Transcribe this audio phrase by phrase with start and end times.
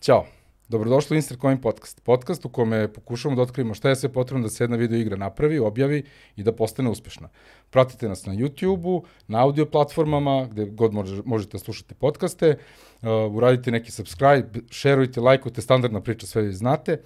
[0.00, 0.26] Ćao.
[0.68, 2.00] Dobrodošli u Insert Coin Podcast.
[2.00, 5.16] Podcast u kome pokušavamo da otkrijemo šta je sve potrebno da se jedna video igra
[5.16, 6.02] napravi, objavi
[6.36, 7.28] i da postane uspešna.
[7.70, 12.56] Pratite nas na YouTube-u, na audio platformama, gde god može, možete slušate podcaste,
[13.02, 17.00] uh, uradite neki subscribe, šerujte, lajkujte, standardna priča, sve vi znate.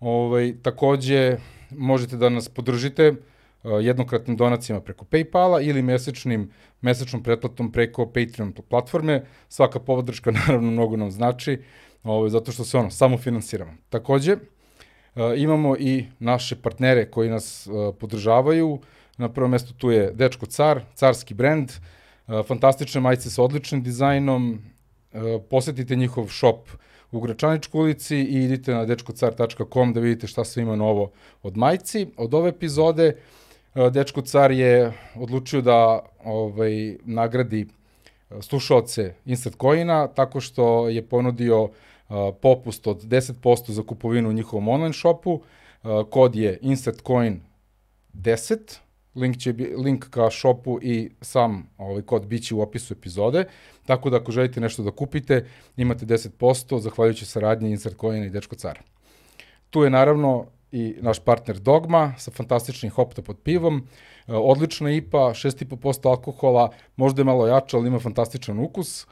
[0.00, 1.36] Ovaj, takođe,
[1.70, 3.16] možete da nas podržite uh,
[3.64, 6.50] jednokratnim donacijama preko Paypala ili mesečnim,
[6.80, 9.24] mesečnom pretplatom preko Patreon platforme.
[9.48, 11.62] Svaka podrška naravno mnogo nam znači
[12.04, 13.72] ovaj, zato što se ono, samo finansiramo.
[13.88, 14.40] Takođe, uh,
[15.36, 18.78] imamo i naše partnere koji nas uh, podržavaju.
[19.16, 21.72] Na prvom mestu tu je Dečko Car, carski brend,
[22.46, 24.62] fantastične majice sa odličnim dizajnom,
[25.50, 26.68] posetite njihov shop
[27.10, 31.10] u Gračaničkoj ulici i idite na dečkocar.com da vidite šta sve ima novo
[31.42, 32.06] od majci.
[32.16, 33.37] Od ove epizode uh,
[33.90, 37.66] Dečko Car je odlučio da ovaj, nagradi
[38.40, 41.70] slušalce Instant Coina tako što je ponudio uh,
[42.42, 45.40] popust od 10% za kupovinu u njihovom online shopu.
[46.10, 47.40] Kod je InsertCoin
[48.14, 48.78] 10,
[49.14, 53.44] link, će link ka shopu i sam ovaj kod biće u opisu epizode.
[53.86, 58.80] Tako da ako želite nešto da kupite, imate 10% zahvaljujući saradnji InsertCoina i Dečko Cara.
[59.70, 63.86] Tu je naravno i naš partner Dogma sa fantastičnim hopta pod pivom.
[64.26, 69.06] Odlična IPA, 6,5% alkohola, možda je malo jača, ali ima fantastičan ukus.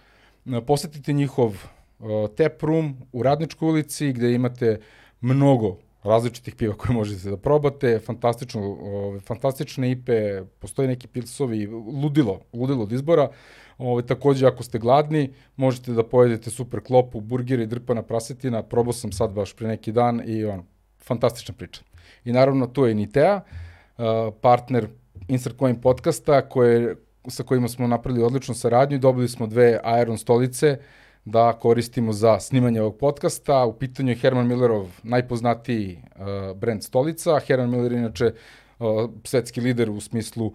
[0.66, 1.56] Posetite njihov
[1.98, 4.80] Uh, tap room u Radničkoj ulici gde imate
[5.20, 11.66] mnogo različitih piva koje možete da probate, fantastično, ove, fantastične ipe, postoji neki pilsovi,
[12.02, 13.28] ludilo, ludilo od izbora.
[13.78, 19.12] Ove, takođe, ako ste gladni, možete da pojedete super klopu, burgeri, drpana prasetina, probao sam
[19.12, 20.64] sad baš pre neki dan i ono,
[21.06, 21.80] fantastična priča.
[22.24, 24.04] I naravno, tu je Nitea, uh,
[24.40, 24.88] partner
[25.28, 26.96] Insert Coin podcasta, koje,
[27.28, 30.78] sa kojima smo napravili odličnu saradnju i dobili smo dve Iron stolice,
[31.24, 33.64] da koristimo za snimanje ovog podcasta.
[33.64, 37.40] U pitanju je Herman Millerov najpoznatiji uh, brand stolica.
[37.46, 38.32] Herman Miller je inače
[38.78, 40.52] uh, svetski lider u smislu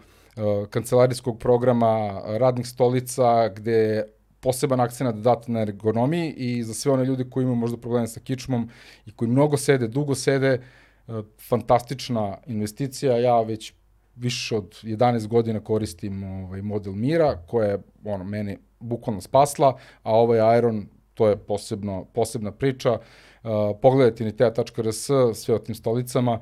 [0.69, 4.03] kancelarijskog programa radnih stolica, gde
[4.41, 8.19] poseban akcenat dat na ergonomiji i za sve one ljudi koji imaju možda probleme sa
[8.19, 8.69] kičmom
[9.05, 10.61] i koji mnogo sede, dugo sede,
[11.07, 13.17] uh, fantastična investicija.
[13.17, 13.73] Ja već
[14.15, 20.15] više od 11 godina koristim ovaj model Mira, koja je ono, meni bukvalno spasla, a
[20.15, 22.91] ovaj Iron, to je posebno, posebna priča.
[22.91, 23.49] Uh,
[23.81, 26.39] pogledajte nitea.rs, sve o tim stolicama,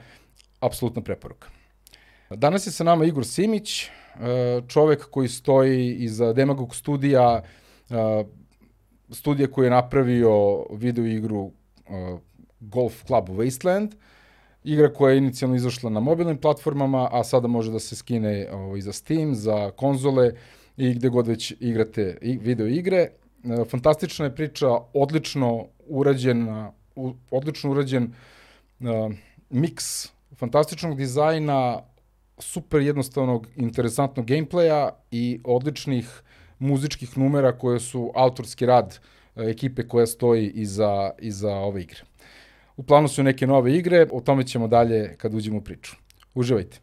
[0.60, 1.48] apsolutna preporuka.
[2.30, 7.42] Danas je sa nama Igor Simić, uh, čovek koji stoji iza Demagog studija,
[7.90, 8.26] uh,
[9.10, 11.52] studija koji je napravio video igru uh,
[12.60, 13.92] Golf Club Wasteland,
[14.64, 18.82] igra koja je inicijalno izašla na mobilnim platformama, a sada može da se skine ovaj,
[18.82, 20.32] za Steam, za konzole,
[20.78, 22.98] i gde god već igrate video igre.
[22.98, 23.10] E,
[23.70, 26.48] fantastična je priča, odlično urađen,
[27.32, 28.14] odlično urađen
[28.80, 28.88] uh,
[29.50, 31.82] miks fantastičnog dizajna,
[32.38, 36.22] super jednostavnog, interesantnog gameplaya i odličnih
[36.60, 39.00] muzičkih numera koje su autorski rad
[39.36, 42.02] uh, ekipe koja stoji iza, iza ove igre.
[42.78, 45.96] U planu su neke nove igre, o tome ćemo dalje kad uđemo u priču.
[46.36, 46.80] Uživajte!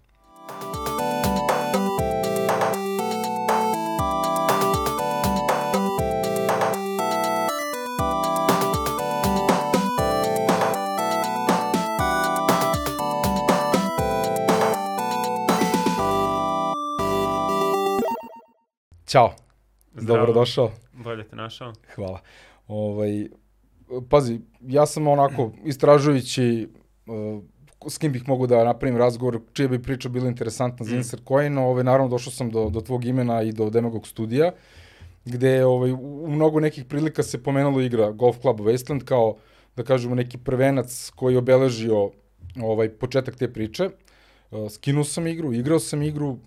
[19.07, 19.46] Ćao.
[19.97, 20.27] Zdravo.
[20.27, 20.71] Dobrodošao.
[20.93, 21.73] Bolje te našao.
[21.95, 22.21] Hvala.
[22.69, 23.29] Ovaj,
[24.11, 26.69] pazi, ja sam onako istražujući
[27.07, 27.43] uh,
[27.89, 30.99] s kim bih mogu da napravim razgovor, čija bi priča bila interesantna za mm.
[30.99, 34.53] Insert Coin, ovaj, naravno došao sam do, do tvog imena i do Demagog studija,
[35.25, 39.37] gde ovaj, u mnogo nekih prilika se pomenulo igra Golf Club Wasteland kao,
[39.77, 42.11] da kažemo, neki prvenac koji je obeležio
[42.63, 43.91] ovaj, početak te priče.
[44.51, 46.39] Uh, skinuo sam igru, igrao sam igru,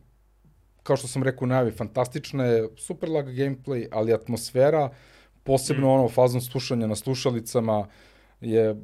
[0.89, 4.89] kao što sam rekao u najavi, fantastična je, super lag gameplay, ali atmosfera,
[5.43, 5.91] posebno mm.
[5.91, 7.87] ono fazom slušanja na slušalicama,
[8.41, 8.75] je,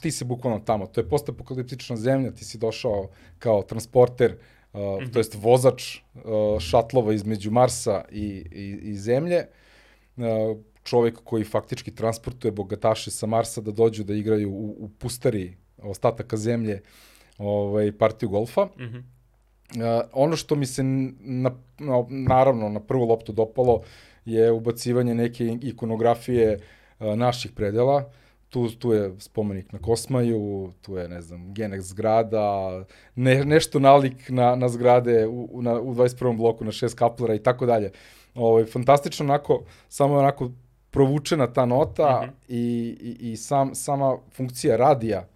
[0.00, 3.08] ti si bukvalno tamo, to je postapokaliptična zemlja, ti si došao
[3.38, 5.12] kao transporter, uh, mm -hmm.
[5.12, 9.46] to jest vozač uh, šatlova između Marsa i, i, i Zemlje,
[10.16, 10.24] uh,
[10.82, 16.36] čovek koji faktički transportuje bogataše sa Marsa da dođu da igraju u, u pustari ostataka
[16.36, 16.82] Zemlje
[17.38, 18.64] ovaj, partiju golfa.
[18.64, 19.13] Mm -hmm.
[19.70, 19.80] Uh,
[20.12, 23.82] ono što mi se na, na, naravno na prvu loptu dopalo
[24.24, 26.58] je ubacivanje neke ikonografije
[27.00, 28.10] uh, naših predela.
[28.48, 32.84] Tu, tu je spomenik na Kosmaju, tu je, ne znam, Genex zgrada,
[33.14, 36.36] ne, nešto nalik na, na zgrade u, na, u 21.
[36.36, 37.90] bloku na šest kaplera i tako dalje.
[38.34, 40.50] Ovo, fantastično onako, samo onako
[40.90, 42.32] provučena ta nota mm -hmm.
[42.48, 45.26] i, i, i sam, sama funkcija radija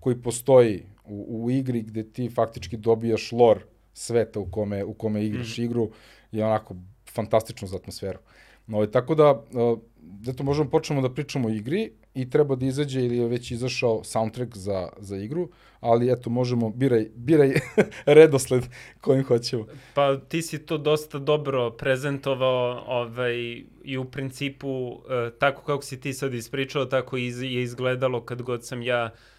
[0.00, 3.60] koji postoji u, u igri gde ti faktički dobijaš lore
[3.94, 5.64] sveta u kome, u kome igraš mm -hmm.
[5.64, 5.90] igru
[6.32, 6.76] je onako
[7.14, 8.18] fantastično za atmosferu.
[8.66, 9.78] No, tako da, uh,
[10.28, 14.04] eto možemo počnemo da pričamo o igri i treba da izađe ili je već izašao
[14.04, 15.48] soundtrack za, za igru,
[15.80, 17.52] ali eto možemo, biraj, biraj
[18.06, 18.64] redosled
[19.00, 19.66] kojim hoćemo.
[19.94, 23.34] Pa ti si to dosta dobro prezentovao ovaj,
[23.84, 28.42] i u principu e, tako kako si ti sad ispričao, tako iz, je izgledalo kad
[28.42, 29.31] god sam ja Uh,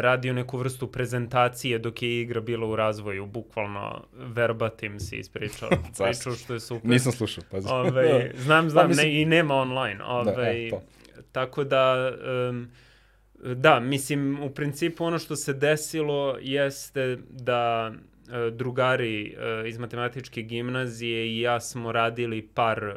[0.00, 5.68] radio neku vrstu prezentacije dok je igra bila u razvoju, bukvalno verbatim si ispričao,
[6.04, 6.90] pričao što je super.
[6.90, 7.68] Nisam slušao, pazi.
[7.70, 9.06] Ove, ovaj, znam, znam, pa, mislim...
[9.06, 10.04] ne, i nema online.
[10.04, 10.82] Ove, da, e, to.
[11.32, 12.12] Tako da,
[12.50, 12.70] um,
[13.54, 20.42] da, mislim, u principu ono što se desilo jeste da uh, drugari uh, iz matematičke
[20.42, 22.94] gimnazije i ja smo radili par uh,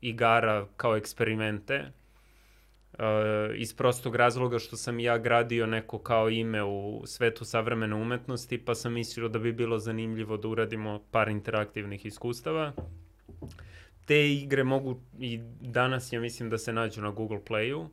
[0.00, 1.92] igara kao eksperimente.
[3.00, 3.06] Uh,
[3.56, 8.74] iz prostog razloga što sam ja gradio neko kao ime u svetu savremene umetnosti, pa
[8.74, 12.72] sam mislio da bi bilo zanimljivo da uradimo par interaktivnih iskustava.
[14.04, 17.88] Te igre mogu i danas ja mislim da se nađu na Google Playu.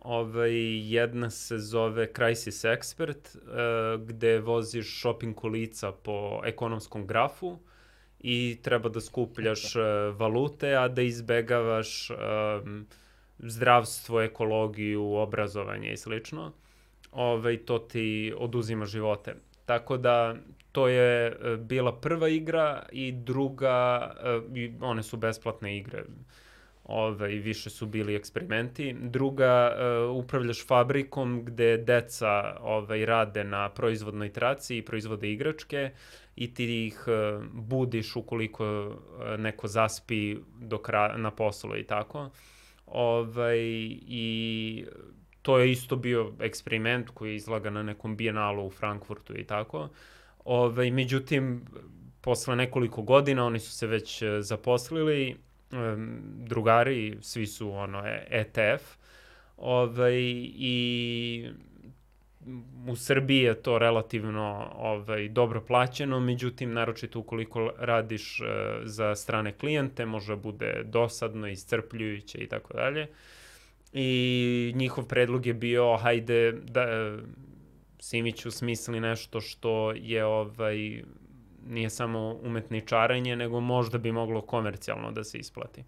[0.00, 0.52] Ovaj,
[0.94, 7.58] jedna se zove Crisis Expert, uh, gde voziš shopping kolica po ekonomskom grafu
[8.20, 9.82] i treba da skupljaš uh,
[10.16, 12.86] valute, a da izbegavaš um,
[13.38, 16.52] zdravstvo, ekologiju, obrazovanje i slično.
[17.12, 19.34] Ovaj, to ti oduzima živote.
[19.66, 20.34] Tako da
[20.72, 24.10] to je e, bila prva igra i druga,
[24.54, 26.04] e, one su besplatne igre,
[26.88, 28.96] ove, i više su bili eksperimenti.
[29.00, 29.72] Druga,
[30.10, 35.90] uh, upravljaš fabrikom gde deca ovaj, rade na proizvodnoj traci i proizvode igračke
[36.36, 42.30] i ti ih uh, budiš ukoliko uh, neko zaspi dok ra na poslu i tako.
[42.92, 43.58] Ovaj,
[44.06, 44.84] I
[45.42, 49.88] to je isto bio eksperiment koji je izlaga na nekom bijenalu u Frankfurtu i tako.
[50.44, 51.64] Ove, međutim,
[52.20, 55.36] posle nekoliko godina oni su se već e, zaposlili,
[56.46, 58.98] drugari, svi su ono ETF,
[59.56, 61.50] Ove, i
[62.88, 68.44] u Srbiji je to relativno ovaj, dobro plaćeno, međutim, naročito ukoliko radiš e,
[68.84, 73.06] za strane klijente, može bude dosadno, iscrpljujuće i tako dalje.
[73.92, 77.16] I njihov predlog je bio, hajde, da,
[78.00, 81.02] Simiću smisli nešto što je ovaj,
[81.66, 85.84] nije samo umetničarenje, nego možda bi moglo komercijalno da se isplati.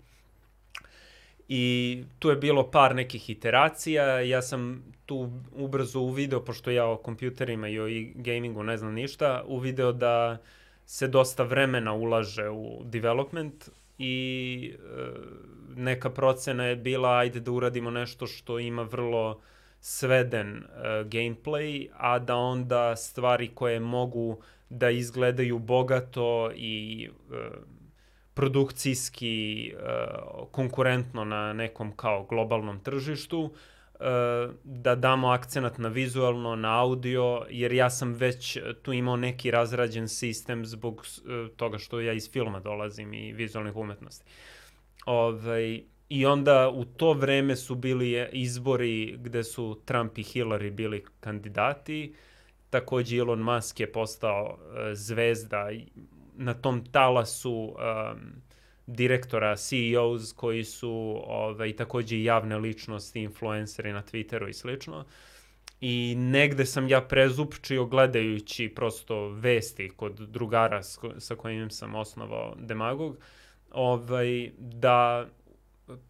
[1.53, 6.97] I tu je bilo par nekih iteracija, ja sam tu ubrzo uvideo, pošto ja o
[6.97, 10.39] kompjuterima i o gamingu ne znam ništa, uvideo da
[10.87, 13.69] se dosta vremena ulaže u development
[13.99, 14.79] i e,
[15.77, 19.41] neka procena je bila ajde da uradimo nešto što ima vrlo
[19.81, 20.63] sveden uh,
[21.09, 24.39] gameplay, a da onda stvari koje mogu
[24.69, 27.37] da izgledaju bogato i uh,
[28.41, 33.51] produkcijski uh, konkurentno na nekom kao globalnom tržištu, uh,
[34.65, 40.09] da damo akcenat na vizualno, na audio, jer ja sam već tu imao neki razrađen
[40.09, 41.07] sistem zbog
[41.57, 44.25] toga što ja iz filma dolazim i vizualnih umetnosti.
[45.07, 51.05] Ovaj, I onda u to vreme su bili izbori gde su Trump i Hillary bili
[51.21, 52.15] kandidati.
[52.71, 54.59] Takođe Elon Musk je postao
[54.93, 55.71] zvezda
[56.41, 57.75] na tom talasu um,
[58.87, 65.05] direktora, CEOs koji su ovaj, takođe javne ličnosti, influenceri na Twitteru i slično.
[65.81, 70.83] I negde sam ja prezupčio gledajući prosto vesti kod drugara
[71.19, 73.19] sa kojim sam osnovao Demagog,
[73.71, 75.27] ovaj, da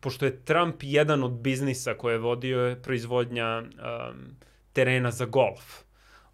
[0.00, 4.36] pošto je Trump jedan od biznisa koje je vodio je proizvodnja um,
[4.72, 5.89] terena za golf.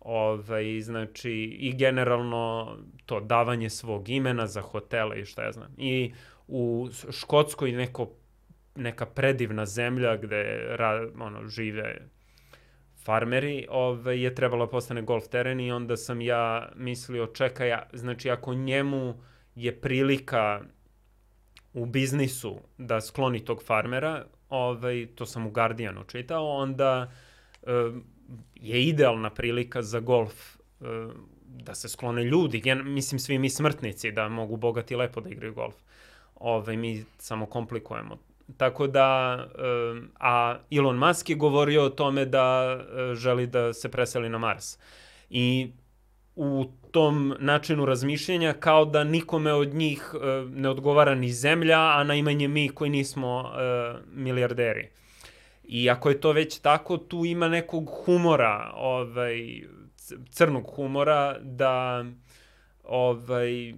[0.07, 5.75] Ovaj, znači, i generalno to davanje svog imena za hotele i šta ja znam.
[5.77, 6.13] I
[6.49, 8.11] u Škotskoj neko,
[8.75, 12.09] neka predivna zemlja gde ra, ono, žive
[13.05, 18.31] farmeri, ovaj, je trebalo da postane golf teren i onda sam ja mislio, čekaj, znači
[18.31, 19.15] ako njemu
[19.55, 20.61] je prilika
[21.75, 27.13] u biznisu da skloni tog farmera, ovaj, to sam u Guardianu čitao, onda
[27.63, 27.71] uh,
[28.55, 30.87] je idealna prilika za golf uh,
[31.45, 35.55] da se sklone ljudi, ja, mislim svi mi smrtnici da mogu bogati lepo da igraju
[35.55, 35.75] golf.
[36.35, 38.19] Ovaj, mi samo komplikujemo.
[38.57, 43.91] Tako da, uh, a Elon Musk je govorio o tome da uh, želi da se
[43.91, 44.79] preseli na Mars.
[45.31, 45.71] I
[46.37, 50.15] u tom načinu razmišljenja kao da nikome od njih
[50.55, 53.53] ne odgovara ni zemlja, a najmanje mi koji nismo
[54.13, 54.89] milijarderi.
[55.69, 59.63] I ako je to već tako, tu ima nekog humora, ovaj,
[60.31, 62.05] crnog humora, da
[62.85, 63.75] ovaj,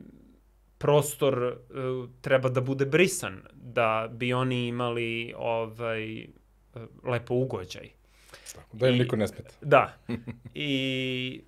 [0.78, 6.26] prostor uh, treba da bude brisan, da bi oni imali ovaj,
[7.04, 7.88] lepo ugođaj.
[8.73, 9.54] Da im I, niko ne smeta.
[9.61, 9.99] Da.
[10.54, 11.40] I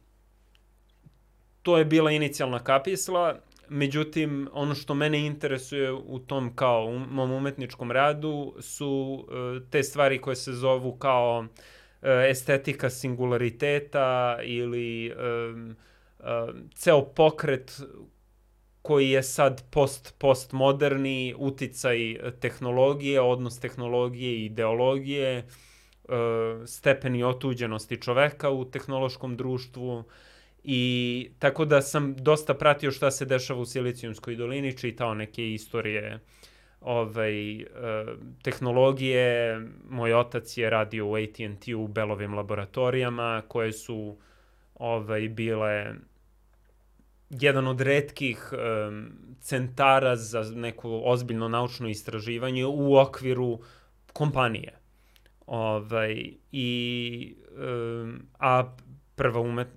[1.62, 3.36] to je bila inicijalna kapisla,
[3.70, 9.82] međutim, ono što mene interesuje u tom kao u mom umetničkom radu su uh, te
[9.82, 15.76] stvari koje se zovu kao uh, estetika singulariteta ili um,
[16.18, 16.26] uh,
[16.74, 17.80] ceo pokret
[18.82, 21.98] koji je sad post postmoderni uticaj
[22.40, 25.38] tehnologije, odnos tehnologije i ideologije,
[26.04, 26.14] uh,
[26.66, 30.04] stepeni otuđenosti čoveka u tehnološkom društvu,
[30.64, 36.18] I tako da sam dosta pratio šta se dešava u Silicijumskoj dolini, čitao neke istorije
[36.80, 37.66] ovaj, e,
[38.42, 39.60] tehnologije.
[39.88, 44.16] Moj otac je radio u AT&T u Belovim laboratorijama koje su
[44.74, 45.94] ovaj, bile
[47.30, 53.58] jedan od redkih um, centara za neko ozbiljno naučno istraživanje u okviru
[54.12, 54.78] kompanije.
[55.46, 58.76] Ovaj, i, um, a
[59.20, 59.68] prva umet,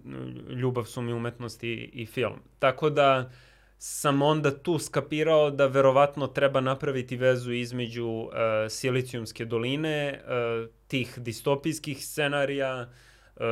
[0.50, 2.40] ljubav su mi umetnost i, i film.
[2.60, 3.32] Tako da
[3.78, 8.32] sam onda tu skapirao da verovatno treba napraviti vezu između uh,
[8.70, 13.44] Silicijumske doline, uh, tih distopijskih scenarija, uh,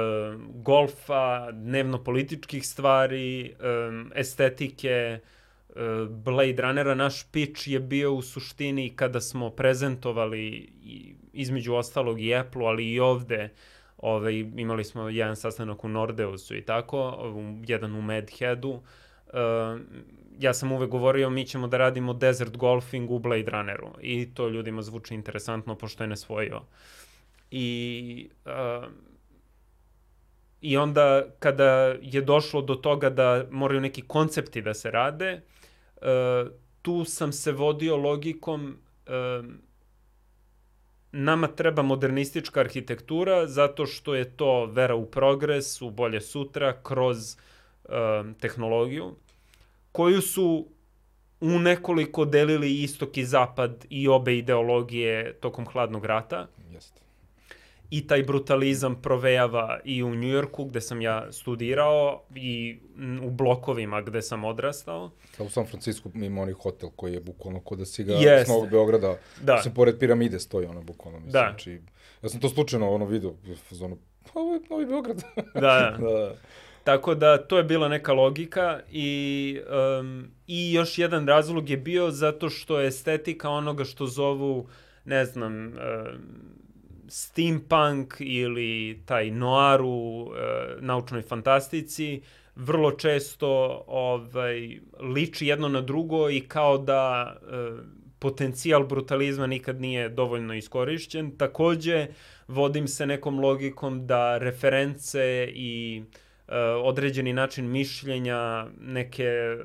[0.63, 5.19] golfa, dnevno-političkih stvari, um, estetike,
[5.69, 6.95] uh, Blade Runnera.
[6.95, 10.69] Naš pitch je bio u suštini kada smo prezentovali
[11.33, 16.55] između ostalog i Apple, ali i ovde uh, Ove, imali smo jedan sastanak u Nordeusu
[16.55, 17.17] i tako,
[17.67, 18.69] jedan u Medheadu.
[18.69, 18.81] Uh,
[20.39, 24.49] ja sam uvek govorio mi ćemo da radimo desert golfing u Blade Runneru i to
[24.49, 26.61] ljudima zvuči interesantno pošto je nesvojio.
[27.51, 28.87] I, uh,
[30.61, 35.41] I onda kada je došlo do toga da moraju neki koncepti da se rade,
[35.95, 38.77] uh, tu sam se vodio logikom
[39.07, 39.45] uh,
[41.11, 47.37] nama treba modernistička arhitektura zato što je to vera u progres, u bolje sutra, kroz
[47.83, 47.91] uh,
[48.39, 49.15] tehnologiju,
[49.91, 50.67] koju su
[51.41, 56.47] u nekoliko delili istok i zapad i obe ideologije tokom hladnog rata.
[56.73, 57.01] Jeste
[57.91, 62.77] i taj brutalizam provejava i u Njujorku gde sam ja studirao i
[63.23, 65.11] u blokovima gde sam odrastao.
[65.43, 68.45] U San Francisco ima onaj hotel koji je bukvalno kod da si ga Jeste.
[68.45, 69.61] s Novog Beograda, da.
[69.61, 71.19] se pored piramide stoji ono bukvalno.
[71.19, 71.47] Mislim, da.
[71.49, 71.81] Znači,
[72.23, 73.33] ja sam to slučajno ono video,
[73.81, 73.97] ono,
[74.33, 75.23] pa ovo je Novi Beograd.
[75.53, 75.97] da, da.
[76.07, 76.35] da.
[76.83, 79.59] Tako da to je bila neka logika i,
[79.99, 84.67] um, i još jedan razlog je bio zato što je estetika onoga što zovu,
[85.05, 85.73] ne znam, um,
[87.11, 92.21] steampunk ili taj noir u e, naučnoj fantastici
[92.55, 100.09] vrlo često ovaj, liči jedno na drugo i kao da e, potencijal brutalizma nikad nije
[100.09, 101.37] dovoljno iskorišćen.
[101.37, 102.07] Takođe,
[102.47, 106.03] vodim se nekom logikom da reference i
[106.47, 109.57] e, određeni način mišljenja, neke e,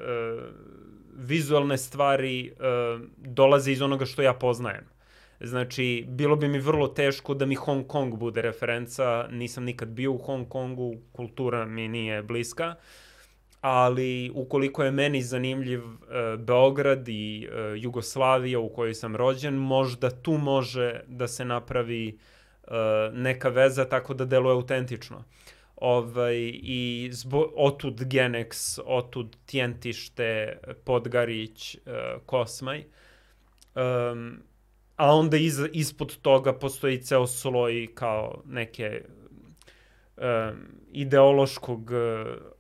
[1.17, 2.53] vizualne stvari e,
[3.17, 4.96] dolaze iz onoga što ja poznajem.
[5.41, 10.13] Znači, bilo bi mi vrlo teško da mi Hong Kong bude referenca, nisam nikad bio
[10.13, 12.75] u Hong Kongu, kultura mi nije bliska,
[13.61, 15.97] ali ukoliko je meni zanimljiv uh,
[16.39, 22.19] Beograd i uh, Jugoslavija u kojoj sam rođen, možda tu može da se napravi
[22.63, 22.73] uh,
[23.13, 25.25] neka veza tako da deluje autentično.
[25.77, 31.83] Ovaj, I zbo, otud Genex, otud Tjentište, Podgarić, uh,
[32.27, 32.85] Kosmaj.
[33.75, 34.43] Um,
[34.97, 39.03] a onda iz, ispod toga postoji ceo sloj kao neke
[40.17, 40.25] um,
[40.93, 41.91] ideološkog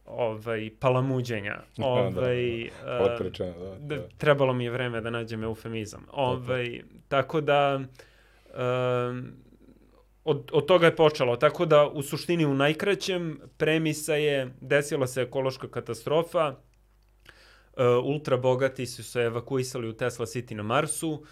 [0.05, 1.61] ovaj, palamuđenja.
[1.79, 3.13] Ovaj, da, da.
[3.13, 4.09] Otprečeno, da, da, da.
[4.19, 6.07] Trebalo mi je vreme da nađem eufemizam.
[6.13, 9.33] Ovaj, tako da um,
[10.25, 11.37] od, od toga je počelo.
[11.37, 18.87] Tako da u suštini u najkraćem premisa je desila se ekološka katastrofa, uh, ultra bogati
[18.87, 21.29] su se evakuisali u Tesla City na Marsu, uh,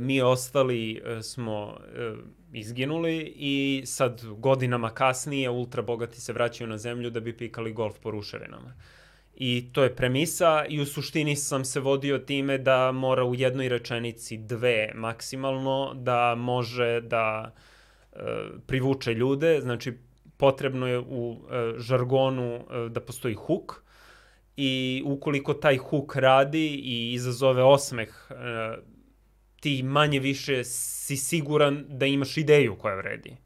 [0.00, 2.14] mi ostali e, smo e,
[2.52, 7.98] izginuli i sad godinama kasnije ultra bogati se vraćaju na zemlju da bi pikali golf
[8.02, 8.74] po ruševinama.
[9.34, 13.68] I to je premisa i u suštini sam se vodio time da mora u jednoj
[13.68, 17.54] rečenici dve maksimalno da može da
[18.12, 18.18] e,
[18.66, 19.60] privuče ljude.
[19.60, 19.92] Znači
[20.36, 21.36] potrebno je u
[21.76, 23.82] žargonu da postoji hook
[24.56, 28.08] i ukoliko taj hook radi i izazove osmeh,
[29.66, 33.36] ti manje više si siguran da imaš ideju koja vredi.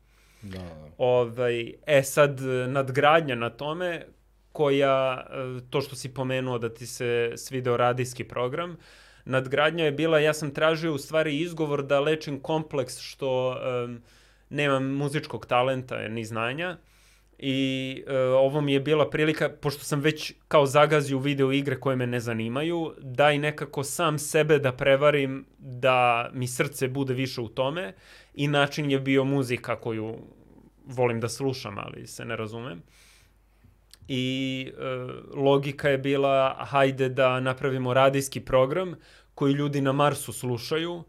[0.42, 0.90] Da.
[0.98, 4.06] Ovaj, e sad, nadgradnja na tome,
[4.52, 5.26] koja,
[5.70, 8.76] to što si pomenuo da ti se svideo radijski program,
[9.24, 14.02] nadgradnja je bila, ja sam tražio u stvari izgovor da lečim kompleks što um,
[14.50, 16.76] nemam muzičkog talenta ni znanja
[17.42, 21.80] i uh, ovo mi je bila prilika, pošto sam već kao zagazio u video igre
[21.80, 27.14] koje me ne zanimaju, da i nekako sam sebe da prevarim da mi srce bude
[27.14, 27.94] više u tome
[28.34, 30.16] i način je bio muzika koju
[30.84, 32.82] volim da slušam, ali se ne razumem.
[34.08, 34.82] I e,
[35.34, 38.94] logika je bila, hajde da napravimo radijski program
[39.34, 41.04] koji ljudi na Marsu slušaju,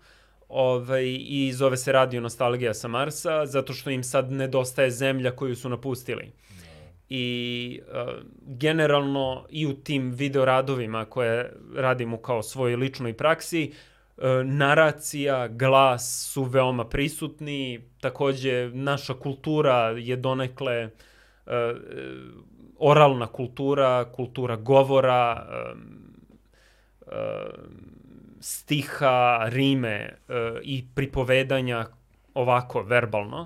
[0.52, 5.56] ovaj, i zove se Radio Nostalgija sa Marsa, zato što im sad nedostaje zemlja koju
[5.56, 6.32] su napustili.
[7.10, 8.14] I uh,
[8.46, 13.72] generalno i u tim video radovima koje radimo kao svojoj ličnoj praksi,
[14.18, 20.92] uh, naracija, glas su veoma prisutni, takođe naša kultura je donekle uh,
[22.78, 25.82] oralna kultura, kultura govora, um,
[27.08, 27.12] uh,
[28.42, 31.86] stiha, rime uh, i pripovedanja
[32.34, 33.42] ovako verbalno.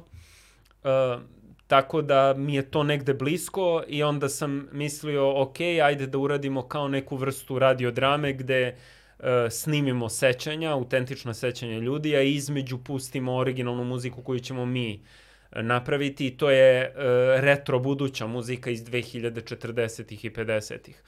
[0.84, 1.22] Uh,
[1.68, 6.68] tako da mi je to negde blisko i onda sam mislio, ok, ajde da uradimo
[6.68, 8.76] kao neku vrstu radiodrame gde
[9.20, 15.04] uh, snimimo sećanja, autentična sećanja ljudi, a između pustimo originalnu muziku koju ćemo mi
[15.52, 16.96] napraviti i to je uh,
[17.42, 21.04] retro buduća muzika iz 2040-ih i 50-ih.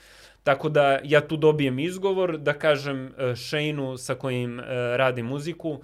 [0.47, 5.81] Tako da ja tu dobijem izgovor da kažem uh, Shane-u sa kojim uh, radi muziku,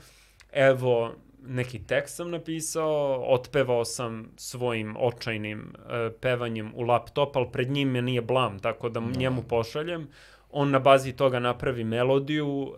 [0.52, 1.16] evo
[1.48, 5.92] neki tekst sam napisao, otpevao sam svojim očajnim uh,
[6.22, 9.12] pevanjem u laptop, ali pred njim me nije blam, tako da no.
[9.18, 10.08] njemu pošaljem.
[10.52, 12.74] On na bazi toga napravi melodiju uh,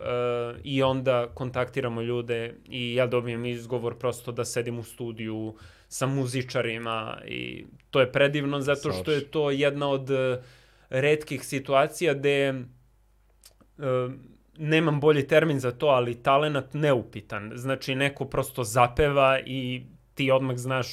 [0.64, 5.54] i onda kontaktiramo ljude i ja dobijem izgovor prosto da sedim u studiju
[5.88, 10.44] sa muzičarima i to je predivno zato što je to jedna od uh,
[10.90, 12.54] redkih situacija gde
[13.78, 14.12] uh,
[14.58, 17.52] nemam bolji termin za to, ali talenat neupitan.
[17.54, 19.82] Znači, neko prosto zapeva i
[20.14, 20.88] ti odmah znaš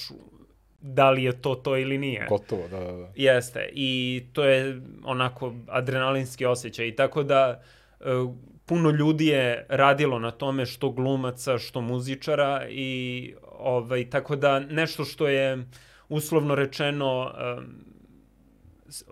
[0.81, 2.25] da li je to to ili nije.
[2.29, 3.07] Gotovo, da, da, da.
[3.15, 3.69] Jeste.
[3.73, 6.87] I to je onako adrenalinski osjećaj.
[6.87, 7.61] I tako da
[7.99, 14.59] uh, puno ljudi je radilo na tome što glumaca, što muzičara i ovaj, tako da
[14.59, 15.65] nešto što je
[16.09, 17.92] uslovno rečeno um,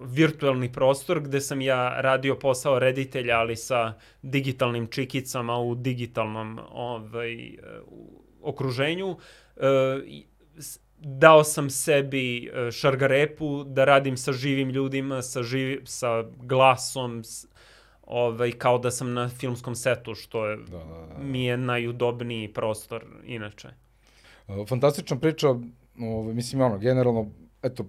[0.02, 7.58] virtualni prostor gde sam ja radio posao reditelja, ali sa digitalnim čikicama u digitalnom ovaj,
[8.41, 9.17] okruženju.
[9.58, 9.65] E,
[11.02, 17.24] dao sam sebi e, šargarepu da radim sa živim ljudima, sa, živi, sa glasom,
[18.04, 21.24] ovaj, kao da sam na filmskom setu, što je, da, da, da.
[21.24, 23.67] mi je najudobniji prostor inače.
[24.48, 25.48] E, fantastična priča,
[26.00, 27.32] ovaj, mislim, ono, generalno,
[27.63, 27.86] eto,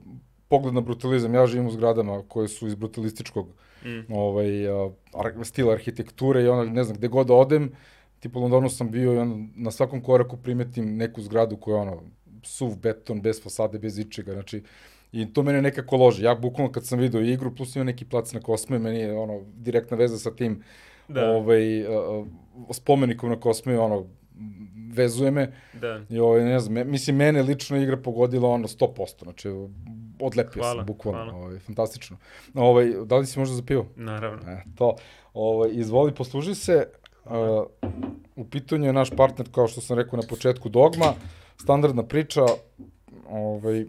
[0.53, 3.49] pogled na brutalizam, ja živim u zgradama koje su iz brutalističkog
[3.85, 4.13] mm.
[4.13, 4.69] ovaj,
[5.15, 7.71] ar, stila arhitekture i ono, ne znam, gde god da odem,
[8.21, 11.83] tipa u Londonu sam bio i ono, na svakom koraku primetim neku zgradu koja je
[11.83, 12.03] ono,
[12.43, 14.63] suv beton, bez fasade, bez ičega, znači,
[15.13, 16.25] I to mene nekako loži.
[16.25, 19.41] Ja bukvalno kad sam video igru, plus ima neki plac na Kosme, meni je ono,
[19.55, 20.63] direktna veza sa tim
[21.09, 21.27] da.
[21.31, 22.27] ovaj, uh,
[22.73, 24.07] spomenikom na Kosme, ono,
[24.95, 25.53] vezuje me.
[25.73, 26.01] Da.
[26.09, 29.49] I ovaj, ne znam, mislim, mene lično igra pogodila ono 100%, znači
[30.27, 31.45] odlepio hvala, sam, bukvalno, hvala.
[31.45, 32.17] ovaj, fantastično.
[32.55, 33.87] Ovaj, da li si možda za pivo?
[33.97, 34.51] Naravno.
[34.51, 34.95] E, to,
[35.35, 36.87] ovaj, izvoli, posluži se,
[37.25, 37.33] uh,
[38.37, 41.15] u pitanju je naš partner, kao što sam rekao na početku, Dogma,
[41.57, 42.45] standardna priča,
[43.31, 43.87] ovaj,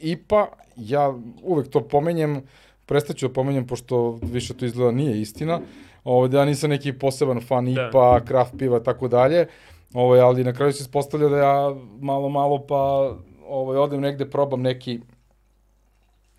[0.00, 2.42] IPA, ja uvek to pomenjem,
[2.86, 5.60] prestaću da pomenjem, pošto više to izgleda nije istina,
[6.04, 7.88] ovaj, da ja nisam neki poseban fan da.
[7.88, 9.46] IPA, craft piva, tako dalje,
[9.94, 13.14] ovaj, ali na kraju se ispostavlja da ja malo, malo pa
[13.50, 15.00] ovaj, odem negde, probam neki,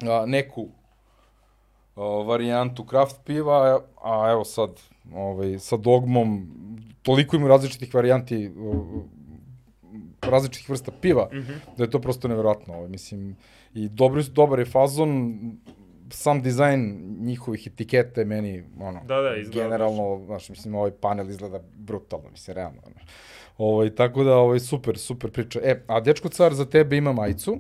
[0.02, 0.68] a, neku
[1.96, 4.80] a, varijantu kraft piva, a evo sad,
[5.14, 6.48] ovaj, sa dogmom,
[7.02, 8.52] toliko ima različitih varijanti,
[10.22, 11.78] različitih vrsta piva, mm -hmm.
[11.78, 12.74] da je to prosto nevjerojatno.
[12.74, 13.36] Ovaj, mislim,
[13.74, 15.40] i dobro, dobar je fazon,
[16.10, 22.30] sam dizajn njihovih etikete meni, ono, da, da, generalno, znaš, mislim, ovaj panel izgleda brutalno,
[22.30, 22.82] mislim, realno.
[22.86, 22.96] Ono.
[23.58, 25.60] Ovaj, tako da, ovaj, super, super priča.
[25.64, 27.58] E, a Dečko car za tebe ima majicu.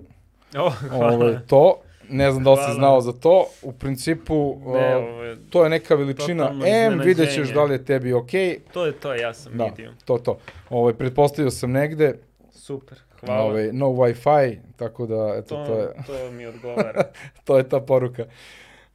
[0.57, 1.15] Oh, hvala.
[1.15, 5.63] Ovaj, to, ne znam da li si znao za to, u principu ne, ovaj, to
[5.63, 8.13] je neka veličina M, vidjet ćeš da li je tebi.
[8.13, 8.57] Okay.
[8.73, 9.93] To je to, ja sam da, vidio.
[10.05, 10.37] To, to.
[10.69, 12.13] Ovaj, pretpostavio sam negde,
[12.61, 13.43] Super, hvala.
[13.43, 15.93] Ovaj, no Wi-Fi, tako da, eto, to, to je...
[16.07, 17.03] to mi odgovara.
[17.45, 18.25] to je ta poruka.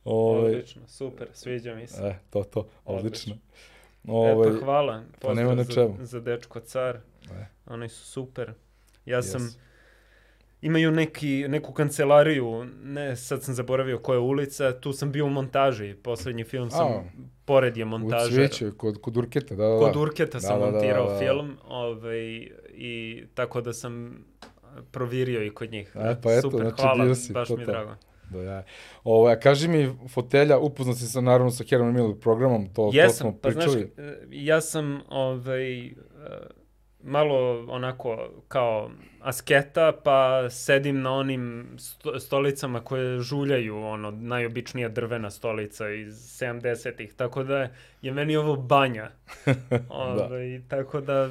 [0.04, 2.02] Ove, ovaj, odlično, super, sviđa mi se.
[2.02, 3.34] E, to, to, odlično.
[4.06, 5.02] Ove, Eto, ovaj, hvala.
[5.20, 5.96] Pa nema na čemu.
[5.98, 6.96] Za, za Dečko car.
[7.30, 7.46] E.
[7.66, 8.52] Oni su super.
[9.04, 9.40] Ja sam...
[9.40, 9.58] Yes.
[10.60, 15.30] Imaju neki, neku kancelariju, ne, sad sam zaboravio koja je ulica, tu sam bio u
[15.30, 17.04] montaži, poslednji film sam, A,
[17.44, 18.26] pored je montaža.
[18.26, 19.78] U Cvijeću, kod, kod Urketa, da, da, da.
[19.78, 21.18] Kod Urketa da, sam da, da, montirao da, da, da.
[21.18, 24.24] film, ovaj, i tako da sam
[24.90, 25.92] provirio i kod njih.
[25.94, 27.94] E, pa eto, Super, znači, hvala, si, baš to, mi je drago.
[28.30, 28.62] Da, ja.
[29.04, 33.10] Ovo, a kaži mi, fotelja, upoznat si sa, naravno, sa Herman Miller programom, to, Jesam,
[33.10, 33.90] to smo pričali.
[33.96, 35.90] Pa, znaš, ja sam, ovaj,
[37.06, 45.30] malo onako kao asketa, pa sedim na onim sto, stolicama koje žuljaju, ono, najobičnija drvena
[45.30, 47.68] stolica iz 70-ih, tako da
[48.02, 49.10] je meni ovo banja.
[49.88, 50.24] Ove, da.
[50.26, 51.30] Ovaj, tako da,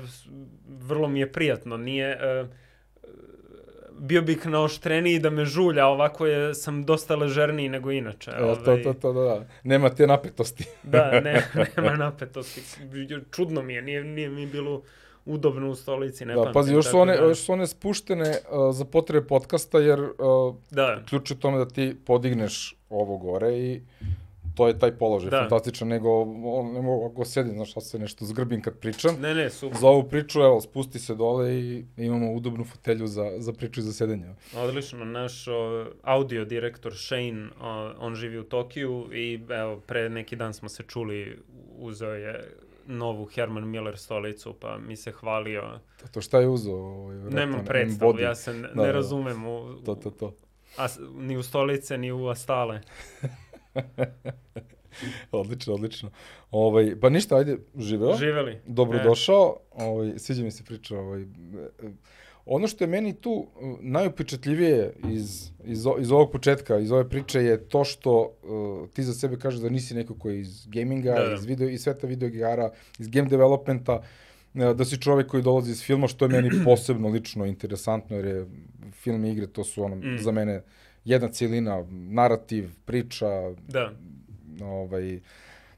[0.68, 1.78] vrlo mi je prijatno.
[1.78, 2.50] Nije, uh,
[4.00, 8.32] bio bih naoštreniji da me žulja, ovako je, sam dosta ležerniji nego inače.
[8.32, 8.56] E, ovaj...
[8.56, 9.46] to, to, to, da, da.
[9.64, 10.66] Nema te napetosti.
[10.84, 12.62] da, ne, nema napetosti.
[13.32, 14.82] Čudno mi je, nije, nije mi bilo
[15.26, 16.54] udobno u stolici, ne da, pamtim.
[16.54, 17.24] Pazi, još su one, da...
[17.24, 21.02] još su one spuštene uh, za potrebe podcasta, jer uh, da.
[21.10, 23.82] ključ je tome da ti podigneš ovo gore i
[24.56, 25.40] to je taj položaj da.
[25.40, 26.10] fantastičan, nego
[26.44, 29.16] on ne mogu ako sedim, znaš, šta se nešto zgrbim kad pričam.
[29.22, 29.78] Ne, ne, super.
[29.80, 33.84] Za ovu priču, evo, spusti se dole i imamo udobnu fotelju za, za priču i
[33.84, 34.36] za sedenje.
[34.58, 40.36] Odlično, naš o, audio direktor Shane, o, on živi u Tokiju i evo, pre neki
[40.36, 41.40] dan smo se čuli,
[41.78, 42.56] uzeo je
[42.88, 45.80] novu Herman Miller stolicu, pa mi se hvalio.
[46.02, 46.76] To, to šta je uzeo?
[46.76, 50.34] Ovaj, Nemam predstavu, ja se ne, da, ne da, razumem u, to, to, to.
[50.78, 52.82] A, ni u stolice, ni u astale.
[55.32, 56.10] odlično, odlično.
[56.52, 58.18] Ovaj, pa ništa, ajde, živeo.
[58.18, 58.58] Živeli.
[58.66, 59.58] Dobrodošao.
[59.80, 59.84] E.
[59.84, 61.00] Ovaj, sviđa mi se priča.
[61.00, 61.26] Ovaj,
[62.46, 67.40] ono što je meni tu uh, najupečatljivije iz, iz, iz ovog početka, iz ove priče
[67.40, 71.14] je to što uh, ti za sebe kažeš da nisi neko koji je iz gaminga,
[71.14, 71.34] da, da.
[71.34, 74.06] iz, video, iz sveta video igara, iz game developmenta, uh,
[74.56, 78.46] da si čovek koji dolazi iz filma, što je meni posebno lično interesantno, jer je
[78.92, 80.18] film i igre, to su ono, mm.
[80.20, 80.62] za mene
[81.06, 83.28] jedna cijelina, narativ, priča,
[83.68, 83.92] da.
[84.62, 85.20] ovaj,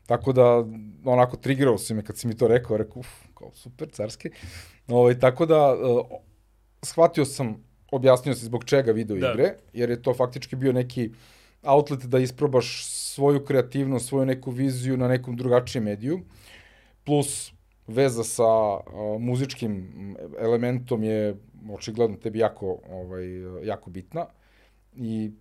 [0.05, 0.65] tako da,
[1.05, 4.29] onako, triggerao si me kad si mi to rekao, rekao, uf, kao super, carski.
[4.87, 6.05] Ovaj, tako da, uh,
[6.81, 9.31] shvatio sam, objasnio se zbog čega video da.
[9.31, 11.11] igre, jer je to faktički bio neki
[11.63, 16.19] outlet da isprobaš svoju kreativnost, svoju neku viziju na nekom drugačijem mediju,
[17.03, 17.51] plus
[17.87, 18.83] veza sa uh,
[19.19, 19.87] muzičkim
[20.39, 21.35] elementom je
[21.71, 23.25] očigledno tebi jako, ovaj,
[23.63, 24.25] jako bitna.
[24.97, 25.31] I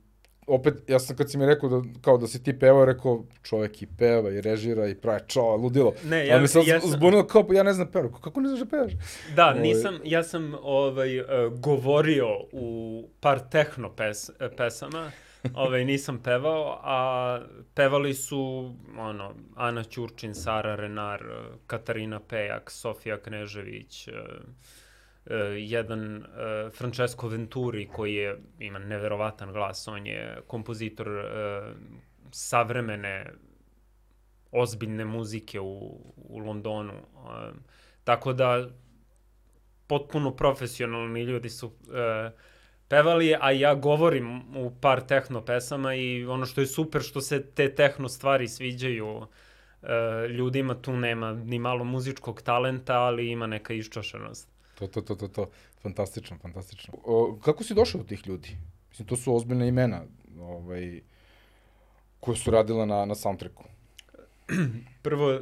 [0.47, 3.83] opet, ja sam kad si mi rekao da, kao da si ti pevao, rekao čovjek
[3.83, 5.93] i peva i režira i pravi čao, ludilo.
[6.05, 6.91] Ne, ja, mi sam ja sam...
[6.91, 8.93] zbunilo kao, ja ne znam pevao, kako ne znaš da pevaš?
[9.37, 9.61] Da, ovaj...
[9.61, 11.27] nisam, ja sam ovaj, uh,
[11.59, 15.11] govorio u par tehno pes, pesama,
[15.55, 17.41] ovaj, nisam pevao, a
[17.75, 21.23] pevali su ono, Ana Ćurčin, Sara Renar,
[21.67, 24.15] Katarina Pejak, Sofija Knežević, uh,
[25.57, 31.25] jedan uh, Francesco Venturi koji je, ima neverovatan glas, on je kompozitor uh,
[32.31, 33.33] savremene
[34.53, 36.93] ozbiljne muzike u, u Londonu.
[38.05, 38.69] Tako da
[39.87, 41.73] potpuno profesionalni ljudi su uh,
[42.89, 47.51] pevali, a ja govorim u par tehno pesama i ono što je super što se
[47.51, 49.27] te tehno stvari sviđaju uh,
[50.31, 54.56] ljudima, tu nema ni malo muzičkog talenta, ali ima neka iščašenost.
[54.79, 55.51] To, to, to, to, to.
[55.83, 56.95] Fantastično, fantastično.
[57.05, 58.57] O, kako si došao do tih ljudi?
[58.89, 60.03] Mislim, to su ozbiljne imena
[60.41, 61.01] ovaj,
[62.21, 63.65] koje su radila na, na soundtracku.
[65.03, 65.41] Prvo, e,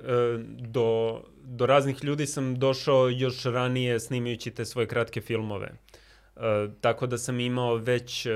[0.59, 5.67] do, do raznih ljudi sam došao još ranije snimajući te svoje kratke filmove.
[5.67, 6.41] E,
[6.81, 8.31] tako da sam imao već e,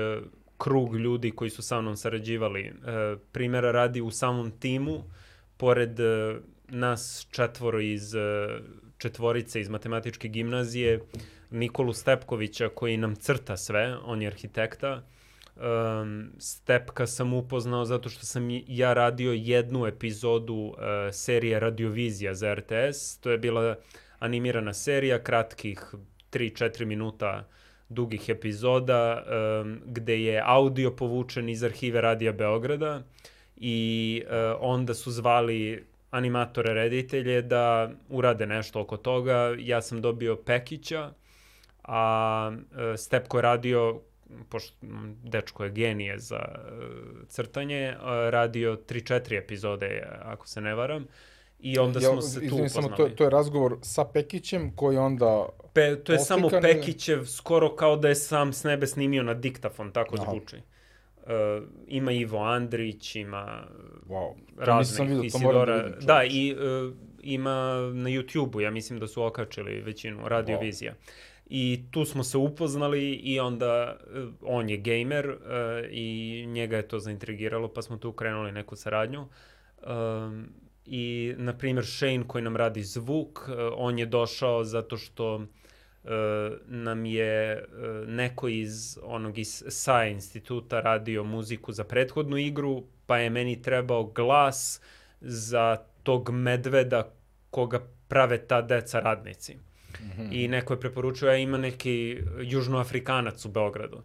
[0.57, 2.73] krug ljudi koji su sa mnom sarađivali.
[3.31, 5.03] Primera radi u samom timu,
[5.57, 5.97] pored
[6.67, 8.13] nas četvoro iz
[8.99, 10.99] četvorice iz matematičke gimnazije,
[11.49, 15.03] Nikolu Stepkovića koji nam crta sve, on je arhitekta.
[15.55, 20.75] Um, Stepka sam upoznao zato što sam ja radio jednu epizodu uh,
[21.11, 23.17] serije Radiovizija za RTS.
[23.19, 23.75] To je bila
[24.19, 25.93] animirana serija kratkih
[26.31, 27.47] 3-4 minuta
[27.89, 33.03] dugih epizoda um, gde je audio povučen iz arhive Radija Beograda
[33.57, 39.55] i uh, onda su zvali animatore, reditelje da urade nešto oko toga.
[39.59, 41.11] Ja sam dobio Pekića,
[41.83, 42.51] a
[42.93, 44.01] e, Stepko je radio,
[44.49, 44.75] pošto
[45.23, 46.59] dečko je genije za e,
[47.27, 47.95] crtanje,
[48.29, 51.07] radio 3-4 epizode, ako se ne varam.
[51.59, 52.69] I onda smo se tu upoznali.
[52.69, 55.49] Samo, to, to je razgovor sa Pekićem koji onda...
[55.73, 59.91] Pe, to je samo Pekićev, skoro kao da je sam s nebe snimio na diktafon,
[59.91, 60.31] tako Aha.
[60.31, 60.57] zvuči.
[61.29, 63.67] Uh, ima Ivo Andrić, ima
[64.07, 64.33] wow.
[64.57, 65.89] razne vidio, Isidora.
[65.89, 67.51] Da, da, i uh, ima
[67.93, 70.91] na YouTube-u, ja mislim da su okačili većinu radiovizija.
[70.91, 71.39] Wow.
[71.49, 75.35] I tu smo se upoznali i onda uh, on je gamer uh,
[75.91, 79.27] i njega je to zaintrigiralo, pa smo tu krenuli neku saradnju.
[79.87, 80.47] Um,
[80.85, 85.45] I, na primjer, Shane koji nam radi zvuk, uh, on je došao zato što
[86.65, 93.17] nam je uh, neko iz onog iz SA instituta radio muziku za prethodnu igru, pa
[93.17, 94.81] je meni trebao glas
[95.21, 97.11] za tog medveda
[97.49, 99.55] koga prave ta deca radnici.
[99.55, 100.27] Mm -hmm.
[100.31, 104.01] I neko je preporučio, ja ima neki južnoafrikanac u Beogradu.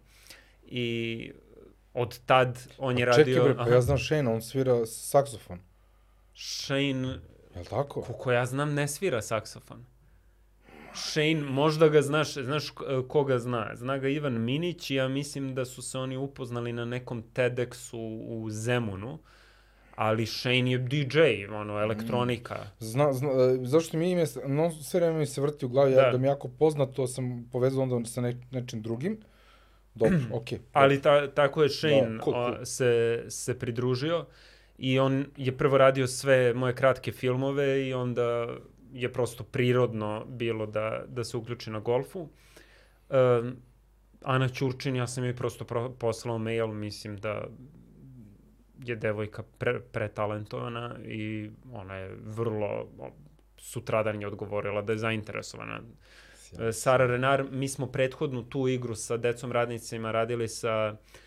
[0.63, 1.31] I
[1.93, 3.35] od tad on je radio...
[3.35, 5.59] Čekaj bre, pa ja znam Shane, on svira saksofon.
[6.35, 7.19] Shane...
[7.55, 8.01] Je li tako?
[8.01, 9.85] Koliko ja znam, ne svira saksofon.
[10.95, 12.73] Shane, možda ga znaš, znaš
[13.07, 13.71] koga zna?
[13.75, 17.97] Zna ga Ivan Minić i ja mislim da su se oni upoznali na nekom TEDxu
[18.27, 19.19] u Zemunu.
[19.95, 21.19] Ali Shane je DJ,
[21.51, 22.55] ono, elektronika.
[22.79, 26.01] Zna, zna, e, zašto mi ime, no, sve vreme mi se vrti u glavi, da.
[26.01, 29.17] ja da mi jako poznato sam povezao onda sa ne, nečim drugim.
[29.93, 30.57] Dobro, okej.
[30.57, 30.61] Okay.
[30.73, 32.65] Ali ta, tako je Shane da, cool, cool.
[32.65, 34.25] se, se pridružio
[34.77, 38.47] i on je prvo radio sve moje kratke filmove i onda
[38.93, 42.29] je prosto prirodno bilo da, da se uključi na golfu.
[43.09, 43.55] Um,
[44.21, 47.43] Ana Ćurčin, ja sam joj prosto pro, poslao mail, mislim da
[48.83, 52.87] je devojka pre, pretalentovana i ona je vrlo
[53.57, 55.81] sutradan je odgovorila da je zainteresovana.
[56.35, 56.71] Sjajno.
[56.71, 61.24] Sara Renar, mi smo prethodnu tu igru sa decom radnicima radili sa uh, uh,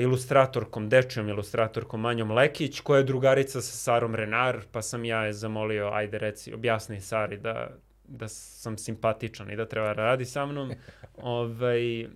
[0.00, 5.32] ilustratorkom, dečijom ilustratorkom Manjom Lekić, koja je drugarica sa Sarom Renar, pa sam ja je
[5.32, 7.70] zamolio, ajde reci, objasni Sari da,
[8.04, 10.72] da sam simpatičan i da treba da radi sa mnom.
[11.16, 12.06] ovaj,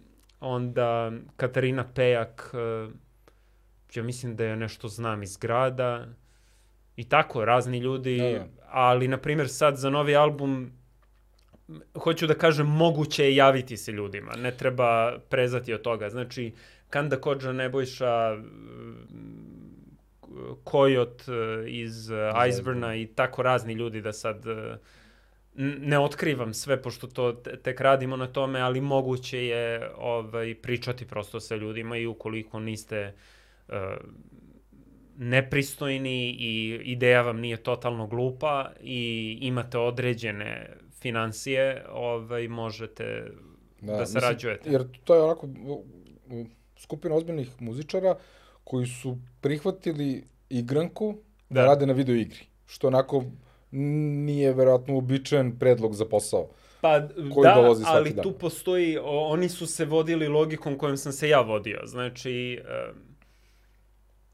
[0.41, 2.93] onda Katarina Pejak, uh,
[3.95, 6.07] ja mislim da je nešto znam iz grada,
[6.97, 8.47] i tako, razni ljudi, da, da.
[8.69, 10.73] ali, na primjer, sad za novi album
[11.99, 16.11] hoću da kažem, moguće je javiti se ljudima, ne treba prezati od toga.
[16.11, 16.53] Znači,
[16.91, 18.37] Kanda Kođa, Nebojša,
[20.65, 24.79] Kojot e, iz e, Iceburna i tako razni ljudi da sad e,
[25.57, 31.41] ne otkrivam sve pošto to tek radimo na tome, ali moguće je ovaj pričati prosto
[31.41, 33.15] sa ljudima i ukoliko niste
[33.69, 33.75] uh,
[35.17, 43.31] nepristojni i ideja vam nije totalno glupa i imate određene financije, ovaj možete
[43.81, 44.71] da, da sarađujete.
[44.71, 45.49] Mislim, jer to je onako
[46.77, 48.17] skupina ozbiljnih muzičara
[48.65, 51.15] koji su prihvatili igranku
[51.49, 52.41] da, da rade na video igri.
[52.67, 53.25] Što onako
[53.71, 56.49] nije verovatno uobičajen predlog za posao.
[56.81, 58.23] Pa koji da, dolazi ali dan.
[58.23, 61.81] tu postoji, o, oni su se vodili logikom kojom sam se ja vodio.
[61.85, 63.03] Znači, um,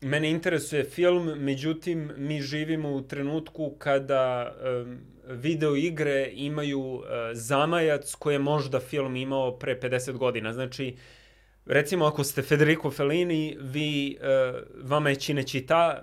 [0.01, 7.03] mene interesuje film, međutim, mi živimo u trenutku kada um, video igre imaju uh,
[7.33, 10.53] zamajac koje možda film imao pre 50 godina.
[10.53, 11.22] Znači, uh,
[11.66, 16.03] recimo ako ste Federico Fellini, vi, uh, vama je Cinecittà,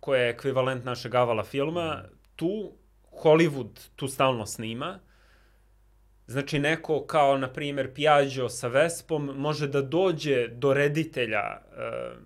[0.00, 2.02] koja je ekvivalent našeg avala filma,
[2.36, 2.72] tu
[3.22, 4.98] Hollywood tu stalno snima,
[6.26, 12.18] Znači neko kao, na primjer, Piaggio sa Vespom može da dođe do reditelja uh,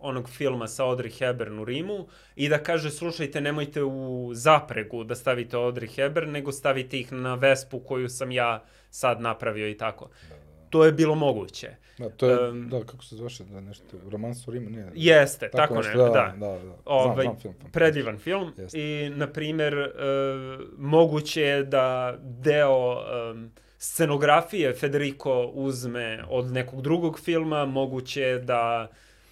[0.00, 5.14] onog filma sa Audrey Hepburn u Rimu i da kaže, slušajte, nemojte u zapregu da
[5.14, 10.10] stavite Audrey Hepburn, nego stavite ih na Vespu koju sam ja sad napravio i tako.
[10.28, 10.34] Da
[10.70, 11.76] to je bilo moguće.
[11.98, 14.92] Da, to je, um, da, kako se zvaše, da nešto, romans u Rimu, nije.
[14.94, 16.10] Jeste, tako, tako nešto, ne, da.
[16.10, 16.74] Da, da, da.
[16.84, 17.72] Ovaj, znam, znam film, film.
[17.72, 18.78] Predivan film jeste.
[18.78, 27.20] i, na primer, uh, moguće je da deo um, scenografije Federico uzme od nekog drugog
[27.20, 28.88] filma, moguće je da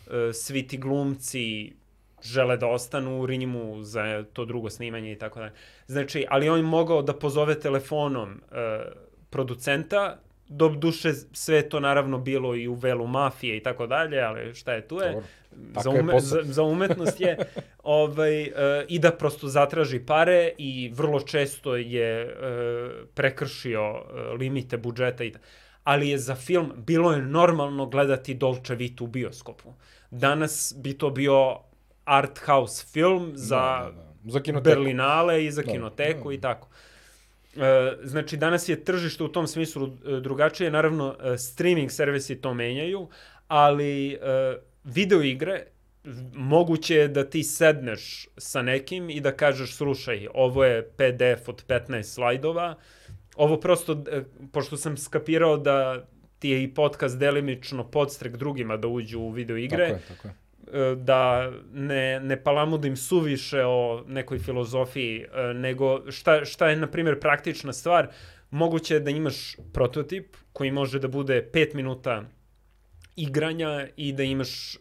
[0.07, 1.73] uh, svi ti glumci
[2.23, 5.53] žele da ostanu u Rimu za to drugo snimanje i tako dalje.
[5.87, 8.37] Znači, ali on je mogao da pozove telefonom uh,
[9.31, 14.55] producenta do duše sve to naravno bilo i u velu mafije i tako dalje, ali
[14.55, 15.23] šta je tu je,
[15.83, 17.39] za, ume, je za, za umetnost je
[17.83, 18.49] ovaj, uh,
[18.89, 25.33] i da prosto zatraži pare i vrlo često je uh, prekršio uh, limite budžeta i
[25.85, 29.75] ali je za film bilo je normalno gledati Dolce Vita u bioskopu.
[30.11, 31.59] Danas bi to bio
[32.05, 33.93] art house film za, da,
[34.25, 34.53] da, da.
[34.53, 36.35] za Berlinale i za da, kinoteku da, da.
[36.35, 36.69] i tako.
[36.69, 36.96] E,
[38.03, 40.71] znači, danas je tržište u tom smislu e, drugačije.
[40.71, 43.09] Naravno, e, streaming servisi to menjaju,
[43.49, 44.19] ali
[44.85, 45.65] video igre
[46.35, 51.65] moguće je da ti sedneš sa nekim i da kažeš, slušaj, ovo je PDF od
[51.69, 52.75] 15 slajdova,
[53.37, 56.07] ovo prosto, e, pošto sam skapirao da
[56.39, 60.29] ti je i podcast delimično podstrek drugima da uđu u video igre, tako je, tako
[60.29, 60.35] je.
[60.73, 66.87] E, da ne, ne palamudim suviše o nekoj filozofiji, e, nego šta, šta je, na
[66.87, 68.09] primjer, praktična stvar,
[68.51, 72.23] moguće je da imaš prototip koji može da bude 5 minuta
[73.17, 74.77] igranja i da imaš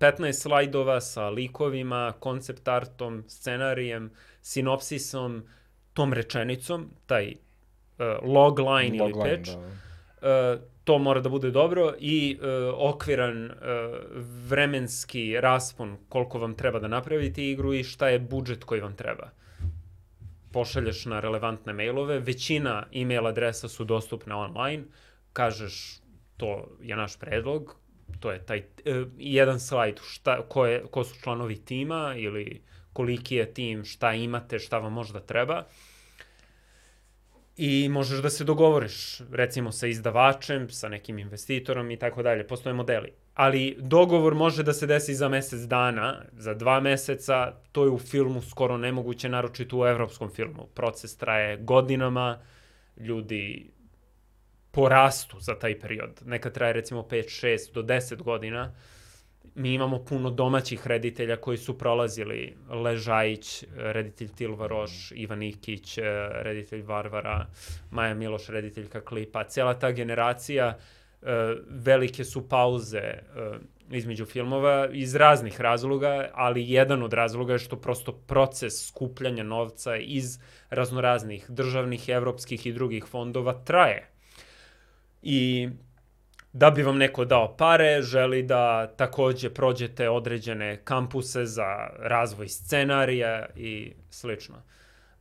[0.00, 4.10] 15 slajdova sa likovima, koncept artom, scenarijem,
[4.42, 5.42] sinopsisom,
[5.92, 9.50] tom rečenicom, taj uh, log line log ili line, patch.
[10.20, 10.58] Da.
[10.84, 13.52] To mora da bude dobro i uh, okviran uh,
[14.48, 19.30] vremenski raspon koliko vam treba da napravite igru i šta je budžet koji vam treba.
[20.52, 24.84] Pošalješ na relevantne mailove, većina e-mail adresa su dostupne online,
[25.32, 26.00] kažeš
[26.36, 27.76] to je naš predlog,
[28.20, 33.36] to je taj uh, jedan slajd šta, ko, je, ko su članovi tima ili koliki
[33.36, 35.64] je tim, šta imate, šta vam možda treba
[37.56, 42.74] i možeš da se dogovoriš, recimo sa izdavačem, sa nekim investitorom i tako dalje, postoje
[42.74, 43.12] modeli.
[43.34, 47.98] Ali dogovor može da se desi za mesec dana, za dva meseca, to je u
[47.98, 50.66] filmu skoro nemoguće, naročito u evropskom filmu.
[50.74, 52.38] Proces traje godinama,
[52.96, 53.70] ljudi
[54.70, 56.22] porastu za taj period.
[56.24, 58.74] Neka traje recimo 5, 6 do 10 godina.
[59.54, 65.98] Mi imamo puno domaćih reditelja koji su prolazili Ležajić, reditelj Tilva Roš, Ivan Ikić,
[66.42, 67.46] reditelj Varvara,
[67.90, 69.44] Maja Miloš, rediteljka Klipa.
[69.44, 70.78] Cela ta generacija,
[71.22, 71.26] e,
[71.68, 73.20] velike su pauze e,
[73.90, 79.96] između filmova iz raznih razloga, ali jedan od razloga je što prosto proces skupljanja novca
[79.96, 80.38] iz
[80.70, 84.10] raznoraznih državnih, evropskih i drugih fondova traje
[85.22, 85.68] i
[86.54, 93.46] da bi vam neko dao pare, želi da takođe prođete određene kampuse za razvoj scenarija
[93.56, 94.54] i slično.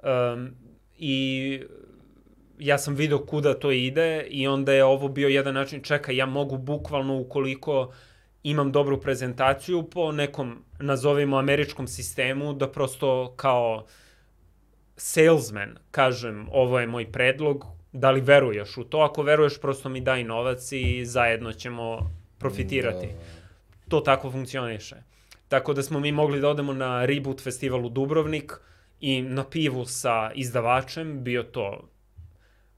[0.04, 0.52] Um,
[0.98, 1.62] I
[2.60, 6.26] ja sam video kuda to ide i onda je ovo bio jedan način, čekaj, ja
[6.26, 7.93] mogu bukvalno ukoliko
[8.43, 13.86] imam dobru prezentaciju po nekom, nazovimo, američkom sistemu, da prosto kao
[14.98, 20.01] salesman kažem, ovo je moj predlog, da li veruješ u to, ako veruješ prosto mi
[20.01, 23.08] daj novac i zajedno ćemo profitirati.
[23.08, 23.13] Da.
[23.89, 24.95] To tako funkcioniše.
[25.47, 28.53] Tako da smo mi mogli da odemo na Reboot festival u Dubrovnik
[28.99, 31.89] i na pivu sa izdavačem, bio to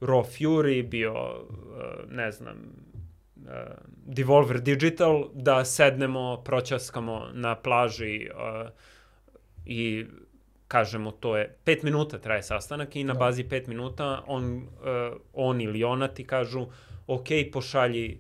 [0.02, 2.58] Raw Fury, bio, uh, ne znam,
[3.36, 3.52] uh,
[4.06, 8.70] Devolver Digital, da sednemo, proćaskamo na plaži uh,
[9.66, 10.06] i
[10.68, 13.20] kažemo, to je 5 minuta traje sastanak i na da.
[13.20, 16.68] bazi 5 minuta on, uh, on ili ona ti kažu
[17.08, 18.20] ok, pošalji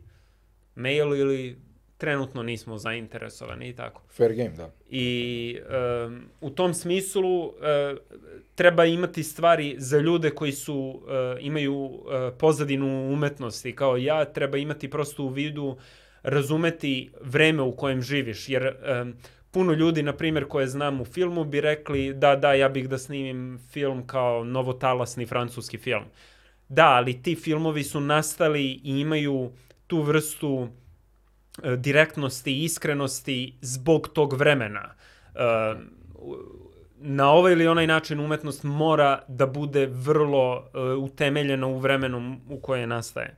[0.75, 1.65] mail ili
[1.97, 4.01] trenutno nismo zainteresovani i tako.
[4.10, 4.71] Fair game, da.
[4.89, 5.60] I
[6.05, 7.53] um, u tom smislu uh,
[8.55, 11.03] treba imati stvari za ljude koji su uh,
[11.39, 12.01] imaju uh,
[12.39, 15.77] pozadinu umetnosti kao ja, treba imati prosto u vidu
[16.23, 19.13] razumeti vreme u kojem živiš, jer um,
[19.56, 22.98] puno ljudi, na primjer, koje znam u filmu, bi rekli da, da, ja bih da
[22.98, 26.04] snimim film kao novotalasni francuski film.
[26.70, 29.52] Da, ali ti filmovi su nastali i imaju
[29.88, 30.68] tu vrstu
[31.63, 34.94] e, direktnosti i iskrenosti zbog tog vremena.
[35.36, 35.39] E,
[36.98, 42.60] na ovaj ili onaj način umetnost mora da bude vrlo e, utemeljena u vremenu u
[42.60, 43.38] koje nastaje.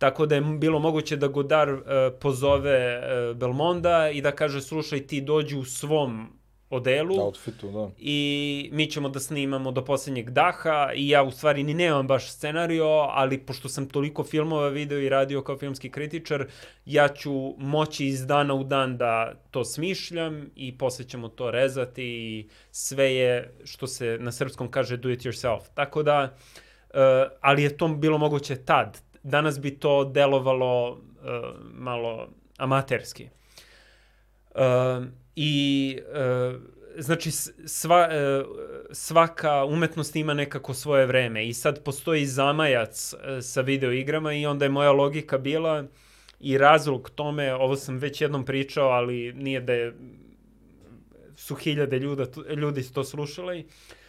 [0.00, 1.80] Tako da je bilo moguće da Godar uh,
[2.20, 7.90] pozove uh, Belmonda i da kaže slušaj ti dođi u svom odelu Outfitu, da.
[7.98, 12.32] i mi ćemo da snimamo do poslednjeg daha i ja u stvari ni nemam baš
[12.32, 16.46] scenario, ali pošto sam toliko filmova video i radio kao filmski kritičar,
[16.86, 22.04] ja ću moći iz dana u dan da to smišljam i posle ćemo to rezati
[22.04, 25.60] i sve je što se na srpskom kaže do it yourself.
[25.74, 26.36] Tako da,
[26.90, 26.98] uh,
[27.40, 30.98] ali je to bilo moguće tad, danas bi to delovalo uh,
[31.74, 32.28] malo
[32.58, 33.28] amaterski.
[34.54, 34.60] Uh,
[35.36, 36.60] I uh,
[36.98, 37.30] znači
[37.66, 38.08] sva,
[38.92, 44.64] svaka umetnost ima nekako svoje vreme i sad postoji zamajac sa video igrama i onda
[44.64, 45.84] je moja logika bila
[46.40, 49.94] i razlog tome, ovo sam već jednom pričao, ali nije da je
[51.36, 52.24] su hiljade ljuda,
[52.56, 53.99] ljudi to slušali, uh,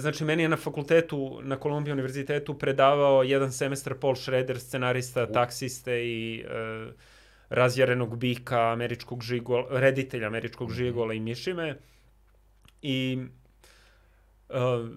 [0.00, 6.06] znači, meni je na fakultetu, na Kolumbija univerzitetu predavao jedan semestar Paul Schrader, scenarista, taksiste
[6.06, 6.92] i uh,
[7.48, 10.76] razjarenog bika, američkog žigola, reditelja američkog mhm.
[10.76, 11.76] žigola i mišime.
[12.82, 13.18] I
[14.48, 14.88] uh,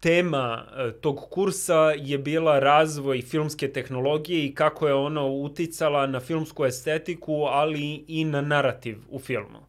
[0.00, 0.66] tema
[1.00, 7.44] tog kursa je bila razvoj filmske tehnologije i kako je ona uticala na filmsku estetiku,
[7.44, 9.66] ali i na narativ u filmu.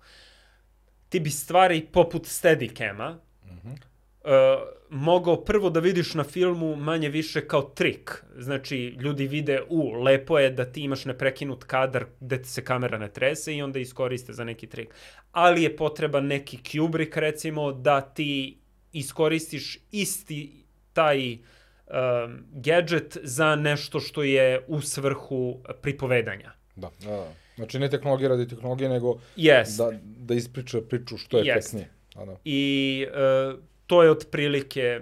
[1.10, 3.74] Ti bi stvari poput Steadicama mm -hmm.
[3.74, 8.24] uh, mogao prvo da vidiš na filmu manje više kao trik.
[8.38, 13.10] Znači, ljudi vide, u, lepo je da ti imaš neprekinut kadar gde se kamera ne
[13.10, 14.96] trese i onda iskoriste za neki trik.
[15.32, 18.58] Ali je potreban neki Kubrick, recimo, da ti
[18.94, 26.52] iskoristiš isti taj um, gadget za nešto što je u svrhu pripovedanja.
[26.76, 27.34] Da, da, da.
[27.56, 29.78] Znači ne tehnologija radi tehnologije, nego yes.
[29.78, 31.58] da, da ispriča priču što je yes.
[31.58, 31.90] efektnije.
[32.16, 32.38] Da.
[32.46, 35.02] I uh, to je otprilike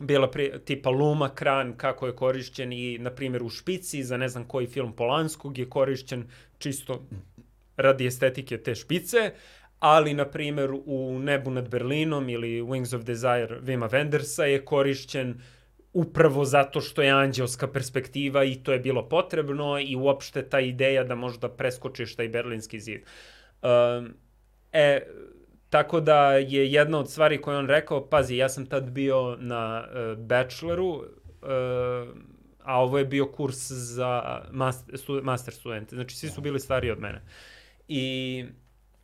[0.00, 4.28] bila pri, tipa Luma kran kako je korišćen i na primjer u špici za ne
[4.28, 6.28] znam koji film Polanskog je korišćen
[6.58, 7.02] čisto
[7.76, 9.32] radi estetike te špice,
[9.78, 15.40] ali, na primjer, u Nebu nad Berlinom ili Wings of Desire Vima Wendersa je korišćen
[15.92, 21.04] upravo zato što je anđelska perspektiva i to je bilo potrebno i uopšte ta ideja
[21.04, 23.00] da možda preskočiš taj berlinski zid.
[23.62, 24.14] Um,
[24.72, 25.00] e,
[25.70, 29.84] tako da je jedna od stvari koje on rekao, pazi, ja sam tad bio na
[29.86, 31.04] uh, bacheloru, uh,
[32.58, 36.90] a ovo je bio kurs za master, stu, master studente, znači svi su bili stariji
[36.90, 37.22] od mene.
[37.88, 38.44] I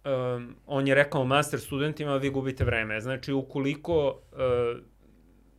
[0.04, 3.00] um, on je rekao master studentima, vi gubite vreme.
[3.00, 4.80] Znači, ukoliko uh,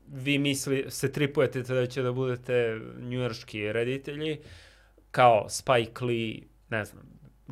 [0.07, 4.39] vi misli, se tripujete da će da budete njujorški reditelji,
[5.11, 7.03] kao Spike Lee, ne znam,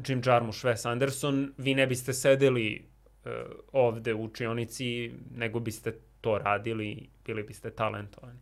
[0.07, 2.92] Jim Jarmusch, Wes Anderson, vi ne biste sedeli
[3.71, 8.39] ovde u učionici, nego biste to radili, bili biste talentovani.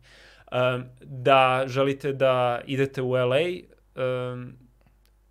[0.52, 3.40] Um, da želite da idete u LA,
[4.32, 4.52] um,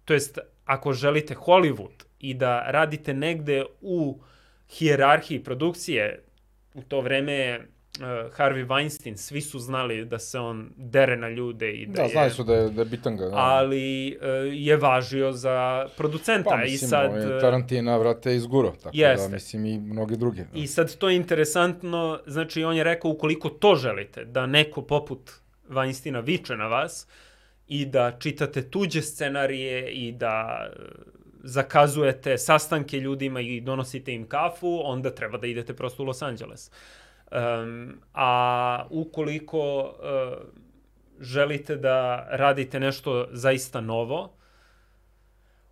[0.06, 4.22] to jest ako želite Hollywood, i da radite negde u
[4.70, 6.24] hijerarhiji produkcije,
[6.74, 7.68] u to vreme
[8.04, 12.02] uh, Harvey Weinstein, svi su znali da se on dere na ljude i da, da
[12.02, 12.10] je...
[12.10, 13.26] znali su da je, da je bitanga.
[13.26, 13.36] Da.
[13.36, 16.49] Ali uh, je važio za producenta.
[16.49, 18.72] Pa mislim, i sad, ovaj, Tarantina, vrate, izguro.
[18.72, 19.28] Tako da, jeste.
[19.28, 20.41] da, mislim, i mnogi drugi.
[20.41, 20.60] Da.
[20.60, 25.32] I sad to je interesantno, znači on je rekao, ukoliko to želite, da neko poput
[25.70, 27.08] Weinsteina viče na vas,
[27.68, 30.68] i da čitate tuđe scenarije i da
[31.43, 36.72] zakazujete sastanke ljudima i donosite im kafu, onda treba da idete prosto u Los Angeles.
[37.32, 40.38] Um, a ukoliko uh,
[41.20, 44.34] želite da radite nešto zaista novo,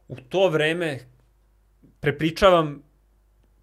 [0.08, 1.00] u to vreme
[2.00, 2.84] prepričavam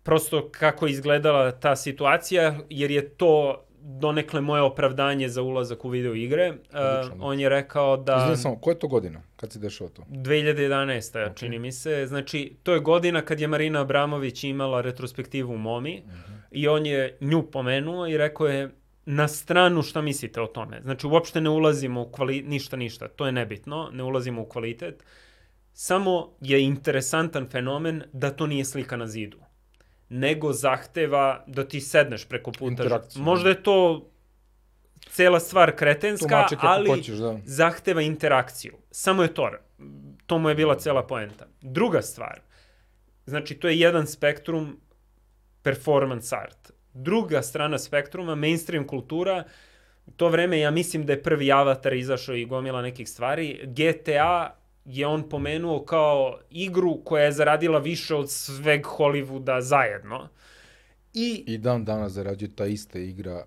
[0.02, 5.88] prosto kako je izgledala ta situacija, jer je to donekle moje opravdanje za ulazak u
[5.88, 6.50] video igre.
[6.50, 6.56] Uh,
[7.20, 8.16] on je rekao da...
[8.16, 10.02] Izvijem samo, koja je to godina kad se dešava to?
[10.08, 11.18] 2011.
[11.18, 11.36] Okay.
[11.36, 12.06] čini mi se.
[12.06, 16.35] Znači, to je godina kad je Marina Abramović imala retrospektivu u Momi uh mhm.
[16.50, 18.70] I on je nju pomenuo i rekao je
[19.06, 20.80] na stranu šta mislite o tome.
[20.82, 23.08] Znači, uopšte ne ulazimo u kvalitet, ništa, ništa.
[23.08, 25.04] To je nebitno, ne ulazimo u kvalitet.
[25.72, 29.38] Samo je interesantan fenomen da to nije slika na zidu
[30.08, 33.00] nego zahteva da ti sedneš preko puta.
[33.16, 34.08] Možda je to
[35.10, 37.38] cela stvar kretenska, ali hoćeš, da.
[37.44, 38.76] zahteva interakciju.
[38.90, 39.50] Samo je to.
[40.26, 41.46] To mu je bila cela poenta.
[41.60, 42.40] Druga stvar,
[43.26, 44.80] znači to je jedan spektrum
[45.66, 46.72] performance art.
[46.94, 49.44] Druga strana spektruma, mainstream kultura,
[50.16, 53.60] to vreme ja mislim da je prvi avatar izašao i gomila nekih stvari.
[53.64, 54.54] GTA
[54.84, 60.28] je on pomenuo kao igru koja je zaradila više od sveg Hollywooda zajedno.
[61.14, 63.44] I, I dan danas zarađuje ta ista igra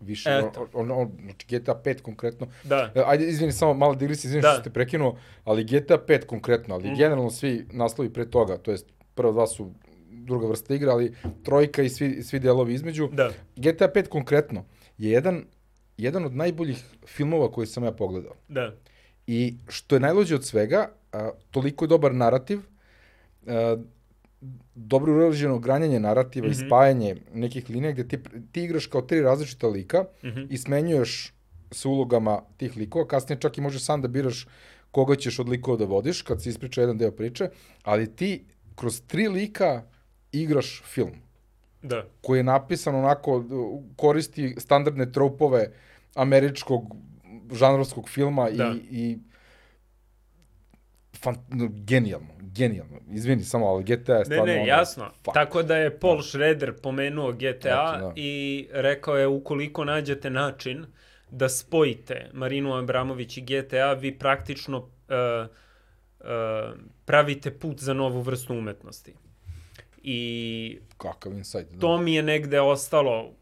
[0.00, 0.68] više, Eto.
[0.74, 2.46] on, on, on, znači GTA 5 konkretno.
[2.64, 2.92] Da.
[2.94, 4.48] E, ajde, izvini, samo malo se, izvini da.
[4.48, 6.96] što ste prekinuo, ali GTA 5 konkretno, ali mm.
[6.96, 9.72] generalno svi naslovi pre toga, to jest prva dva su
[10.26, 13.08] druga vrsta igra, ali trojka i svi, svi delovi između.
[13.12, 13.30] Da.
[13.56, 14.64] GTA 5 konkretno
[14.98, 15.44] je jedan,
[15.98, 18.34] jedan od najboljih filmova koje sam ja pogledao.
[18.48, 18.74] Da.
[19.26, 22.60] I što je najlođe od svega, a, toliko je dobar narativ,
[23.46, 23.76] a,
[24.74, 26.54] dobro urađeno granjanje narativa mm -hmm.
[26.54, 26.66] i mhm.
[26.66, 28.18] spajanje nekih linija gde ti,
[28.52, 30.46] ti igraš kao tri različita lika mm -hmm.
[30.50, 31.32] i smenjuješ
[31.70, 34.46] sa ulogama tih likova, kasnije čak i možeš sam da biraš
[34.90, 37.48] koga ćeš od likova da vodiš, kad se ispriča jedan deo priče,
[37.82, 39.82] ali ti kroz tri lika
[40.32, 41.12] igraš film.
[41.82, 42.04] Da.
[42.20, 43.44] Koji je napisan onako,
[43.96, 45.72] koristi standardne tropove
[46.14, 46.96] američkog
[47.52, 48.74] žanrovskog filma da.
[48.74, 49.18] i, i
[51.16, 52.96] fan, no, genijalno, genijalno.
[53.10, 54.44] Izvini samo, ali GTA je stvarno...
[54.44, 55.10] Ne, ne, ono, jasno.
[55.24, 55.34] Fuck.
[55.34, 56.22] Tako da je Paul da.
[56.22, 58.12] Schrader pomenuo GTA znači, da.
[58.16, 60.86] i rekao je ukoliko nađete način
[61.30, 64.86] da spojite Marinu Abramović i GTA, vi praktično uh,
[66.20, 66.26] uh,
[67.04, 69.14] pravite put za novu vrstu umetnosti.
[70.08, 71.70] I Kakav insight.
[71.70, 71.80] Da.
[71.80, 73.32] To mi je negde ostalo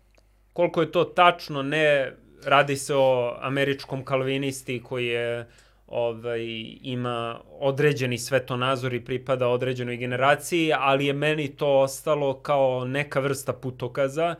[0.52, 2.12] koliko je to tačno, ne
[2.44, 5.46] radi se o američkom kalvinisti koji je
[5.86, 6.40] ovaj,
[6.82, 13.52] ima određeni svetonazor i pripada određenoj generaciji, ali je meni to ostalo kao neka vrsta
[13.52, 14.34] putokaza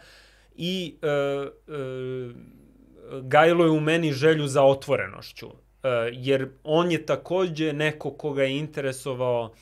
[0.57, 1.51] i e, e,
[3.23, 5.47] gajilo je u meni želju za otvorenošću.
[5.47, 9.55] E, jer on je takođe neko koga je interesovao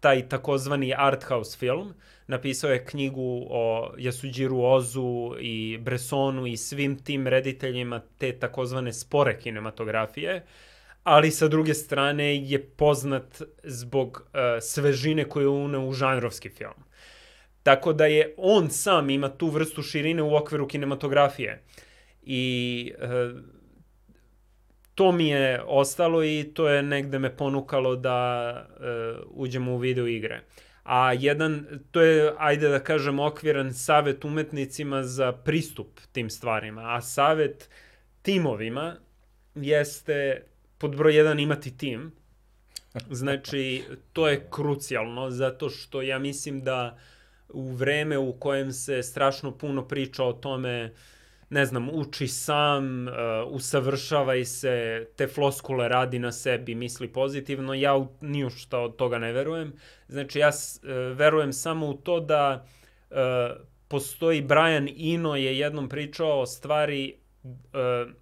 [0.00, 1.94] taj takozvani art house film.
[2.26, 9.38] Napisao je knjigu o Yasujiru Ozu i Bressonu i svim tim rediteljima te takozvane spore
[9.38, 10.44] kinematografije.
[11.04, 16.84] Ali sa druge strane je poznat zbog uh, svežine koju je u žanrovski film.
[17.62, 21.62] Tako da je on sam ima tu vrstu širine u okviru kinematografije.
[22.22, 23.40] I uh,
[25.00, 30.06] to mi je ostalo i to je negde me ponukalo da uh, uđemo u video
[30.06, 30.42] igre.
[30.84, 36.82] A jedan, to je, ajde da kažem, okviran savet umetnicima za pristup tim stvarima.
[36.82, 37.70] A savet
[38.22, 38.96] timovima
[39.54, 40.42] jeste,
[40.78, 42.12] pod broj jedan, imati tim.
[43.10, 46.98] Znači, to je krucijalno, zato što ja mislim da
[47.48, 50.98] u vreme u kojem se strašno puno priča o tome uh,
[51.50, 53.14] ne znam, uči sam, uh,
[53.48, 58.96] usavršavaj se, te floskule radi na sebi, misli pozitivno, ja u, ni u što od
[58.96, 59.72] toga ne verujem.
[60.08, 62.66] Znači, ja uh, verujem samo u to da
[63.10, 63.16] uh,
[63.88, 67.50] postoji Brian Eno je jednom pričao o stvari, uh,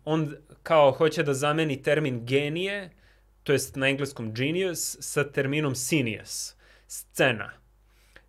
[0.04, 2.90] on kao hoće da zameni termin genije,
[3.42, 6.54] to jest na engleskom genius, sa terminom sinius,
[6.86, 7.50] scena.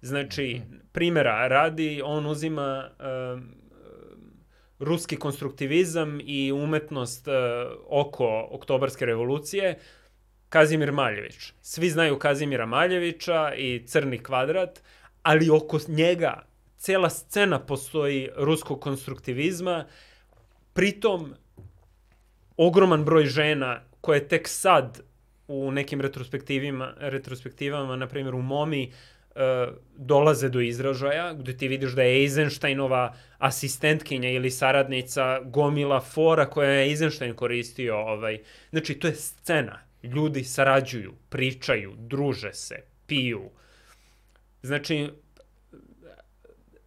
[0.01, 0.77] Znači, mhm.
[0.91, 3.41] primjera radi, on uzima uh,
[4.79, 7.33] ruski konstruktivizam i umetnost uh,
[7.87, 9.79] oko oktobarske revolucije,
[10.49, 11.53] Kazimir Maljević.
[11.61, 14.81] Svi znaju Kazimira Maljevića i Crni kvadrat,
[15.23, 16.45] ali oko njega
[16.77, 19.85] cela scena postoji ruskog konstruktivizma,
[20.73, 21.33] pritom
[22.57, 25.01] ogroman broj žena koje tek sad
[25.47, 29.18] u nekim retrospektivima, retrospektivama, na primjer u Momi, uh,
[29.95, 36.69] dolaze do izražaja, gde ti vidiš da je Eisensteinova asistentkinja ili saradnica gomila fora koja
[36.69, 37.97] je Eisenstein koristio.
[37.97, 38.39] Ovaj.
[38.69, 39.79] Znači, to je scena.
[40.03, 42.75] Ljudi sarađuju, pričaju, druže se,
[43.07, 43.49] piju.
[44.61, 45.09] Znači,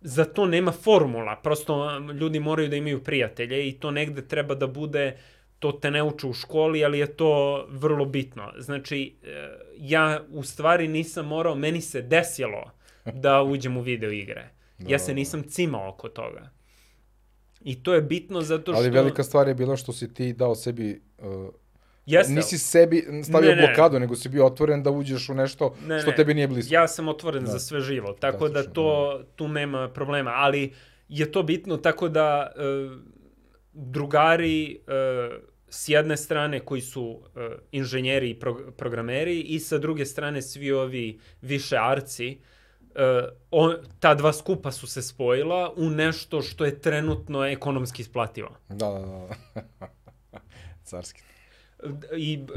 [0.00, 4.66] za to nema formula, prosto ljudi moraju da imaju prijatelje i to negde treba da
[4.66, 5.16] bude
[5.62, 8.52] to te ne uče u školi, ali je to vrlo bitno.
[8.58, 12.70] Znači, e, ja u stvari nisam morao, meni se desilo
[13.14, 14.48] da uđem u video igre.
[14.78, 16.50] Ja se nisam cimao oko toga.
[17.60, 18.80] I to je bitno zato što...
[18.80, 21.02] Ali velika stvar je bila što si ti dao sebi...
[21.18, 21.48] Uh,
[22.06, 22.32] Jeste.
[22.32, 23.66] Nisi sebi stavio ne, ne.
[23.66, 26.16] blokadu, nego si bio otvoren da uđeš u nešto ne, što ne.
[26.16, 26.74] tebi nije blisko.
[26.74, 27.50] Ja sam otvoren da.
[27.50, 29.24] za sve živo, tako da, da to, da.
[29.36, 30.30] tu nema problema.
[30.34, 30.72] Ali
[31.08, 32.98] je to bitno tako da uh,
[33.72, 37.42] drugari uh, s jedne strane koji su uh,
[37.72, 42.38] inženjeri i pro programeri i sa druge strane svi ovi više arci,
[42.80, 42.96] uh,
[43.50, 48.56] on, ta dva skupa su se spojila u nešto što je trenutno ekonomski isplativo.
[48.68, 49.60] Da, da, da.
[50.84, 51.22] Carski.
[52.16, 52.48] I uh,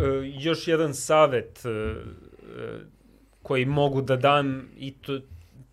[0.43, 1.72] još jedan savet uh,
[3.41, 5.20] koji mogu da dam i to,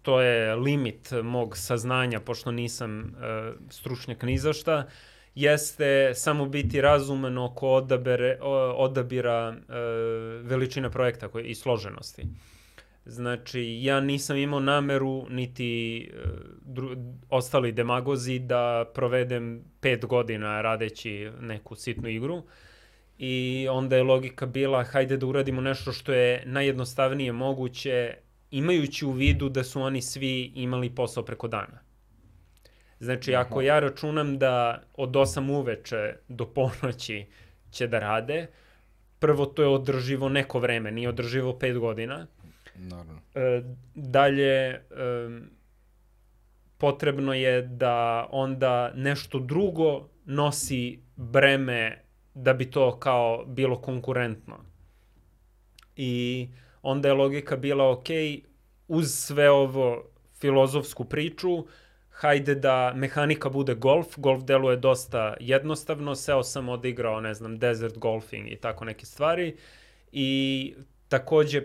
[0.02, 4.92] to je limit mog saznanja, pošto nisam uh, stručnjak ni za šta, uh,
[5.34, 8.38] jeste samo biti razuman oko odabere,
[8.76, 9.72] odabira e,
[10.42, 12.22] veličine projekta koje, i složenosti.
[13.04, 16.28] Znači, ja nisam imao nameru, niti e,
[16.60, 16.96] dru,
[17.30, 22.42] ostali demagozi, da provedem pet godina radeći neku sitnu igru.
[23.18, 28.14] I onda je logika bila, hajde da uradimo nešto što je najjednostavnije moguće,
[28.50, 31.91] imajući u vidu da su oni svi imali posao preko dana.
[33.02, 37.26] Znači, ako ja računam da od 8 uveče do ponoći
[37.70, 38.46] će da rade,
[39.18, 42.26] prvo to je održivo neko vreme, nije održivo 5 godina.
[42.74, 43.20] Naravno.
[43.34, 43.62] E,
[43.94, 44.80] dalje, e,
[46.78, 52.02] potrebno je da onda nešto drugo nosi breme
[52.34, 54.58] da bi to kao bilo konkurentno.
[55.96, 56.48] I
[56.82, 58.06] onda je logika bila, ok,
[58.88, 60.04] uz sve ovo
[60.40, 61.66] filozofsku priču,
[62.22, 67.98] hajde da mehanika bude golf, golf deluje dosta jednostavno, seo sam odigrao, ne znam, desert
[67.98, 69.56] golfing i tako neke stvari.
[70.12, 70.74] I
[71.08, 71.62] takođe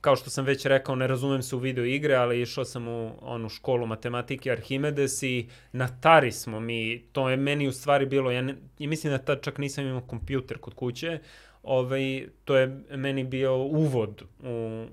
[0.00, 3.12] kao što sam već rekao, ne razumem se u video igre, ali išao sam u
[3.20, 8.30] onu školu matematike Arhimedes i na Tari smo mi, to je meni u stvari bilo,
[8.30, 11.18] ja, ne, ja mislim da tad čak nisam imao kompjuter kod kuće,
[11.62, 14.84] ovaj, to je meni bio uvod u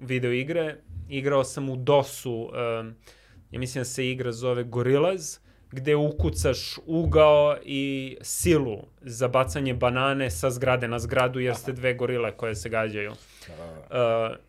[0.00, 0.76] video igre,
[1.08, 2.94] igrao sam u DOS-u, um,
[3.50, 5.38] ja mislim da se igra zove Gorillaz,
[5.70, 11.94] gde ukucaš ugao i silu za bacanje banane sa zgrade na zgradu jer ste dve
[11.94, 13.10] gorile koje se gađaju.
[13.10, 13.16] Uh,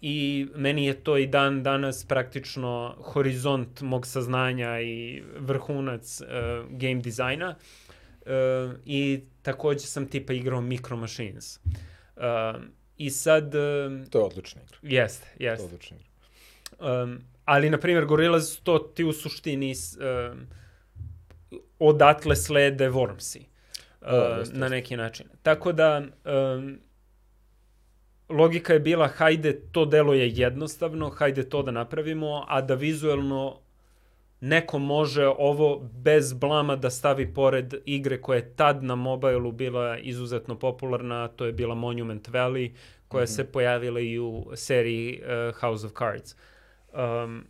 [0.01, 6.27] I meni je to i dan danas praktično horizont mog saznanja i vrhunac uh,
[6.71, 7.55] game dizajna.
[8.21, 11.59] Uh, I takođe sam tipa igrao Micro Machines.
[12.15, 12.61] Uh,
[12.97, 13.45] I sad...
[13.45, 14.77] Uh, to je odlična igra.
[14.81, 15.57] Jeste, jeste.
[15.57, 17.03] To je odlična igra.
[17.03, 20.47] Um, ali, na primjer, Gorillaz, to ti u suštini um,
[21.79, 23.39] odatle slede Wormsi.
[24.01, 25.27] Uh, o, jeste, na neki način.
[25.43, 26.79] Tako da, um,
[28.29, 33.59] logika je bila, hajde, to delo je jednostavno, hajde to da napravimo, a da vizuelno
[34.41, 39.97] neko može ovo bez blama da stavi pored igre koja je tad na mobilu bila
[39.97, 42.71] izuzetno popularna, to je bila Monument Valley,
[43.07, 43.35] koja mm -hmm.
[43.35, 46.35] se pojavila i u seriji uh, House of Cards.
[46.97, 47.45] Um,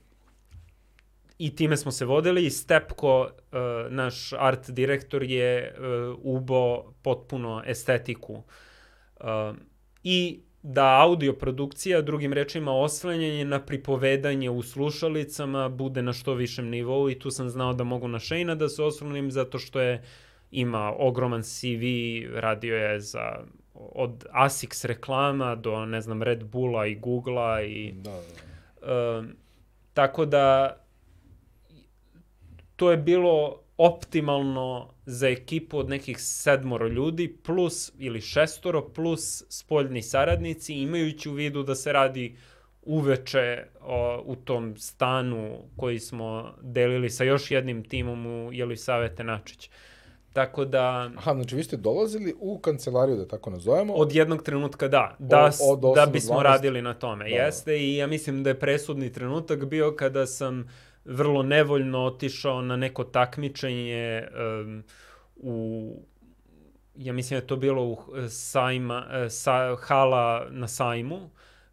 [1.38, 7.64] I time smo se vodili i Stepko, uh, naš art direktor, je uh, ubo potpuno
[7.66, 8.34] estetiku.
[8.34, 9.56] Uh,
[10.04, 16.70] I da audio produkcija, drugim rečima oslanjanje na pripovedanje u slušalicama bude na što višem
[16.70, 20.04] nivou i tu sam znao da mogu na Shane da se oslonim zato što je
[20.52, 21.84] ima ogroman CV,
[22.34, 23.40] radio je za
[23.74, 28.47] od Asics reklama do ne znam Red Bulla i Googlea i da, da.
[28.82, 29.26] Uh,
[29.94, 30.76] tako da
[32.76, 40.02] to je bilo optimalno za ekipu od nekih sedmoro ljudi plus ili šestoro plus spoljni
[40.02, 42.36] saradnici imajući u vidu da se radi
[42.82, 49.70] uveče o, u tom stanu koji smo delili sa još jednim timom u Jelisavete Načić.
[50.38, 51.12] Tako da...
[51.18, 53.94] Aha, znači vi ste dolazili u kancelariju, da tako nazovemo?
[53.94, 56.44] Od jednog trenutka da, da, od, od da bismo 12...
[56.44, 57.36] radili na tome, da.
[57.36, 57.78] jeste.
[57.78, 60.70] I ja mislim da je presudni trenutak bio kada sam
[61.06, 64.28] vrlo nevoljno otišao na neko takmičenje
[64.62, 64.84] um,
[65.36, 65.92] u
[66.96, 67.98] ja mislim da je to bilo u
[68.30, 71.30] sajma, sa, hala na sajmu,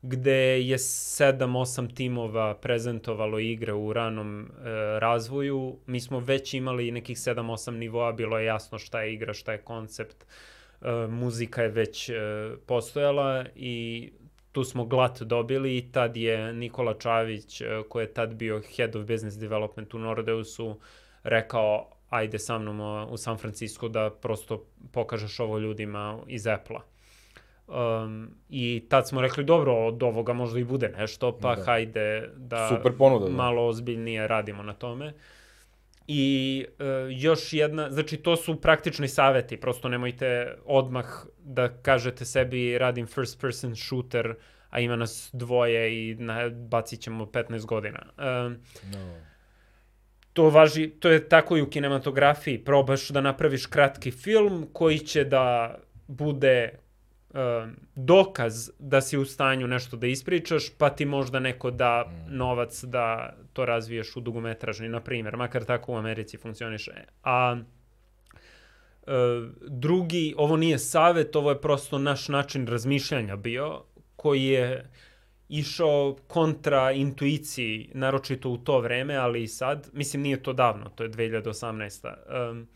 [0.06, 4.48] gde je 7-8 timova prezentovalo igre u ranom e,
[5.00, 5.78] razvoju.
[5.86, 9.58] Mi smo već imali nekih 7-8 nivoa, bilo je jasno šta je igra, šta je
[9.58, 10.26] koncept.
[10.82, 12.14] E, muzika je već e,
[12.66, 14.12] postojala i
[14.52, 18.96] tu smo glat dobili i tad je Nikola Čavić, e, koji je tad bio Head
[18.96, 20.80] of Business Development u Nordeusu,
[21.22, 26.93] rekao ajde sa mnom u San Francisco da prosto pokažeš ovo ljudima iz Apple-a.
[27.66, 31.64] Um, I tad smo rekli, dobro, od ovoga možda i bude nešto, pa da.
[31.64, 33.32] hajde da Super ponuda, da.
[33.32, 35.12] malo ozbiljnije radimo na tome.
[36.06, 41.06] I uh, još jedna, znači to su praktični saveti, prosto nemojte odmah
[41.38, 44.34] da kažete sebi radim first person shooter,
[44.70, 48.00] a ima nas dvoje i na, bacit ćemo 15 godina.
[48.18, 48.56] Um,
[48.92, 49.20] no.
[50.32, 55.24] To važi, to je tako i u kinematografiji, probaš da napraviš kratki film koji će
[55.24, 56.83] da bude
[57.94, 62.36] dokaz da si u stanju nešto da ispričaš, pa ti možda neko da mm.
[62.36, 66.92] novac da to razviješ u dugometražni, na primjer, makar tako u Americi funkcioniše.
[67.22, 69.08] A uh,
[69.68, 73.82] drugi, ovo nije savet, ovo je prosto naš način razmišljanja bio,
[74.16, 74.90] koji je
[75.48, 81.02] išao kontra intuiciji, naročito u to vreme, ali i sad, mislim nije to davno, to
[81.02, 82.50] je 2018.
[82.50, 82.68] Um,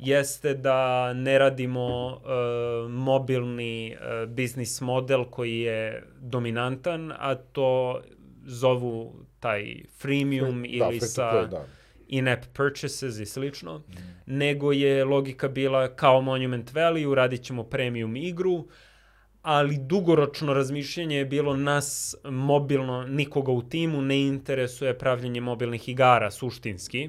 [0.00, 8.00] jeste da ne radimo uh, mobilni uh, biznis model koji je dominantan, a to
[8.44, 11.66] zovu taj freemium Free, da, ili sa play, da.
[12.08, 13.92] in-app purchases i slično, mm.
[14.26, 18.68] nego je logika bila kao Monument Valley, uradit ćemo premium igru,
[19.42, 26.30] ali dugoročno razmišljanje je bilo nas mobilno, nikoga u timu ne interesuje pravljenje mobilnih igara
[26.30, 27.08] suštinski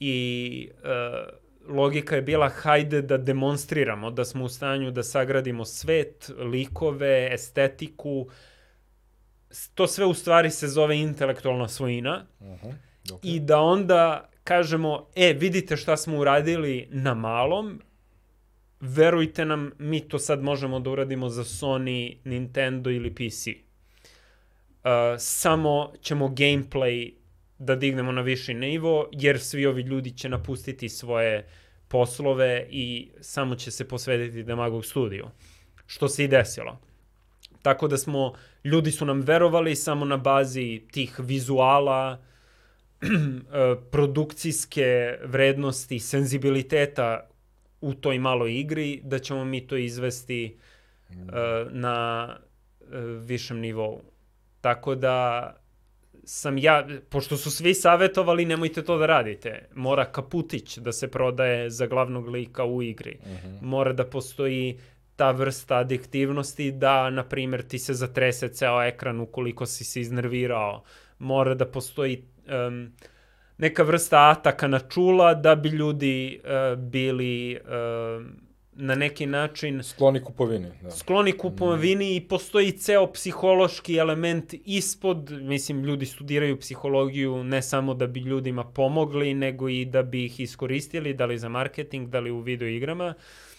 [0.00, 6.30] i uh, logika je bila hajde da demonstriramo da smo u stanju da sagradimo svet,
[6.38, 8.26] likove, estetiku.
[9.74, 12.26] To sve u stvari se zove intelektualna svojina.
[12.40, 12.72] Uh -huh.
[13.04, 13.18] okay.
[13.22, 17.80] I da onda kažemo, e, vidite šta smo uradili na malom,
[18.80, 23.46] verujte nam, mi to sad možemo da uradimo za Sony, Nintendo ili PC.
[23.48, 27.12] Uh, samo ćemo gameplay
[27.62, 31.46] da dignemo na viši nivo, jer svi ovi ljudi će napustiti svoje
[31.88, 35.26] poslove i samo će se posvetiti Demagog studiju.
[35.86, 36.80] Što se i desilo.
[37.62, 38.32] Tako da smo,
[38.64, 42.22] ljudi su nam verovali samo na bazi tih vizuala,
[43.92, 47.28] produkcijske vrednosti, senzibiliteta
[47.80, 50.56] u toj maloj igri, da ćemo mi to izvesti
[51.10, 51.24] uh,
[51.70, 52.28] na
[52.80, 52.88] uh,
[53.26, 54.00] višem nivou.
[54.60, 55.61] Tako da
[56.24, 61.70] sam ja, pošto su svi savjetovali nemojte to da radite, mora kaputić da se prodaje
[61.70, 63.18] za glavnog lika u igri.
[63.20, 63.48] Uh mhm.
[63.48, 63.62] -huh.
[63.62, 64.78] Mora da postoji
[65.16, 70.82] ta vrsta adiktivnosti da, na primjer, ti se zatrese ceo ekran ukoliko si se iznervirao.
[71.18, 72.24] Mora da postoji
[72.68, 72.92] um,
[73.58, 78.26] neka vrsta ataka na čula da bi ljudi uh, bili uh,
[78.74, 79.82] na neki način...
[79.82, 80.68] Skloni kupovini.
[80.82, 80.90] Da.
[80.90, 82.16] Skloni kupovini mm.
[82.16, 88.64] i postoji ceo psihološki element ispod, mislim, ljudi studiraju psihologiju ne samo da bi ljudima
[88.64, 92.68] pomogli, nego i da bi ih iskoristili, da li za marketing, da li u video
[92.68, 93.14] igrama.
[93.16, 93.51] Uh,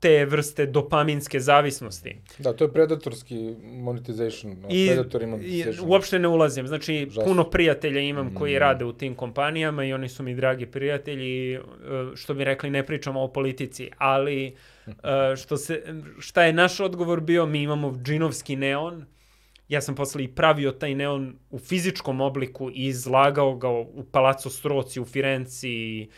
[0.00, 2.16] te vrste dopaminske zavisnosti.
[2.38, 5.88] Da, to je predatorski monetization, I, predator monetization.
[5.88, 7.24] I uopšte ne ulazim, znači Žasno.
[7.24, 8.58] puno prijatelja imam koji mm.
[8.58, 11.60] rade u tim kompanijama i oni su mi dragi prijatelji, e,
[12.14, 14.46] što bi rekli ne pričamo o politici, ali
[14.86, 14.92] e,
[15.36, 15.82] što se,
[16.18, 19.04] šta je naš odgovor bio, mi imamo džinovski neon,
[19.68, 24.50] ja sam posle i pravio taj neon u fizičkom obliku i izlagao ga u Palazzo
[24.50, 26.08] Stroci u Firenci,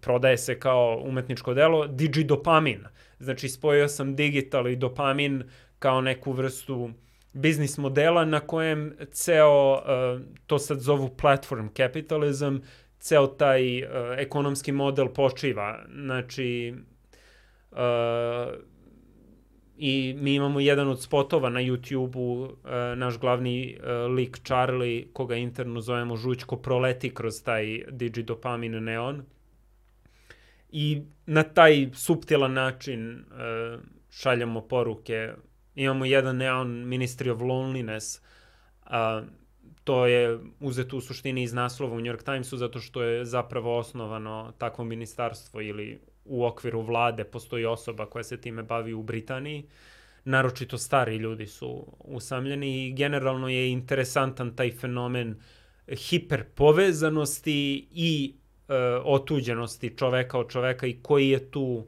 [0.00, 2.84] prodaje se kao umetničko delo, digidopamin.
[3.18, 5.42] Znači, spojio sam digital i dopamin
[5.78, 6.90] kao neku vrstu
[7.32, 12.56] biznis modela na kojem ceo, uh, to sad zovu platform capitalism,
[12.98, 15.84] ceo taj uh, ekonomski model počiva.
[15.94, 16.74] Znači,
[17.72, 17.78] uh,
[19.78, 22.48] i mi imamo jedan od spotova na YouTube-u,
[22.96, 23.78] naš glavni
[24.16, 29.24] lik Charlie, koga interno zovemo Žućko, proleti kroz taj digidopamin neon
[30.68, 35.32] i na taj suptilan način uh, šaljamo poruke.
[35.74, 38.20] Imamo jedan neon Ministry of Loneliness,
[38.84, 39.28] a uh,
[39.86, 43.78] to je uzeto u suštini iz naslova u New York Timesu zato što je zapravo
[43.78, 49.66] osnovano takvo ministarstvo ili u okviru vlade postoji osoba koja se time bavi u Britaniji.
[50.24, 55.40] Naročito stari ljudi su usamljeni i generalno je interesantan taj fenomen
[55.94, 58.34] hiperpovezanosti i
[58.68, 61.84] uh, otuđenosti čoveka od čoveka i koji je tu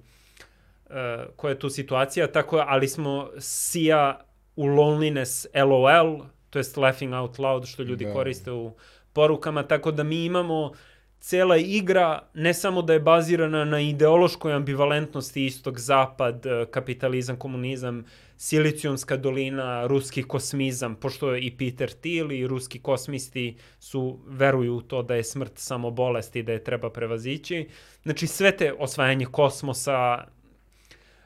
[0.87, 0.95] uh,
[1.37, 4.21] koja je tu situacija, tako ali smo sija
[4.57, 8.13] u loneliness LOL, to jest laughing out loud, što ljudi da.
[8.13, 8.73] koriste u
[9.13, 10.73] porukama, tako da mi imamo
[11.21, 18.05] cela igra ne samo da je bazirana na ideološkoj ambivalentnosti istog zapad, e, kapitalizam, komunizam,
[18.41, 24.83] Silicijumska dolina, ruski kosmizam, pošto je i Peter Thiel i ruski kosmisti su, veruju u
[24.83, 27.69] to da je smrt samo bolest i da je treba prevazići.
[28.03, 30.25] Znači sve te osvajanje kosmosa,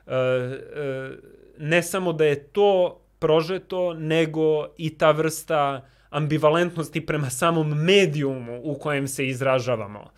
[0.06, 1.16] uh, uh,
[1.58, 8.74] ne samo da je to prožeto, nego i ta vrsta ambivalentnosti prema samom medijumu u
[8.74, 10.00] kojem se izražavamo.
[10.00, 10.10] Uh,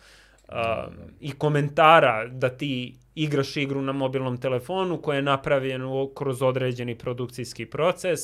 [1.19, 7.65] I komentara da ti igraš igru na mobilnom telefonu koja je napravljena kroz određeni produkcijski
[7.65, 8.19] proces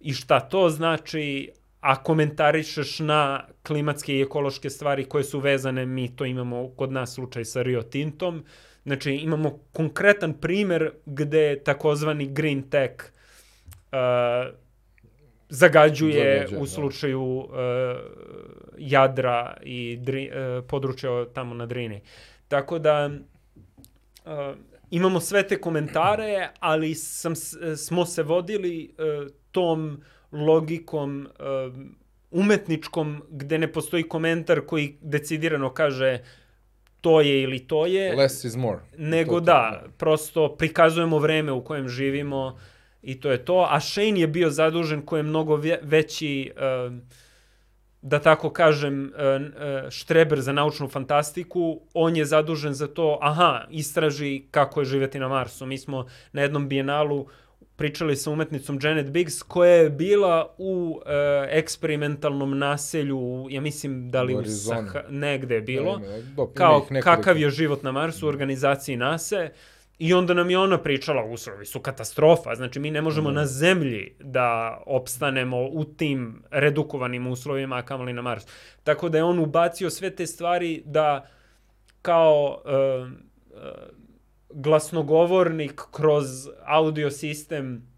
[0.00, 1.50] i šta to znači,
[1.80, 7.14] a komentarišeš na klimatske i ekološke stvari koje su vezane, mi to imamo kod nas
[7.14, 8.44] slučaj sa Rio Tintom,
[8.84, 12.94] znači imamo konkretan primer gde takozvani green tech
[13.92, 14.63] uh,
[15.54, 16.66] zagađuje Zagađa, u da.
[16.66, 17.46] slučaju uh,
[18.78, 22.00] Jadra i dri, uh, područja tamo na Drini.
[22.48, 23.10] Tako da
[24.24, 24.32] uh,
[24.90, 27.34] imamo sve te komentare, ali sam,
[27.76, 30.02] smo se vodili uh, tom
[30.32, 31.74] logikom uh,
[32.30, 36.18] umetničkom gde ne postoji komentar koji decidirano kaže
[37.00, 38.16] to je ili to je.
[38.16, 38.78] Less is more.
[38.96, 42.58] Nego to, to, da, da, prosto prikazujemo vreme u kojem živimo
[43.04, 43.66] i to je to.
[43.70, 46.50] A Shane je bio zadužen koji je mnogo veći,
[48.02, 49.12] da tako kažem,
[49.90, 51.80] štreber za naučnu fantastiku.
[51.94, 55.66] On je zadužen za to, aha, istraži kako je živjeti na Marsu.
[55.66, 57.26] Mi smo na jednom bijenalu
[57.76, 61.02] pričali sa umetnicom Janet Biggs koja je bila u uh,
[61.48, 67.38] eksperimentalnom naselju, ja mislim da li u Saha, negde je bilo, ne, ne, kao kakav
[67.38, 69.48] je život na Marsu u organizaciji NASA.
[69.98, 73.34] I onda nam je ona pričala, uslovi su katastrofa, znači mi ne možemo mm.
[73.34, 78.46] na zemlji da opstanemo u tim redukovanim uslovima, a kamali na Marsu.
[78.84, 81.26] Tako da je on ubacio sve te stvari da
[82.02, 83.12] kao uh,
[83.50, 83.94] uh,
[84.50, 86.26] glasnogovornik kroz
[86.64, 87.94] audio sistem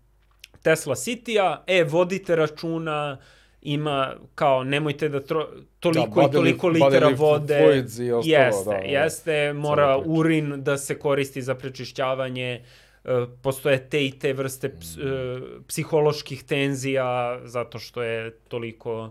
[0.63, 3.19] Tesla City-a, e, vodite računa,
[3.63, 5.49] ima kao nemojte da tro,
[5.93, 7.85] toliko da, i toliko litera vode.
[8.01, 12.63] I ostalo, jeste, da, da, jeste, mora urin da se koristi za prečišćavanje,
[13.05, 15.01] e, postoje te i te vrste ps, mm.
[15.69, 19.11] psiholoških tenzija zato što je toliko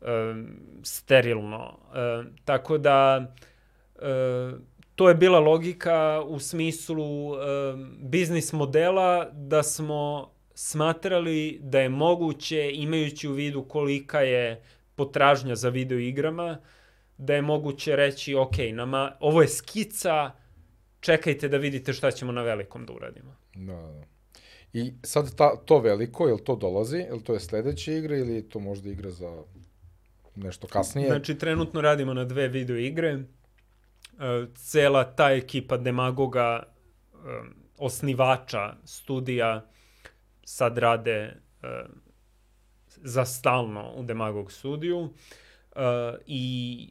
[0.00, 0.46] um,
[0.82, 1.78] sterilno.
[2.18, 3.26] Um, tako da
[4.02, 4.60] um,
[4.94, 7.38] to je bila logika u smislu um,
[7.98, 14.62] biznis modela da smo smatrali da je moguće, imajući u vidu kolika je
[15.00, 16.58] potražnja za video igrama,
[17.16, 20.30] da je moguće reći, ok, nama, ovo je skica,
[21.00, 23.36] čekajte da vidite šta ćemo na velikom da uradimo.
[23.54, 24.02] Da, da.
[24.72, 28.16] I sad ta, to veliko, je li to dolazi, je li to je sledeća igra
[28.16, 29.42] ili je to možda igra za
[30.36, 31.08] nešto kasnije?
[31.08, 33.08] Znači, trenutno radimo na dve video igre.
[33.08, 33.24] E,
[34.54, 37.16] cela ta ekipa demagoga, e,
[37.78, 39.66] osnivača studija,
[40.44, 41.36] sad rade e,
[43.02, 45.10] za stalno u Demagog studiju
[46.26, 46.88] i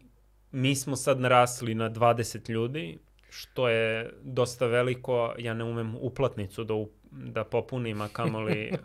[0.51, 2.97] mi smo sad narasli na 20 ljudi,
[3.29, 5.33] što je dosta veliko.
[5.37, 6.73] Ja ne umem uplatnicu da,
[7.11, 8.71] da popunim, a kamoli...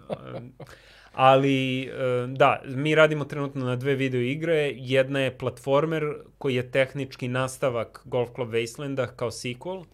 [1.14, 1.90] Ali,
[2.28, 4.72] da, mi radimo trenutno na dve video igre.
[4.74, 6.02] Jedna je platformer
[6.38, 9.84] koji je tehnički nastavak Golf Club Wastelanda kao sequel.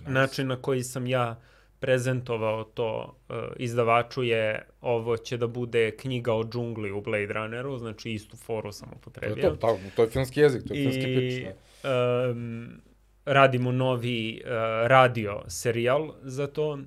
[0.00, 0.12] Nice.
[0.12, 1.40] Način na koji sam ja
[1.84, 7.78] prezentovao to uh, izdavaču je ovo će da bude knjiga o džungli u Blade Runneru,
[7.78, 9.50] znači istu foru sam upotrebio.
[9.50, 11.56] To, to, to je filmski jezik, to je I, filmski pitch.
[11.82, 12.30] Da.
[12.30, 12.80] Um,
[13.24, 14.50] radimo novi uh,
[14.86, 16.70] radio serijal za to.
[16.70, 16.78] Uh,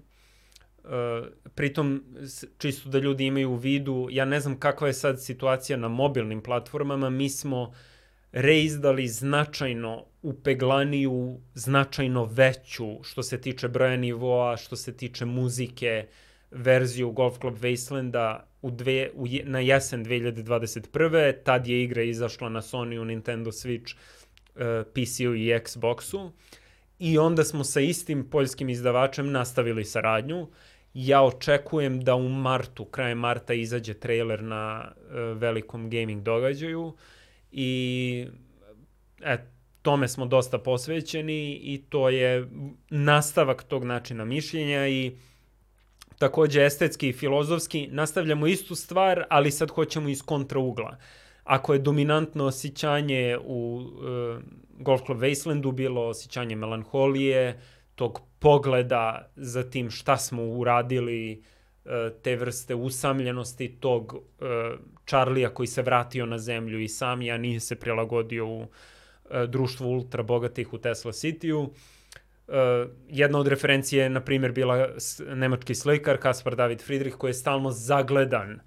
[1.56, 2.04] pritom,
[2.58, 6.42] čisto da ljudi imaju u vidu, ja ne znam kakva je sad situacija na mobilnim
[6.42, 7.74] platformama, mi smo
[8.38, 16.08] reizdali značajno upeglaniju, značajno veću što se tiče broja nivoa, što se tiče muzike,
[16.52, 21.34] verziju Golf Club Wastelanda u dve, u, na jesen 2021.
[21.44, 26.32] Tad je igra izašla na Sony, u Nintendo Switch, uh, e, PC-u i Xboxu.
[27.00, 30.48] I onda smo sa istim poljskim izdavačem nastavili saradnju.
[30.94, 36.94] Ja očekujem da u martu, krajem marta, izađe trailer na uh, velikom gaming događaju
[37.52, 38.28] i
[39.22, 39.42] et,
[39.82, 42.48] tome smo dosta posvećeni i to je
[42.90, 45.18] nastavak tog načina mišljenja i
[46.18, 50.98] takođe estetski i filozofski nastavljamo istu stvar, ali sad hoćemo iz kontraugla.
[51.44, 54.42] Ako je dominantno osjećanje u uh,
[54.80, 57.62] Golf Club Wastelandu bilo osjećanje melanholije,
[57.96, 61.44] tog pogleda za tim šta smo uradili,
[62.24, 64.16] te vrste usamljenosti tog
[65.06, 68.68] Charlija koji se vratio na zemlju i sam, ja nije se prilagodio u
[69.30, 71.74] E, društvo ultra bogatih u Tesla City-u.
[73.10, 74.90] Jedna od referencije je, na primjer, bila
[75.36, 78.60] nemački slikar Kaspar David Friedrich, koji je stalno zagledan.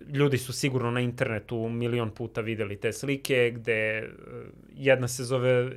[0.00, 4.32] Ljudi su sigurno na internetu milion puta videli te slike, gde uh,
[4.74, 5.70] jedna se zove,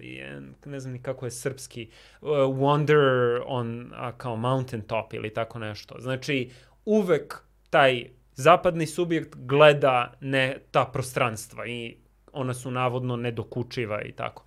[0.66, 1.90] ne znam ni kako je srpski,
[2.22, 5.96] uh, Wonder on a, kao mountain top ili tako nešto.
[6.00, 6.50] Znači,
[6.86, 8.06] uvek taj
[8.36, 11.98] zapadni subjekt gleda ne ta prostranstva i
[12.34, 14.46] ona su navodno nedokučiva i tako.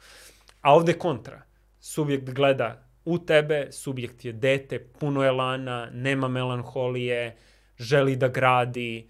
[0.60, 1.42] A ovde kontra.
[1.80, 7.36] Subjekt gleda u tebe, subjekt je dete, puno je lana, nema melanholije,
[7.78, 9.08] želi da gradi,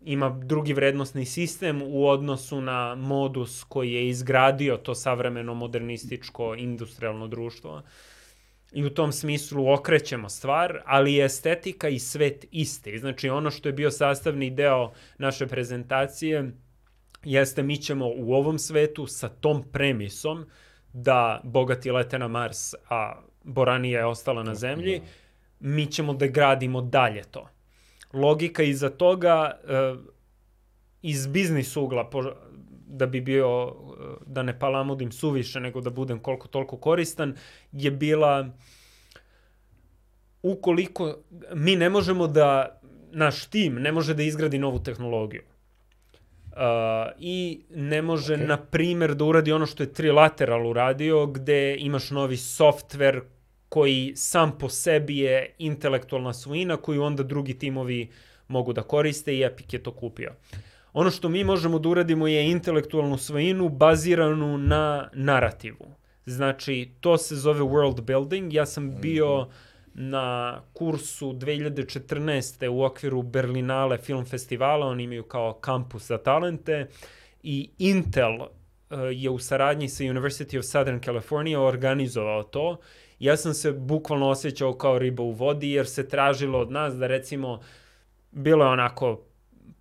[0.00, 7.28] ima drugi vrednostni sistem u odnosu na modus koji je izgradio to savremeno modernističko industrialno
[7.28, 7.82] društvo.
[8.72, 12.98] I u tom smislu okrećemo stvar, ali je estetika i svet isti.
[12.98, 16.52] Znači ono što je bio sastavni deo naše prezentacije
[17.24, 20.46] jeste mi ćemo u ovom svetu sa tom premisom
[20.92, 25.02] da bogati lete na Mars, a Boranija je ostala na zemlji,
[25.60, 27.48] mi ćemo da gradimo dalje to.
[28.16, 30.00] Logika iza toga uh,
[31.02, 32.10] iz biznis ugla,
[32.86, 33.72] da bi bio, uh,
[34.26, 37.34] da ne palamudim suviše, nego da budem koliko toliko koristan,
[37.72, 38.48] je bila
[40.42, 41.18] ukoliko
[41.54, 42.80] mi ne možemo da,
[43.12, 45.42] naš tim ne može da izgradi novu tehnologiju
[46.56, 46.62] Uh,
[47.18, 48.46] I ne može, okay.
[48.46, 53.20] na primer, da uradi ono što je Trilateral uradio, gde imaš novi softver
[53.76, 58.08] koji sam po sebi je intelektualna svojina koju onda drugi timovi
[58.48, 60.32] mogu da koriste i Epic je to kupio.
[60.92, 65.86] Ono što mi možemo da uradimo je intelektualnu svojinu baziranu na narativu.
[66.26, 68.52] Znači, to se zove world building.
[68.52, 69.40] Ja sam bio...
[69.40, 72.68] Mm -hmm na kursu 2014.
[72.68, 76.86] u okviru Berlinale film festivala, oni imaju kao kampus za talente
[77.42, 78.48] i Intel uh,
[79.12, 82.76] je u saradnji sa University of Southern California organizovao to.
[83.18, 87.06] Ja sam se bukvalno osjećao kao riba u vodi jer se tražilo od nas da
[87.06, 87.60] recimo
[88.30, 89.20] bilo je onako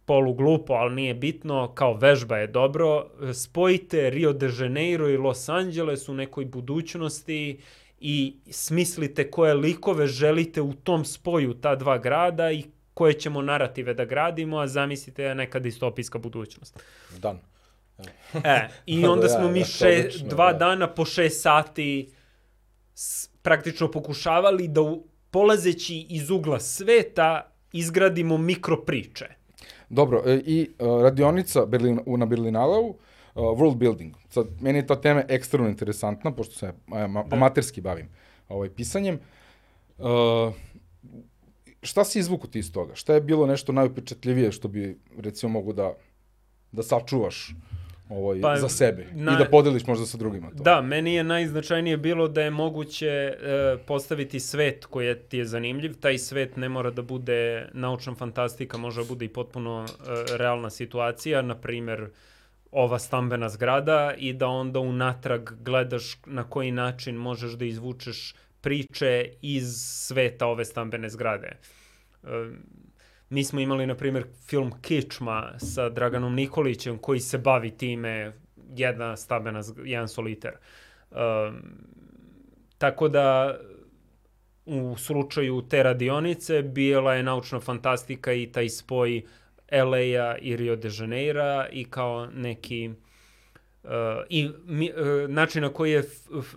[0.05, 5.49] polu glupo, ali nije bitno, kao vežba je dobro, spojite Rio de Janeiro i Los
[5.49, 7.59] Angeles u nekoj budućnosti
[7.99, 12.63] i smislite koje likove želite u tom spoju ta dva grada i
[12.93, 16.83] koje ćemo narative da gradimo, a zamislite neka distopijska budućnost.
[17.17, 17.39] Dan.
[18.43, 20.57] e, i onda smo mi še, dva da.
[20.59, 22.24] dana po šest sati s,
[23.41, 29.25] praktično pokušavali da u, polazeći iz ugla sveta izgradimo mikropriče.
[29.89, 32.95] Dobro, e, i uh, radionica Berlin, na Berlinalau, uh,
[33.35, 34.15] world building.
[34.29, 37.35] Sad, meni je ta tema ekstremno interesantna, pošto se ama, da.
[37.35, 38.09] amaterski bavim
[38.49, 39.19] ovaj, pisanjem.
[39.97, 40.53] Uh,
[41.81, 42.95] šta si izvuku ti iz toga?
[42.95, 45.93] Šta je bilo nešto najupečatljivije što bi, recimo, mogu da,
[46.71, 47.55] da sačuvaš
[48.09, 50.63] ovaj, pa, za sebe na, i da podeliš možda sa drugima to.
[50.63, 53.35] Da, meni je najznačajnije bilo da je moguće e,
[53.87, 55.93] postaviti svet koji ti je zanimljiv.
[55.99, 60.69] Taj svet ne mora da bude naučna fantastika, može da bude i potpuno e, realna
[60.69, 62.09] situacija, na primer
[62.71, 69.29] ova stambena zgrada i da onda unatrag gledaš na koji način možeš da izvučeš priče
[69.41, 71.47] iz sveta ove stambene zgrade.
[72.23, 72.27] E,
[73.29, 78.33] Mi smo imali, na primjer, film Kičma sa Draganom Nikolićem koji se bavi time
[78.75, 80.53] jedna stabena, jedan soliter.
[81.11, 81.61] Um,
[82.77, 83.57] tako da
[84.65, 89.21] u slučaju te radionice bila je naučna fantastika i taj spoj
[89.71, 92.89] LA-a i Rio de Janeira i kao neki
[93.83, 93.89] uh,
[94.29, 96.03] i mi, uh, način na koji je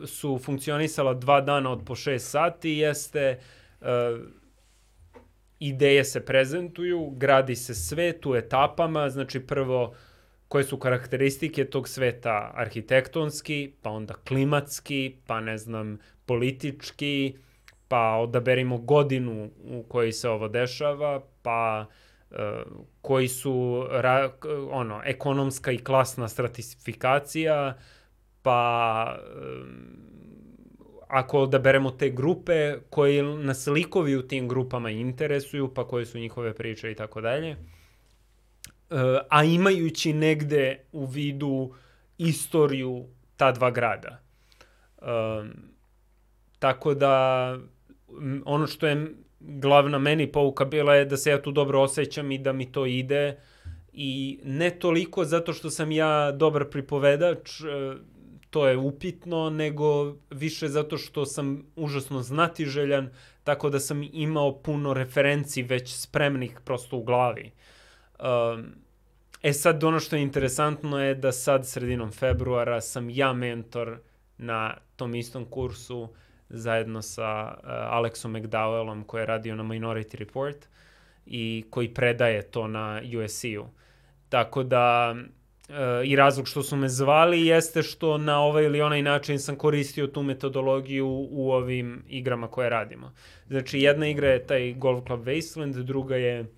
[0.06, 3.38] su funkcionisala dva dana od po šest sati jeste
[3.80, 3.86] uh,
[5.60, 9.94] ideje se prezentuju, gradi se svet u etapama, znači prvo
[10.48, 12.52] koje su karakteristike tog sveta?
[12.54, 17.34] Arhitektonski, pa onda klimatski, pa ne znam, politički,
[17.88, 21.86] pa odaberimo godinu u kojoj se ovo dešava, pa
[22.30, 22.36] uh,
[23.00, 24.32] koji su ra,
[24.70, 27.78] ono ekonomska i klasna stratifikacija,
[28.42, 30.08] pa um,
[31.08, 36.54] ako odaberemo te grupe koji nas likovi u tim grupama interesuju, pa koje su njihove
[36.54, 37.56] priče i tako dalje, e,
[39.28, 41.74] a imajući negde u vidu
[42.18, 43.06] istoriju
[43.36, 44.20] ta dva grada.
[45.02, 45.50] Um,
[46.58, 47.56] tako da
[48.44, 49.06] ono što je
[49.40, 52.86] glavna meni pouka bila je da se ja tu dobro osjećam i da mi to
[52.86, 53.36] ide
[53.92, 57.64] i ne toliko zato što sam ja dobar pripovedač, e,
[58.50, 63.10] to je upitno, nego više zato što sam užasno znatiželjan,
[63.44, 67.50] tako da sam imao puno referenci već spremnih prosto u glavi.
[68.18, 68.66] Um,
[69.42, 73.98] e sad, ono što je interesantno je da sad sredinom februara sam ja mentor
[74.38, 76.08] na tom istom kursu
[76.48, 80.68] zajedno sa uh, Alexom McDowellom koji je radio na Minority Report
[81.26, 83.66] i koji predaje to na USC-u.
[84.28, 85.16] Tako da
[86.04, 90.06] i razlog što su me zvali jeste što na ovaj ili onaj način sam koristio
[90.06, 93.12] tu metodologiju u ovim igrama koje radimo.
[93.46, 96.48] Znači, jedna igra je taj Golf Club Wasteland, druga je uh,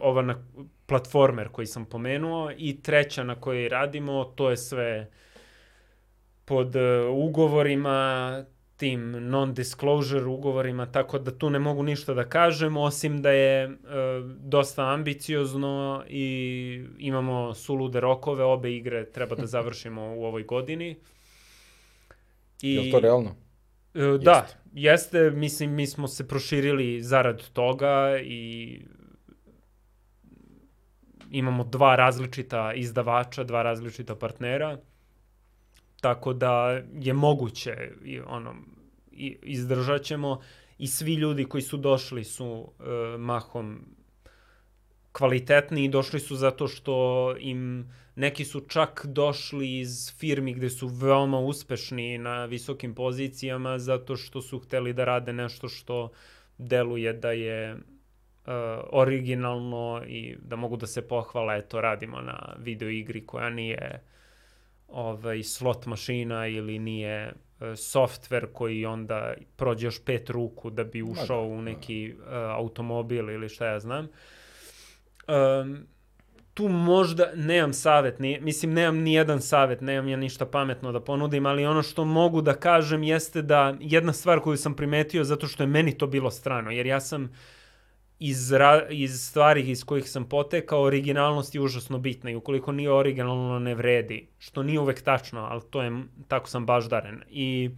[0.00, 0.44] ova na
[0.86, 5.10] platformer koji sam pomenuo i treća na kojoj radimo, to je sve
[6.44, 6.82] pod uh,
[7.12, 8.44] ugovorima,
[8.78, 13.70] tim non-disclosure ugovorima, tako da tu ne mogu ništa da kažem, osim da je e,
[14.38, 20.96] dosta ambiciozno i imamo sulude rokove, obe igre treba da završimo u ovoj godini.
[22.62, 23.34] I, je li to realno?
[23.94, 24.58] E, da, jeste.
[24.72, 28.80] jeste, mislim, mi smo se proširili zarad toga i
[31.30, 34.78] imamo dva različita izdavača, dva različita partnera
[36.00, 37.90] Tako da je moguće,
[38.26, 38.54] ono,
[39.42, 40.40] izdržat ćemo.
[40.78, 43.84] I svi ljudi koji su došli su e, mahom
[45.12, 50.86] kvalitetni i došli su zato što im neki su čak došli iz firmi gde su
[50.86, 56.10] veoma uspešni na visokim pozicijama zato što su hteli da rade nešto što
[56.58, 57.80] deluje da je uh,
[58.90, 64.02] originalno i da mogu da se pohvale, eto radimo na video igri koja nije
[64.88, 71.02] ovaj, slot mašina ili nije e, softver koji onda prođe još pet ruku da bi
[71.02, 74.08] ušao u neki uh, automobil ili šta ja znam.
[75.28, 75.86] Um,
[76.54, 81.00] tu možda nemam savet, ni, mislim nemam ni jedan savet, nemam ja ništa pametno da
[81.00, 85.46] ponudim, ali ono što mogu da kažem jeste da jedna stvar koju sam primetio zato
[85.46, 87.30] što je meni to bilo strano, jer ja sam uh,
[88.18, 92.92] iz, ra, iz stvari iz kojih sam potekao, originalnost je užasno bitna i ukoliko nije
[92.92, 97.22] originalno ne vredi, što nije uvek tačno, ali to je, tako sam baš daren.
[97.30, 97.70] I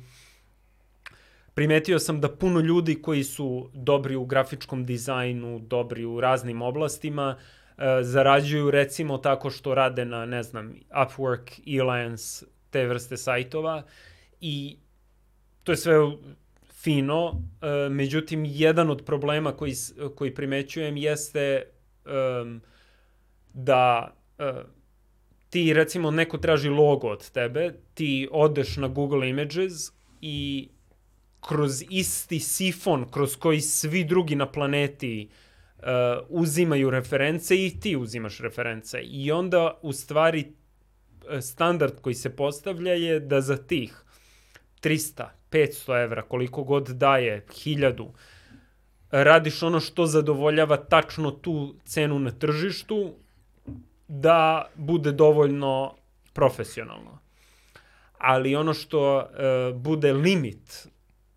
[1.55, 7.36] primetio sam da puno ljudi koji su dobri u grafičkom dizajnu, dobri u raznim oblastima,
[7.36, 13.82] uh, zarađuju recimo tako što rade na, ne znam, Upwork, Elance, te vrste sajtova
[14.41, 14.76] i
[15.62, 15.95] to je sve
[16.82, 19.74] fino, uh, međutim, jedan od problema koji,
[20.14, 21.62] koji primećujem jeste
[22.42, 22.60] um,
[23.54, 24.44] da uh,
[25.50, 29.72] ti, recimo, neko traži logo od tebe, ti odeš na Google Images
[30.20, 30.68] i
[31.40, 35.28] kroz isti sifon kroz koji svi drugi na planeti
[35.78, 35.84] uh,
[36.28, 39.00] uzimaju reference i ti uzimaš reference.
[39.02, 40.52] I onda u stvari
[41.40, 44.04] standard koji se postavlja je da za tih
[44.80, 48.10] 300, 500 evra, koliko god daje, 1000,
[49.10, 53.14] radiš ono što zadovoljava tačno tu cenu na tržištu,
[54.08, 55.94] da bude dovoljno
[56.32, 57.18] profesionalno.
[58.18, 60.88] Ali ono što uh, bude limit,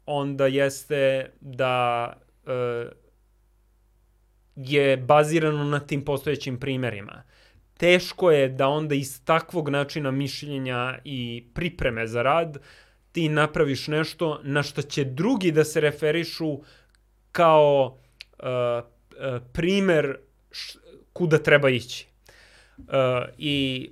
[0.05, 2.07] onda jeste da
[2.45, 2.91] uh,
[4.55, 7.23] je bazirano na tim postojećim primerima.
[7.77, 12.57] Teško je da onda iz takvog načina mišljenja i pripreme za rad
[13.13, 16.59] ti napraviš nešto na što će drugi da se referišu
[17.31, 17.97] kao
[18.39, 20.17] uh, uh, primer
[20.51, 20.79] š,
[21.13, 22.07] kuda treba ići.
[22.77, 22.85] Uh,
[23.37, 23.89] I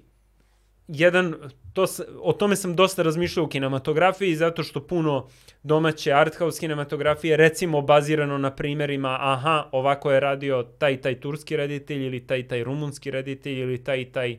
[0.87, 1.35] jedan,
[1.73, 1.85] to,
[2.21, 5.27] o tome sam dosta razmišljao u kinematografiji zato što puno
[5.63, 12.05] domaće arthouse kinematografije recimo bazirano na primerima aha, ovako je radio taj taj turski reditelj
[12.05, 14.37] ili taj taj rumunski reditelj ili taj taj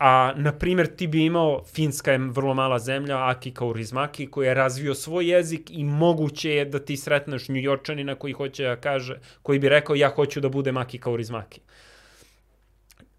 [0.00, 4.54] A, na primjer, ti bi imao, Finska je vrlo mala zemlja, Aki Kaurismaki, koji je
[4.54, 9.58] razvio svoj jezik i moguće je da ti sretneš njujorčanina koji hoće da kaže, koji
[9.58, 11.60] bi rekao ja hoću da budem Aki Kaurismaki.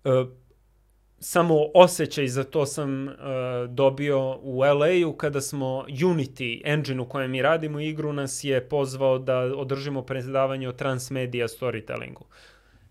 [0.03, 0.09] E,
[1.19, 3.13] samo osjećaj za to sam uh,
[3.69, 9.19] dobio u LA-u kada smo Unity, engine u kojem mi radimo igru, nas je pozvao
[9.19, 12.23] da održimo predavanje o transmedia storytellingu.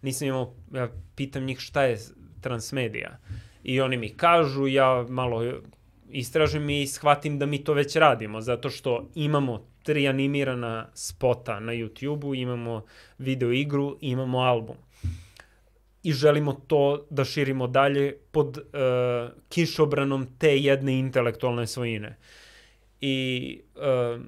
[0.02, 1.98] Nisam imao, ja pitam njih šta je
[2.40, 3.18] transmedia.
[3.62, 5.60] I oni mi kažu, ja malo
[6.10, 11.72] istražim i shvatim da mi to već radimo, zato što imamo tri animirana spota na
[11.72, 12.84] YouTube-u, imamo
[13.18, 14.76] video igru, imamo album
[16.02, 18.62] i želimo to da širimo dalje pod uh,
[19.48, 22.16] kišobranom te jedne intelektualne svojine.
[23.00, 24.22] I uh,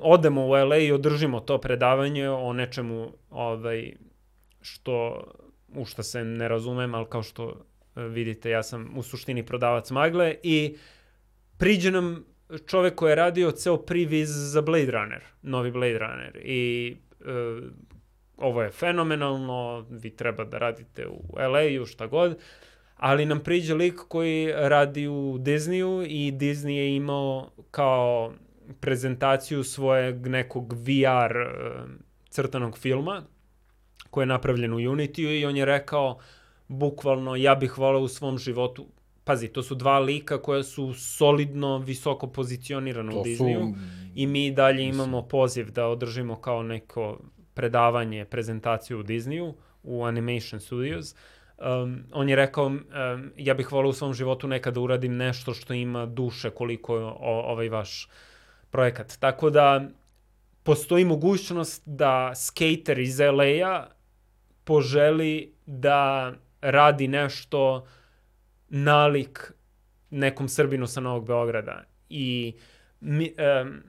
[0.00, 3.92] odemo u LA i održimo to predavanje o nečemu ovaj,
[4.62, 5.24] što,
[5.74, 9.90] u što se ne razumem, ali kao što uh, vidite, ja sam u suštini prodavac
[9.90, 10.76] magle i
[11.58, 12.24] priđe nam
[12.66, 16.40] čovek koji je radio ceo priviz za Blade Runner, novi Blade Runner.
[16.44, 17.64] I uh,
[18.36, 22.38] ovo je fenomenalno, vi treba da radite u LA-u, šta god,
[22.96, 28.32] ali nam priđe lik koji radi u Disneyu i Disney je imao kao
[28.80, 31.90] prezentaciju svojeg nekog VR uh,
[32.28, 33.22] crtanog filma
[34.10, 36.18] koji je napravljen u Unity i on je rekao
[36.68, 38.86] bukvalno ja bih volao u svom životu
[39.24, 43.80] pazi, to su dva lika koja su solidno visoko pozicionirana to u Disneyu su...
[44.14, 47.18] i mi dalje imamo poziv da održimo kao neko
[47.54, 49.52] predavanje, prezentaciju u Disneyu,
[49.82, 51.14] u Animation Studios,
[51.58, 52.80] um, on je rekao, um,
[53.36, 57.04] ja bih volao u svom životu nekada da uradim nešto što ima duše koliko je
[57.04, 57.14] o,
[57.52, 58.08] ovaj vaš
[58.70, 59.16] projekat.
[59.20, 59.88] Tako da
[60.62, 63.86] postoji mogućnost da skater iz LA-a
[64.70, 67.86] poželi da radi nešto
[68.68, 69.52] nalik
[70.10, 71.84] nekom Srbinu sa Novog Beograda.
[72.08, 72.54] I
[73.00, 73.82] mi, um,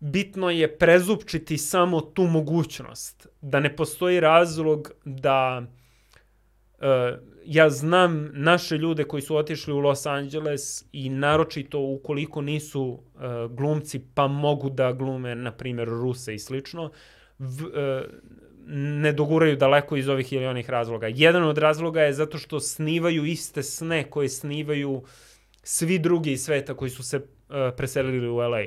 [0.00, 6.84] bitno je prezupčiti samo tu mogućnost, da ne postoji razlog da uh,
[7.44, 13.00] ja znam naše ljude koji su otišli u Los Angeles i naročito ukoliko nisu uh,
[13.50, 16.90] glumci pa mogu da glume na primjer Ruse i slično
[17.38, 17.72] v, uh,
[18.70, 21.06] ne doguraju daleko iz ovih ili onih razloga.
[21.06, 25.02] Jedan od razloga je zato što snivaju iste sne koje snivaju
[25.62, 27.24] svi drugi iz sveta koji su se uh,
[27.76, 28.62] preselili u LA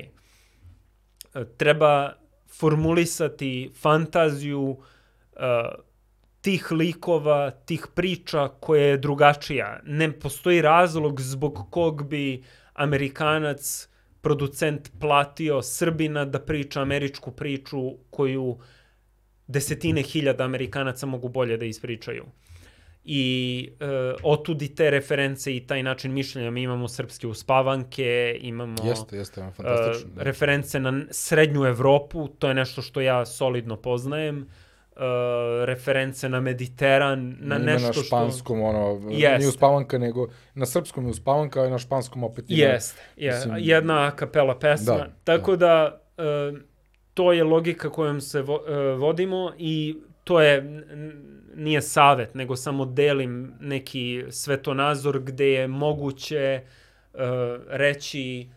[1.56, 2.12] treba
[2.58, 4.78] formulisati fantaziju uh,
[6.40, 9.80] tih likova, tih priča koja je drugačija.
[9.84, 13.88] Ne postoji razlog zbog kog bi Amerikanac,
[14.20, 18.58] producent platio Srbina da priča američku priču koju
[19.46, 22.24] desetine hiljada Amerikanaca mogu bolje da ispričaju
[23.04, 23.84] i e,
[24.22, 26.50] otudi te reference i taj način mišljenja.
[26.50, 30.10] Mi imamo srpske uspavanke, imamo jeste, jeste, fantastično.
[30.20, 34.48] E, reference na srednju Evropu, to je nešto što ja solidno poznajem.
[34.96, 34.98] Uh,
[35.64, 38.00] reference na Mediteran, na ima nešto što...
[38.00, 38.66] na španskom, što...
[38.66, 39.38] ono, jest.
[39.38, 42.60] nije uspavanka, nego na srpskom je uspavanka, a na španskom opet ima...
[42.62, 43.54] Jest, je, mislim...
[43.58, 44.94] jedna kapela pesma.
[44.94, 46.58] Da, Tako da, da uh,
[47.14, 50.84] to je logika kojom se vo, uh, vodimo i to je
[51.54, 56.60] nije savet, nego samo delim neki svetonazor gde je moguće
[57.14, 57.20] uh,
[57.68, 58.48] reći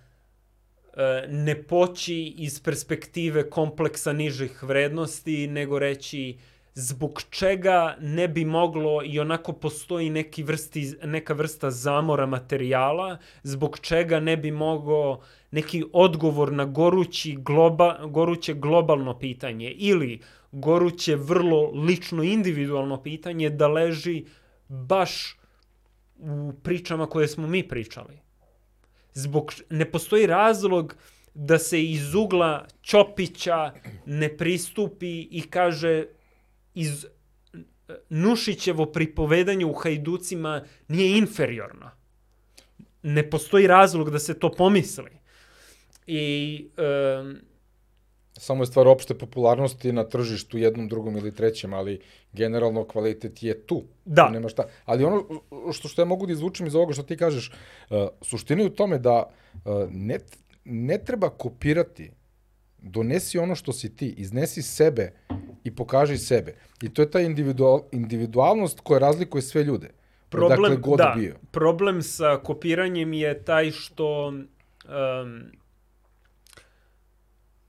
[0.87, 0.99] uh,
[1.29, 6.37] ne poći iz perspektive kompleksa nižih vrednosti, nego reći
[6.73, 13.79] zbog čega ne bi moglo i onako postoji neki vrsti, neka vrsta zamora materijala, zbog
[13.79, 15.21] čega ne bi mogao
[15.55, 20.19] neki odgovor na gorući globa, goruće globalno pitanje ili
[20.51, 24.25] goruće vrlo lično individualno pitanje da leži
[24.67, 25.37] baš
[26.17, 28.19] u pričama koje smo mi pričali.
[29.13, 30.95] Zbog, ne postoji razlog
[31.33, 33.73] da se iz ugla Ćopića
[34.05, 36.05] ne pristupi i kaže
[36.73, 37.05] iz
[38.09, 41.91] Nušićevo pripovedanje u Hajducima nije inferiorno.
[43.03, 45.24] Ne postoji razlog da se to pomisli.
[46.07, 46.69] I...
[47.21, 47.37] Um,
[48.37, 51.99] Samo je stvar opšte popularnosti na tržištu jednom, drugom ili trećem, ali
[52.33, 53.83] generalno kvalitet je tu.
[54.05, 54.29] Da.
[54.29, 54.63] Nema šta.
[54.85, 55.23] Ali ono
[55.73, 57.51] što, što ja mogu da izvučem iz ovoga što ti kažeš,
[57.89, 59.23] uh, suština je u tome da
[59.53, 60.19] uh, ne,
[60.65, 62.11] ne treba kopirati
[62.81, 65.11] donesi ono što si ti, iznesi sebe
[65.63, 66.55] i pokaži sebe.
[66.81, 69.89] I to je ta individual, individualnost koja razlikuje sve ljude.
[70.29, 71.35] Problem, dakle, god da, bio.
[71.51, 75.51] problem sa kopiranjem je taj što um,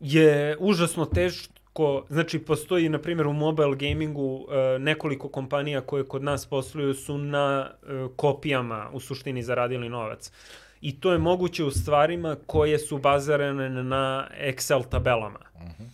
[0.01, 4.48] je užasno teško, znači postoji na primjer u mobile gamingu uh,
[4.81, 10.32] nekoliko kompanija koje kod nas posluju su na uh, kopijama u suštini zaradili novac.
[10.81, 15.40] I to je moguće u stvarima koje su bazirane na Excel tabelama.
[15.55, 15.86] Uh -huh.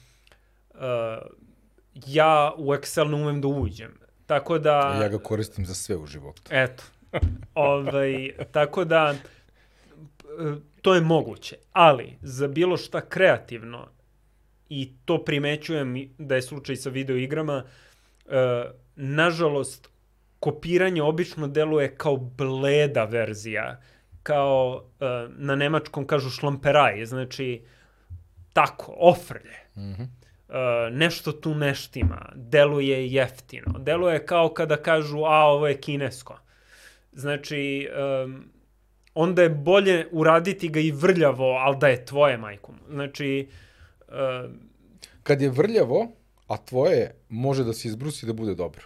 [0.74, 1.26] uh,
[2.06, 4.02] ja u Excel ne umem da uđem.
[4.26, 4.98] Tako da...
[5.02, 6.42] Ja ga koristim za sve u životu.
[6.50, 6.84] Eto.
[7.54, 9.14] ovaj, tako da
[10.82, 11.56] to je moguće.
[11.72, 13.88] Ali, za bilo šta kreativno,
[14.68, 17.64] i to primećujem da je slučaj sa videoigrama,
[18.26, 18.64] e,
[18.96, 19.88] nažalost,
[20.40, 23.80] kopiranje obično deluje kao bleda verzija,
[24.22, 25.04] kao e,
[25.36, 27.64] na nemačkom kažu šlamperaj, znači
[28.52, 29.58] tako, ofrlje.
[29.76, 30.06] Mm -hmm.
[30.06, 33.78] e, nešto tu neštima, deluje jeftino.
[33.78, 36.38] Deluje kao kada kažu, a ovo je kinesko.
[37.12, 37.88] Znači,
[38.24, 38.44] um,
[39.14, 42.74] onda je bolje uraditi ga i vrljavo, ali da je tvoje, majkom.
[42.90, 43.48] Znači...
[44.08, 44.50] Uh,
[45.22, 46.12] Kad je vrljavo,
[46.46, 48.82] a tvoje može da se izbrusi da bude dobro.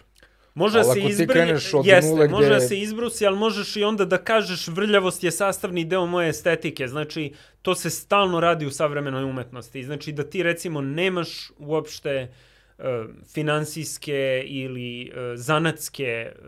[0.53, 1.49] Može da se izbrusi,
[1.83, 2.27] jeste, gde...
[2.27, 6.29] može da se izbrusi, ali možeš i onda da kažeš vrljavost je sastavni deo moje
[6.29, 6.87] estetike.
[6.87, 9.83] Znači, to se stalno radi u savremenoj umetnosti.
[9.83, 12.33] Znači, da ti recimo nemaš uopšte
[12.77, 12.85] uh,
[13.33, 16.47] finansijske ili uh, zanatske uh,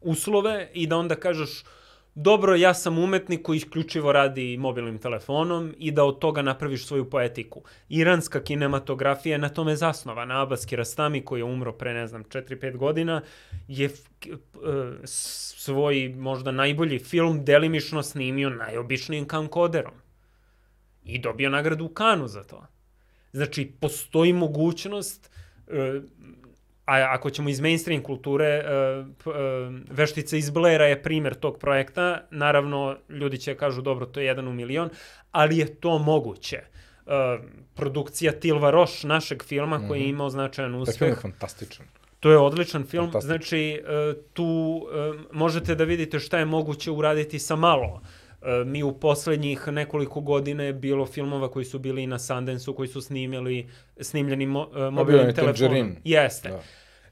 [0.00, 1.64] uslove i da onda kažeš
[2.14, 7.10] dobro, ja sam umetnik koji isključivo radi mobilnim telefonom i da od toga napraviš svoju
[7.10, 7.62] poetiku.
[7.88, 10.42] Iranska kinematografija je na tome zasnovana.
[10.42, 13.22] Abbas Kiarostami, koji je umro pre, ne znam, 4-5 godina,
[13.68, 14.38] je uh,
[15.04, 19.94] svoj možda najbolji film delimično snimio najobičnijim kamkoderom.
[21.04, 22.66] I dobio nagradu u Kanu za to.
[23.32, 25.30] Znači, postoji mogućnost
[25.66, 25.74] uh,
[26.86, 29.34] a ako ćemo iz mainstream kulture, uh, uh,
[29.90, 32.20] Veštica iz Blera je primer tog projekta.
[32.30, 34.90] Naravno, ljudi će kažu, dobro, to je jedan u milion,
[35.32, 36.60] ali je to moguće.
[37.06, 37.12] Uh,
[37.74, 39.88] produkcija Tilva Roš, našeg filma, mm -hmm.
[39.88, 40.14] koji je mhm.
[40.14, 40.98] imao značajan uspeh.
[40.98, 41.86] Taj film je fantastičan.
[42.20, 43.12] To je odličan film.
[43.20, 43.82] Znači,
[44.32, 44.82] tu
[45.32, 48.00] možete da vidite šta je moguće uraditi sa malo.
[48.02, 48.08] Uh,
[48.66, 53.00] mi u poslednjih nekoliko godina je bilo filmova koji su bili na Sundance-u, koji su
[53.00, 53.68] snimili,
[54.00, 55.96] snimljeni mo, uh, mobilnim telefonom.
[56.04, 56.48] Jeste.
[56.48, 56.62] Da.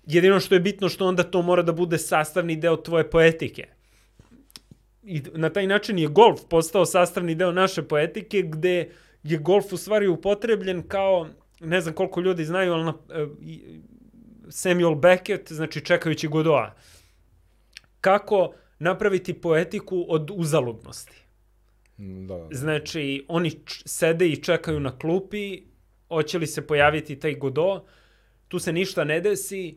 [0.07, 3.67] Jedino što je bitno što onda to mora da bude sastavni deo tvoje poetike.
[5.03, 8.91] I na taj način je golf postao sastavni deo naše poetike, gde
[9.23, 11.29] je golf u stvari upotrebljen kao,
[11.61, 13.29] ne znam koliko ljudi znaju, ali na, uh,
[14.49, 16.75] Samuel Beckett, znači čekajući Godoa.
[18.01, 21.22] Kako napraviti poetiku od uzaludnosti.
[21.97, 22.49] Da, da.
[22.51, 25.63] Znači, oni sede i čekaju na klupi,
[26.09, 27.85] hoće li se pojaviti taj Godo,
[28.49, 29.77] tu se ništa ne desi,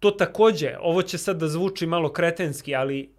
[0.00, 3.16] to takođe, ovo će sad da zvuči malo kretenski, ali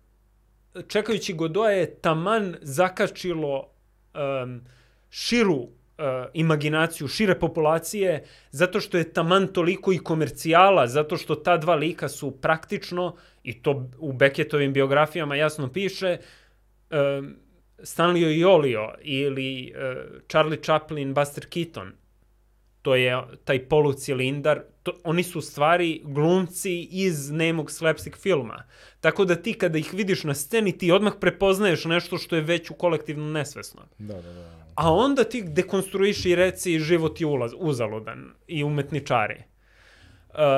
[0.87, 3.69] čekajući Godoa je taman zakačilo
[4.13, 4.61] um,
[5.09, 5.69] širu uh,
[6.33, 12.09] imaginaciju, šire populacije, zato što je taman toliko i komercijala, zato što ta dva lika
[12.09, 16.17] su praktično, i to u Beckettovim biografijama jasno piše,
[16.91, 17.35] um,
[17.79, 21.91] Stanley i Olio ili uh, Charlie Chaplin, Buster Keaton,
[22.81, 28.63] to je taj polucilindar, to, oni su stvari glumci iz nemog slapstick filma.
[29.01, 32.71] Tako da ti kada ih vidiš na sceni, ti odmah prepoznaješ nešto što je već
[32.71, 33.81] u kolektivno nesvesno.
[33.97, 34.67] Da, da, da.
[34.75, 39.43] A onda ti dekonstruiš i reci život je ulaz, uzaludan i umetničari.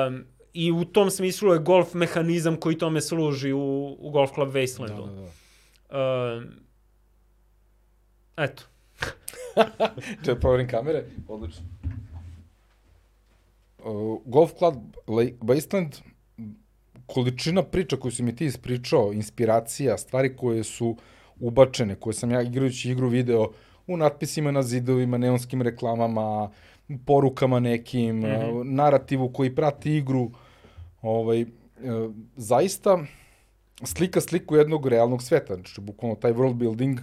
[0.06, 4.52] Um, I u tom smislu je golf mehanizam koji tome služi u, u Golf Club
[4.52, 5.06] Wastelandu.
[5.06, 5.28] Da, da,
[5.90, 6.36] da.
[6.36, 6.69] Um,
[8.36, 8.62] eto.
[10.24, 11.66] Če poverim kamere, odlično.
[13.84, 14.74] Uh, Golf Club
[15.40, 16.00] Wasteland,
[17.06, 20.96] količina priča koju si mi ti ispričao, inspiracija, stvari koje su
[21.40, 23.46] ubačene, koje sam ja igrajući igru video
[23.86, 26.50] u natpisima na zidovima, neonskim reklamama,
[27.06, 28.62] porukama nekim, mm -hmm.
[28.64, 30.30] narativu koji prati igru,
[31.02, 31.46] ovaj, e,
[32.36, 32.98] zaista
[33.84, 37.00] slika sliku jednog realnog sveta, znači bukvalno taj world building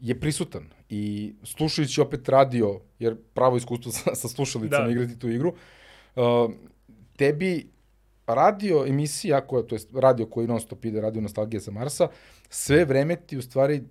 [0.00, 4.90] je prisutan i slušajući opet radio, jer pravo iskustvo sa, sa slušalicama da.
[4.90, 5.54] igrati tu igru,
[6.16, 6.22] uh,
[7.16, 7.70] tebi
[8.26, 12.08] radio emisija, koja, to je radio koji non stop ide, radio Nostalgija sa Marsa,
[12.48, 13.82] sve vreme ti u stvari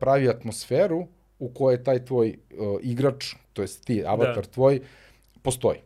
[0.00, 1.06] pravi atmosferu
[1.38, 4.50] u kojoj taj tvoj uh, igrač, to jest ti, avatar da.
[4.50, 4.80] tvoj,
[5.42, 5.78] postoji.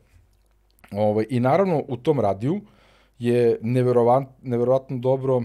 [0.92, 2.60] Ovaj, I naravno u tom radiju
[3.18, 5.42] je neverovat, neverovatno dobro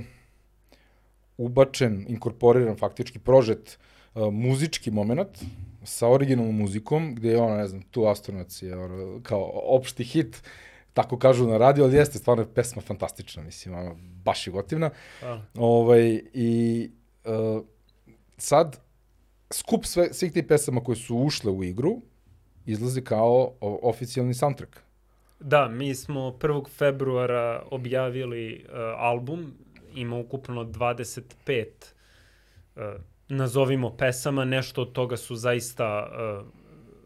[1.37, 3.77] ubačen, inkorporiran faktički prožet
[4.13, 5.43] uh, muzički moment
[5.83, 10.43] sa originalnom muzikom, gde je ona, ne znam, tu astronac je ono, kao opšti hit,
[10.93, 14.89] tako kažu na radio, ali jeste stvarno pesma fantastična, mislim, ona baš je gotivna.
[15.23, 15.41] A.
[15.57, 16.89] Ovaj, I
[17.25, 17.63] uh,
[18.37, 18.79] sad,
[19.51, 22.01] skup sve, svih tih pesama koje su ušle u igru,
[22.65, 24.79] izlazi kao oficijalni soundtrack.
[25.39, 26.69] Da, mi smo 1.
[26.69, 29.53] februara objavili uh, album,
[29.95, 31.65] ima ukupno 25
[32.75, 32.81] uh,
[33.29, 36.47] nazovimo pesama, nešto od toga su zaista uh,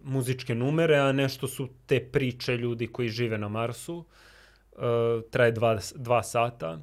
[0.04, 4.06] muzičke numere, a nešto su te priče ljudi koji žive na Marsu.
[4.72, 4.80] Uh,
[5.32, 6.82] traje dva, dva sata.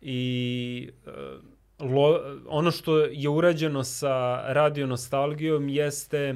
[0.00, 6.34] I uh, lo, ono što je urađeno sa radio nostalgijom jeste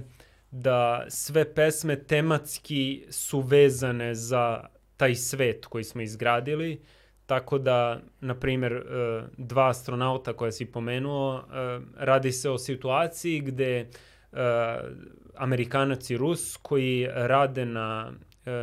[0.50, 4.64] da sve pesme tematski su vezane za
[4.96, 6.80] taj svet koji smo izgradili.
[7.28, 8.82] Tako da, na primjer, e,
[9.36, 13.86] dva astronauta koja si pomenuo, e, radi se o situaciji gde e,
[15.36, 18.12] Amerikanac i Rus koji rade na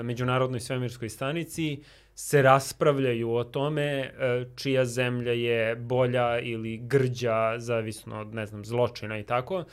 [0.03, 1.83] Međunarodnoj svemirskoj stanici
[2.15, 4.11] se raspravljaju o tome
[4.55, 9.63] čija zemlja je bolja ili grđa, zavisno od, ne znam, zločina i tako.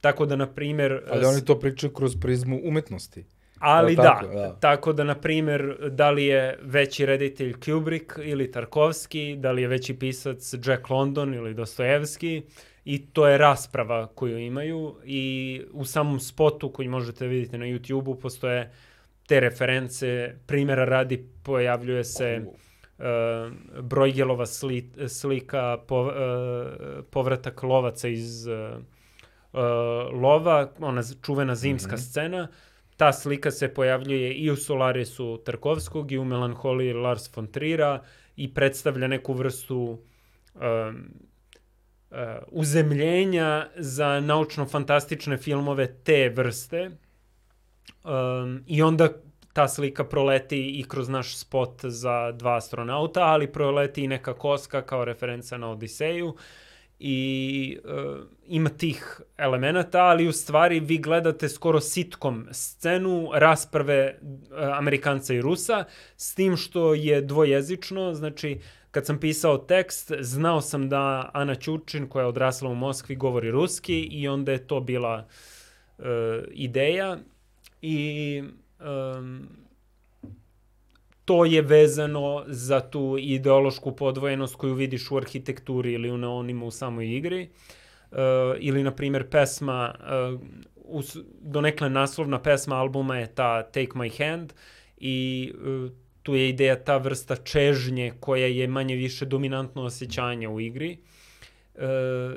[0.00, 1.02] Tako da, na primjer...
[1.10, 3.24] Ali oni to pričaju kroz prizmu umetnosti.
[3.64, 8.50] Ali da, tako, da, tako da, na primjer, da li je veći reditelj Kubrick ili
[8.50, 12.42] Tarkovski, da li je veći pisac Jack London ili Dostojevski,
[12.84, 18.20] i to je rasprava koju imaju i u samom spotu koji možete vidjeti na YouTube-u
[18.20, 18.72] postoje
[19.26, 23.04] te reference, primjera radi pojavljuje se uh,
[23.82, 26.12] Brojgelova sli, slika, po, uh,
[27.10, 28.82] povratak lovaca iz uh,
[29.52, 29.60] uh,
[30.22, 32.10] lova, ona čuvena zimska mm -hmm.
[32.10, 32.48] scena,
[33.02, 38.02] ta slika se pojavljuje i u Solarisu Tarkovskog i u Melanholiji Lars von Trira
[38.36, 40.00] i predstavlja neku vrstu um,
[42.10, 42.16] uh,
[42.48, 46.90] uzemljenja za naučno-fantastične filmove te vrste.
[48.04, 49.08] Um, I onda
[49.52, 54.82] ta slika proleti i kroz naš spot za dva astronauta, ali proleti i neka koska
[54.82, 56.28] kao referenca na Odiseju.
[56.28, 56.40] Uh,
[57.04, 64.58] i uh, ima tih elemenata, ali u stvari vi gledate skoro sitkom scenu rasprave uh,
[64.78, 65.84] Amerikanca i Rusa,
[66.16, 68.60] s tim što je dvojezično, znači
[68.90, 73.50] kad sam pisao tekst, znao sam da Ana Ćučin, koja je odrasla u Moskvi, govori
[73.50, 75.26] ruski i onda je to bila
[75.98, 76.04] uh,
[76.50, 77.18] ideja
[77.80, 78.42] i
[78.80, 79.48] um,
[81.24, 86.70] to je vezano za tu ideološku podvojenost koju vidiš u arhitekturi ili u neonima u
[86.70, 87.48] samoj igri.
[88.10, 88.18] Uh,
[88.58, 89.94] ili, na primjer, pesma,
[90.34, 90.40] uh,
[90.76, 94.52] us, donekle naslovna pesma albuma je ta Take My Hand
[94.96, 95.90] i uh,
[96.22, 100.98] tu je ideja ta vrsta čežnje koja je manje više dominantno osjećanje u igri.
[101.74, 101.80] Uh,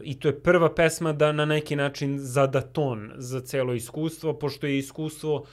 [0.04, 4.68] I to je prva pesma da na neki način zada ton za celo iskustvo, pošto
[4.68, 5.46] je iskustvo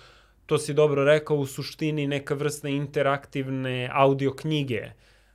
[0.53, 4.91] to si dobro rekao, u suštini neka vrsta interaktivne audio knjige,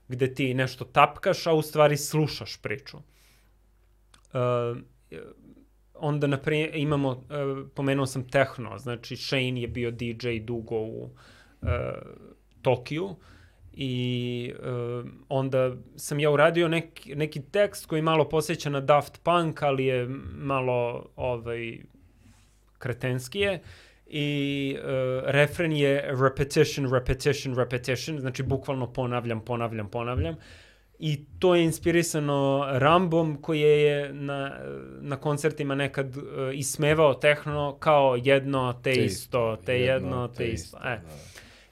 [0.08, 2.98] gde ti nešto tapkaš, a u stvari slušaš priču.
[2.98, 4.78] Uh,
[5.94, 11.70] onda, naprimjer, imamo, uh, pomenuo sam tehno, znači Shane je bio DJ dugo u uh,
[12.62, 13.16] Tokiju
[13.74, 19.62] i uh, onda sam ja uradio neki, neki tekst koji malo posjeća na Daft Punk,
[19.64, 20.08] ali je
[20.38, 21.78] malo ovaj,
[22.78, 23.54] kretenskije.
[23.54, 24.86] Uh, i uh,
[25.26, 30.36] refren je repetition, repetition, repetition, znači bukvalno ponavljam, ponavljam, ponavljam.
[31.00, 34.60] I to je inspirisano Rambom koji je na,
[35.02, 36.24] na koncertima nekad uh,
[36.54, 40.78] ismevao tehno kao jedno te, isto, te jedno, jedno te, isto.
[40.78, 40.90] E.
[40.90, 41.02] Da.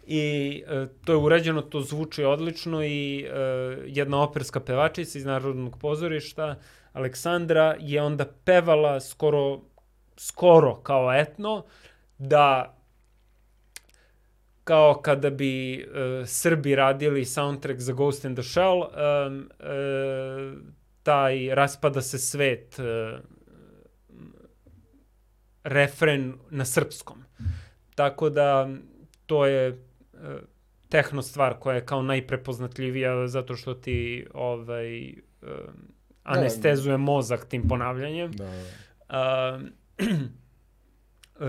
[0.07, 5.77] I uh, to je urađeno, to zvuči odlično i uh, jedna operska pevačica iz Narodnog
[5.79, 6.55] pozorišta,
[6.93, 9.61] Aleksandra, je onda pevala skoro,
[10.17, 11.63] skoro kao etno,
[12.17, 12.75] da
[14.63, 20.57] kao kada bi uh, Srbi radili soundtrack za Ghost in the Shell, um, uh,
[21.03, 23.19] taj raspada se svet uh,
[25.63, 27.23] refren na srpskom.
[27.95, 28.69] Tako da
[29.25, 30.19] to je uh,
[30.89, 35.49] tehno stvar koja je kao najprepoznatljivija zato što ti ovaj uh,
[36.23, 38.31] anestezuje mozak tim ponavljanjem.
[38.31, 38.49] Da.
[39.09, 39.61] Uh,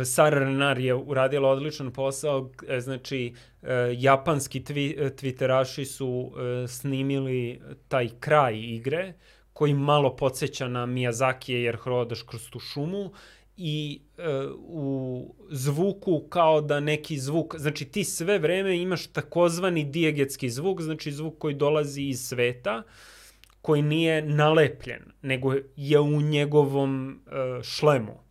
[0.05, 6.33] Sara Renar je uradila odličan posao, e, znači e, japanski twi, e, twitteraši su
[6.69, 9.13] snimili taj kraj igre
[9.53, 13.13] koji malo podsjeća na Miyazaki jer hodaš kroz tu šumu
[13.57, 14.01] i
[14.59, 21.13] u zvuku kao da neki zvuk, znači ti sve vreme imaš takozvani dijegetski zvuk, znači
[21.13, 22.83] zvuk koji dolazi iz sveta,
[23.63, 27.21] koji nije nalepljen, nego je u njegovom
[27.63, 28.26] šlemu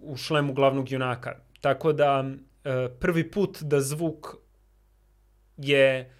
[0.00, 1.32] u šlemu glavnog junaka.
[1.60, 2.24] Tako da
[2.64, 4.26] e, prvi put da zvuk
[5.56, 6.10] je e,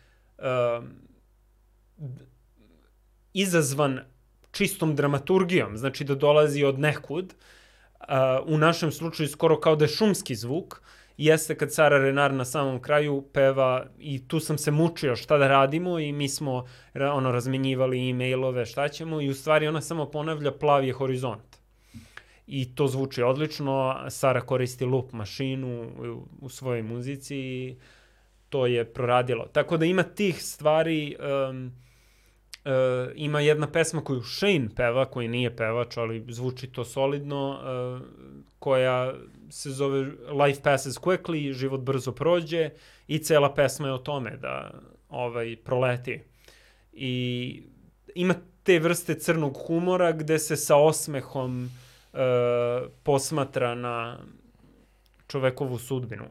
[3.32, 4.00] izazvan
[4.50, 7.34] čistom dramaturgijom, znači da dolazi od nekud,
[8.46, 10.80] u našem slučaju skoro kao da je šumski zvuk,
[11.16, 15.48] jeste kad Sara Renar na samom kraju peva i tu sam se mučio šta da
[15.48, 16.64] radimo i mi smo
[16.94, 21.65] ono razmenjivali e-mailove šta ćemo i u stvari ona samo ponavlja plavi je horizont
[22.46, 24.04] i to zvuči odlično.
[24.08, 27.76] Sara koristi loop mašinu u, u svojoj muzici i
[28.48, 29.46] to je proradilo.
[29.46, 31.16] Tako da ima tih stvari,
[31.50, 31.72] um,
[32.64, 32.72] uh,
[33.14, 38.06] ima jedna pesma koju Shane peva, koji nije pevač, ali zvuči to solidno, uh,
[38.58, 39.14] koja
[39.50, 39.98] se zove
[40.44, 42.70] Life Passes Quickly, život brzo prođe
[43.06, 44.70] i cela pesma je o tome da
[45.08, 46.20] ovaj proleti.
[46.92, 47.62] I
[48.14, 51.85] ima te vrste crnog humora gde se sa osmehom uh,
[53.02, 54.18] posmatra na
[55.26, 56.24] čovekovu sudbinu.
[56.24, 56.28] E,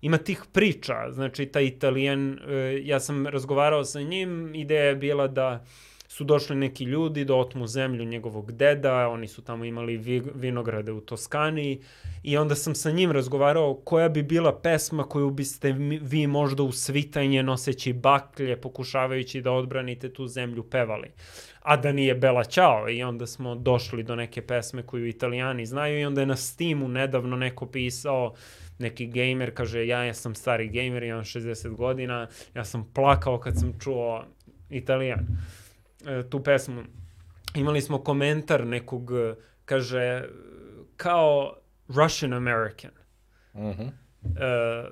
[0.00, 5.28] ima tih priča, znači taj Italijan, e, ja sam razgovarao sa njim, ideja je bila
[5.28, 5.64] da
[6.08, 10.92] su došli neki ljudi da otmu zemlju njegovog deda, oni su tamo imali vi, vinograde
[10.92, 11.80] u Toskani
[12.22, 15.72] i onda sam sa njim razgovarao koja bi bila pesma koju biste
[16.02, 21.08] vi možda u svitanje noseći baklje, pokušavajući da odbranite tu zemlju pevali
[21.66, 26.00] a da nije Bela Ćao i onda smo došli do neke pesme koju italijani znaju
[26.00, 28.34] i onda je na Steamu nedavno neko pisao
[28.78, 33.58] neki gamer, kaže ja, ja sam stari gamer, imam 60 godina, ja sam plakao kad
[33.60, 34.24] sam čuo
[34.70, 35.26] italijan
[36.06, 36.82] e, tu pesmu.
[37.54, 39.10] Imali smo komentar nekog,
[39.64, 40.24] kaže,
[40.96, 41.56] kao
[41.88, 42.90] Russian American.
[43.52, 43.82] Uh mhm.
[43.82, 43.90] -huh.
[44.40, 44.90] e,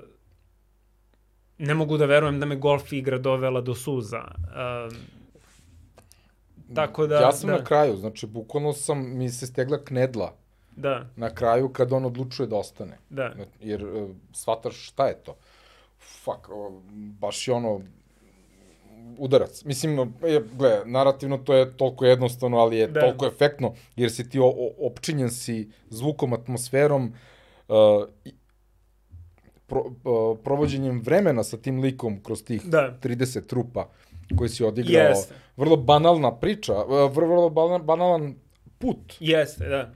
[1.57, 4.21] ne mogu da verujem da me golf igra dovela do suza.
[4.21, 5.15] E,
[6.73, 7.15] Tako da...
[7.15, 7.57] Ja sam da.
[7.57, 10.33] na kraju, znači, bukvalno sam, mi se stegla knedla.
[10.75, 11.09] Da.
[11.15, 12.97] Na kraju kad on odlučuje da ostane.
[13.09, 13.33] Da.
[13.61, 15.35] Jer uh, shvataš šta je to.
[15.99, 16.73] Fuck, uh,
[17.19, 17.81] baš je ono,
[19.17, 19.63] udarac.
[19.63, 22.99] Mislim, je, gle, narativno to je toliko jednostavno, ali je da.
[22.99, 27.13] toliko efektno, jer si ti o, o, opčinjen si zvukom, atmosferom,
[27.67, 27.75] uh,
[29.67, 32.97] pro, uh, provođenjem vremena sa tim likom kroz tih da.
[33.03, 33.89] 30 trupa
[34.37, 35.07] koji si odigrao.
[35.07, 35.33] Jeste.
[35.57, 37.49] Vrlo banalna priča, e, vrlo
[37.79, 38.35] banalan
[38.77, 39.13] put.
[39.19, 39.91] Jeste, da.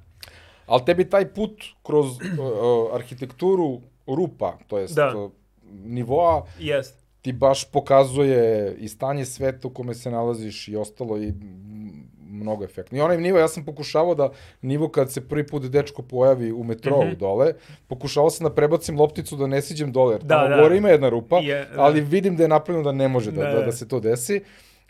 [0.66, 5.30] Ali tebi taj put kroz uh, arhitekturu rupa, to jest da.
[5.72, 7.09] nivoa, Jeste.
[7.22, 11.34] Ti baš pokazuje i stanje sveta u kome se nalaziš i ostalo i
[12.30, 12.98] mnogo efektno.
[12.98, 14.30] I onaj nivo, ja sam pokušavao da
[14.62, 17.18] nivo kad se prvi put dečko pojavi u metrou mm -hmm.
[17.18, 17.54] dole,
[17.88, 20.62] pokušavao sam da prebacim lopticu da ne siđem dole, jer da, tamo da.
[20.62, 21.82] gore ima jedna rupa, je, da.
[21.82, 24.42] ali vidim da je napravljeno da ne može da, da, da, da se to desi.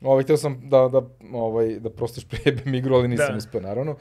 [0.02, 1.02] Ovaj, htio sam da, da,
[1.34, 3.38] ovaj, da prosto šprebem igru, ali nisam da.
[3.38, 3.96] uspeo, naravno.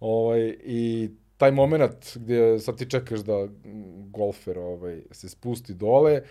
[0.00, 3.48] Ovaj, I taj moment gdje sad ti čekaš da
[4.10, 6.22] golfer ovaj, se spusti dole,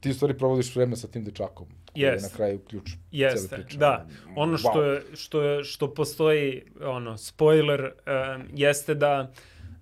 [0.00, 1.66] ti stvari provodiš vreme sa tim dečakom.
[1.94, 2.22] Yes.
[2.22, 3.78] na kraju ključ Jeste, cele priče.
[3.78, 4.06] Da.
[4.36, 4.92] Ono što, wow.
[4.92, 9.32] je, što, je, što postoji, ono, spoiler, um, jeste da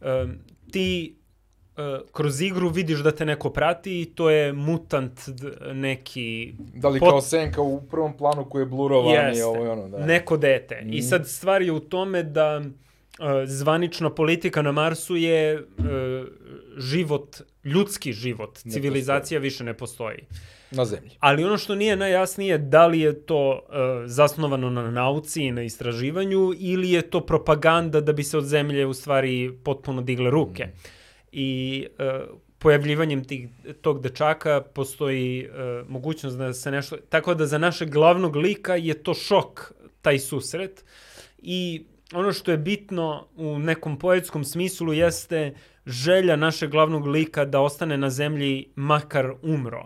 [0.01, 0.39] um,
[0.71, 1.17] ti
[1.77, 5.21] uh, kroz igru vidiš da te neko prati i to je mutant
[5.73, 6.55] neki...
[6.75, 7.11] Da li pot...
[7.11, 10.07] kao senka u prvom planu koji je blurovan i ovo i ono, da.
[10.07, 10.81] Neko dete.
[10.85, 10.93] Mm.
[10.93, 12.73] I sad stvar je u tome da uh,
[13.47, 15.85] zvanična politika na Marsu je uh,
[16.77, 19.51] život, ljudski život, ne civilizacija postoji.
[19.51, 20.19] više ne postoji.
[20.71, 21.11] Na zemlji.
[21.19, 23.75] Ali ono što nije najjasnije da li je to uh,
[24.07, 28.87] zasnovano na nauci i na istraživanju ili je to propaganda da bi se od zemlje
[28.87, 30.65] u stvari potpuno digle ruke.
[30.65, 30.79] Mm.
[31.33, 33.49] I uh, pojavljivanjem tih,
[33.81, 36.97] tog dečaka postoji uh, mogućnost da se nešto...
[37.09, 39.73] Tako da za našeg glavnog lika je to šok,
[40.03, 40.85] taj susret.
[41.39, 45.55] I ono što je bitno u nekom poetskom smislu jeste
[45.87, 49.85] želja našeg glavnog lika da ostane na zemlji makar umro.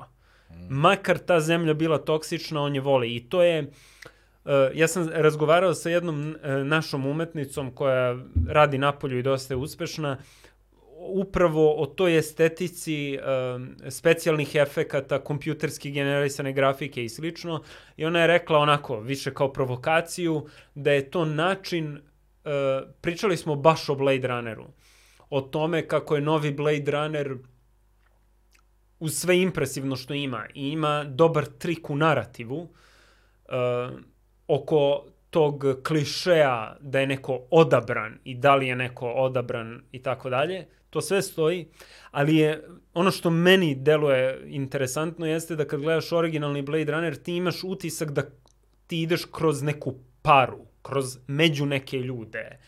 [0.50, 0.54] Mm.
[0.68, 3.16] Makar ta zemlja bila toksična, on je voli.
[3.16, 3.70] I to je...
[4.44, 8.16] Uh, ja sam razgovarao sa jednom uh, našom umetnicom koja
[8.48, 10.18] radi napolju i dosta je uspešna
[10.98, 17.62] upravo o toj estetici um, specijalnih efekata, kompjuterski generisane grafike i slično.
[17.96, 22.00] I ona je rekla onako, više kao provokaciju, da je to način,
[23.00, 24.66] pričali smo baš o Blade Runneru,
[25.30, 27.36] o tome kako je novi Blade Runner
[29.00, 33.98] uz sve impresivno što ima i ima dobar trik u narativu uh,
[34.48, 40.30] oko tog klišeja da je neko odabran i da li je neko odabran i tako
[40.30, 40.66] dalje.
[40.90, 41.68] To sve stoji,
[42.10, 47.36] ali je ono što meni deluje interesantno jeste da kad gledaš originalni Blade Runner ti
[47.36, 48.22] imaš utisak da
[48.86, 52.58] ti ideš kroz neku paru, kroz među neke ljude,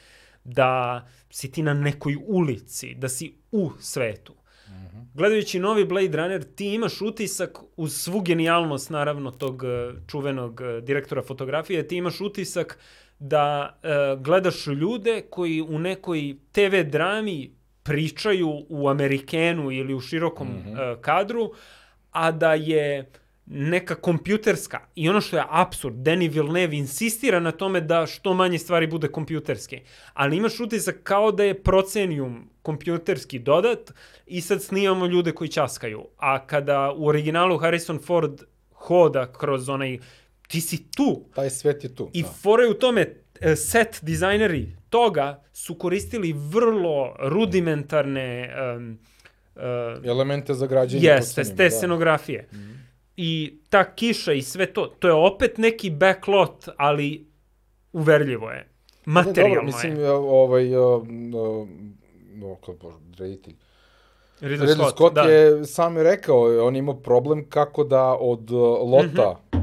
[0.45, 4.35] da si ti na nekoj ulici, da si u svetu.
[4.69, 5.05] Mm -hmm.
[5.15, 10.81] Gledajući novi Blade Runner, ti imaš utisak, uz svu genijalnost, naravno, tog eh, čuvenog eh,
[10.81, 12.79] direktora fotografije, ti imaš utisak
[13.21, 17.51] da uh, gledaš ljude koji u nekoj TV drami
[17.83, 20.93] pričaju u Amerikenu ili u širokom mm -hmm.
[20.93, 21.53] uh, kadru,
[22.11, 23.11] a da je
[23.53, 28.59] neka kompjuterska i ono što je absurd, Denis Villeneuve insistira na tome da što manje
[28.59, 29.81] stvari bude kompjuterske,
[30.13, 33.93] ali imaš utisak kao da je Procenium kompjuterski dodat
[34.27, 39.99] i sad snimamo ljude koji časkaju, a kada u originalu Harrison Ford hoda kroz onaj
[40.49, 41.25] ti si tu.
[41.35, 42.11] Taj svet je tu.
[42.13, 42.29] I da.
[42.29, 48.99] fore u tome e, set dizajneri toga su koristili vrlo rudimentarne um,
[49.57, 49.63] uh,
[50.05, 51.07] elemente za građenje.
[51.07, 51.71] Jeste, te da.
[51.71, 52.49] scenografije.
[52.53, 52.90] Mm -hmm.
[53.17, 57.27] I ta kiša i sve to, to je opet neki backlot, ali
[57.93, 58.69] uverljivo je.
[59.05, 60.11] Materijalno dobro, mislim, je.
[60.11, 61.03] ovaj, uh,
[62.43, 63.55] uh, kako, reditelj.
[64.41, 65.23] Ridley, Ridley Scott, Scott da.
[65.23, 68.61] je sam je rekao, on ima problem kako da od uh,
[68.91, 69.61] lota mm -hmm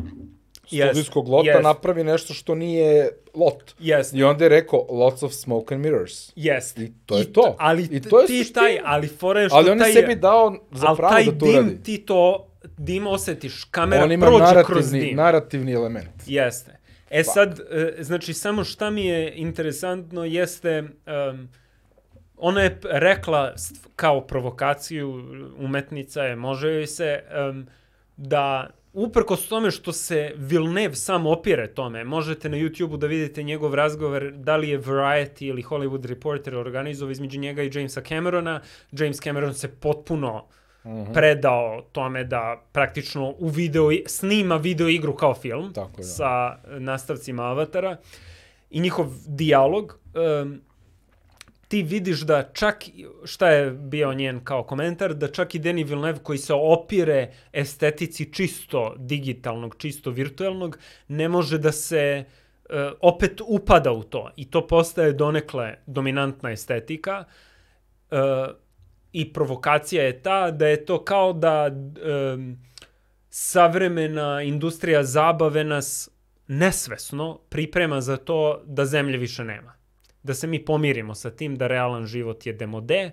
[0.67, 1.63] studijskog lota yes.
[1.63, 3.75] napravi nešto što nije lot.
[3.79, 4.17] Yes.
[4.17, 6.35] I onda je rekao lots of smoke and mirrors.
[6.35, 6.83] Yes.
[6.83, 7.55] I to je I to.
[7.59, 8.61] Ali I to je ti suština.
[8.61, 11.29] taj, ali fora je što ali on je sebi dao za pravo da to radi.
[11.29, 12.47] Ali taj dim ti to,
[12.77, 15.15] dim osetiš, kamera on ima prođe narativni, kroz dim.
[15.15, 16.23] narativni element.
[16.26, 16.77] Jeste.
[17.10, 17.31] E pa.
[17.31, 20.84] sad, e, znači, samo šta mi je interesantno jeste...
[21.30, 21.49] Um,
[22.38, 23.53] ona je rekla
[23.95, 25.23] kao provokaciju,
[25.57, 27.68] umetnica je, može joj se, um,
[28.18, 33.76] da uprkos tome što se Villeneuve sam opire tome, možete na YouTube-u da vidite njegov
[33.76, 38.61] razgovor, da li je Variety ili Hollywood Reporter organizovao između njega i Jamesa Camerona.
[38.91, 40.41] James Cameron se potpuno uh.
[40.88, 41.14] -huh.
[41.14, 46.03] predao tome da praktično u video, snima video igru kao film Tako, da.
[46.03, 47.97] sa nastavcima Avatara
[48.69, 49.99] i njihov dijalog
[50.41, 50.61] um,
[51.68, 52.84] ti vidiš da čak,
[53.23, 58.34] šta je bio njen kao komentar, da čak i Denis Villeneuve koji se opire estetici
[58.34, 62.23] čisto digitalnog, čisto virtualnog, ne može da se
[62.69, 64.31] uh, opet upada u to.
[64.35, 67.23] I to postaje donekle dominantna estetika.
[68.11, 68.18] Uh,
[69.13, 72.57] I provokacija je ta da je to kao da um,
[73.29, 76.09] savremena industrija zabave nas
[76.47, 79.77] nesvesno priprema za to da zemlje više nema
[80.27, 83.11] da se mi pomirimo sa tim da realan život je demode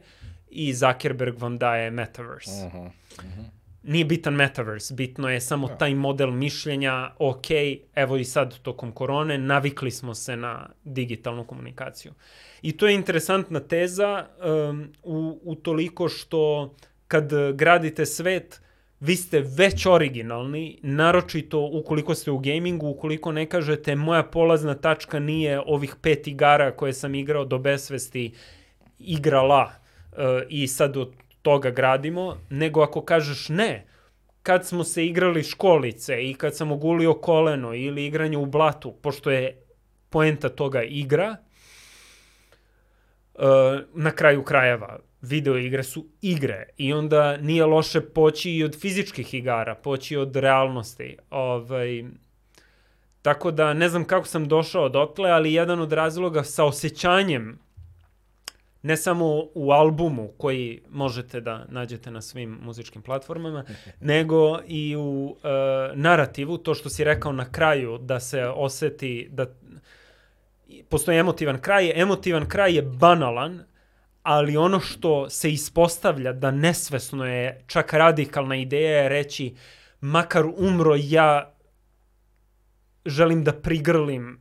[0.51, 2.67] i Zuckerberg vam daje metaverse.
[2.67, 2.87] Uh -huh.
[2.87, 3.45] Uh -huh.
[3.83, 5.77] Nije bitan metaverse, bitno je samo da.
[5.77, 7.47] taj model mišljenja, ok,
[7.95, 12.13] evo i sad tokom korone, navikli smo se na digitalnu komunikaciju.
[12.65, 14.27] I to je interesantna teza
[14.69, 16.75] um, u, u toliko što
[17.09, 18.61] kad gradite svet,
[19.01, 25.19] vi ste već originalni, naročito ukoliko ste u gamingu, ukoliko ne kažete moja polazna tačka
[25.19, 28.33] nije ovih pet igara koje sam igrao do besvesti
[28.99, 29.71] igrala
[30.13, 30.19] uh,
[30.49, 31.13] i sad od
[31.43, 33.87] toga gradimo, nego ako kažeš ne,
[34.43, 39.31] kad smo se igrali školice i kad sam ogulio koleno ili igranje u blatu, pošto
[39.31, 39.63] je
[40.11, 41.37] poenta toga igra,
[43.95, 49.35] na kraju krajeva video igre su igre i onda nije loše poći i od fizičkih
[49.35, 51.17] igara, poći od realnosti.
[51.31, 52.05] Ovaj,
[53.23, 57.59] tako da ne znam kako sam došao dotle, ali jedan od razloga sa osjećanjem
[58.83, 63.65] ne samo u albumu koji možete da nađete na svim muzičkim platformama,
[64.01, 65.41] nego i u uh,
[65.95, 69.47] narativu, to što si rekao na kraju, da se oseti da
[70.89, 72.01] postoji emotivan kraj.
[72.01, 73.65] Emotivan kraj je banalan,
[74.23, 79.55] ali ono što se ispostavlja da nesvesno je čak radikalna ideja je reći
[80.01, 81.55] makar umro ja
[83.07, 84.41] želim da prigrlim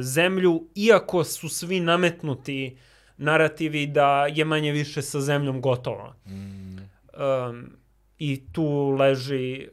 [0.00, 2.76] zemlju, iako su svi nametnuti
[3.16, 6.14] narativi da je manje više sa zemljom gotovo.
[6.26, 6.78] Mm.
[6.78, 7.76] Um,
[8.18, 9.68] I tu leži,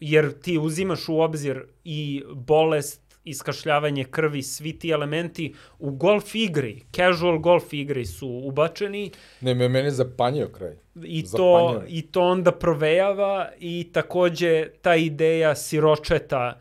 [0.00, 6.82] jer ti uzimaš u obzir i bolest, iskašljavanje krvi, svi ti elementi u golf igri,
[6.96, 9.10] casual golf igri su ubačeni.
[9.40, 10.76] Ne, me meni zapanjio kraj.
[11.04, 16.60] I to, I to onda provejava i takođe ta ideja siročeta,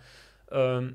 [0.52, 0.94] um,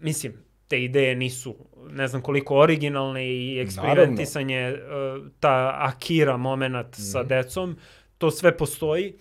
[0.00, 0.32] mislim,
[0.68, 1.56] te ideje nisu
[1.92, 7.02] ne znam koliko originalne i eksperimentisanje, uh, ta Akira moment mm.
[7.02, 7.28] sa mhm.
[7.28, 7.76] decom,
[8.18, 9.14] to sve postoji.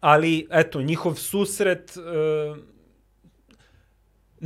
[0.00, 2.56] Ali, eto, njihov susret uh,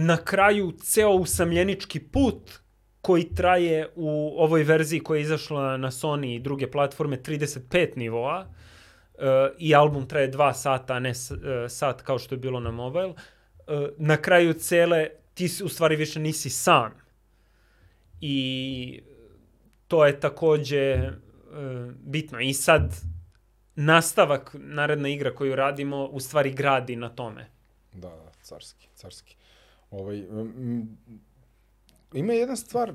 [0.00, 2.60] na kraju ceo usamljenički put
[3.00, 8.40] koji traje u ovoj verziji koja je izašla na Sony i druge platforme 35 nivoa
[8.40, 9.22] uh,
[9.58, 11.16] i album traje 2 sata, a ne uh,
[11.68, 13.08] sat kao što je bilo na mobile.
[13.08, 13.14] Uh,
[13.98, 16.92] na kraju cele ti u stvari više nisi sam.
[18.20, 19.02] I
[19.88, 22.40] to je takođe uh, bitno.
[22.40, 22.94] I sad
[23.74, 27.50] nastavak, naredna igra koju radimo, u stvari gradi na tome.
[27.92, 29.39] Da, da, carski, carski.
[29.90, 30.98] Ovaj, m,
[32.12, 32.92] ima jedna stvar,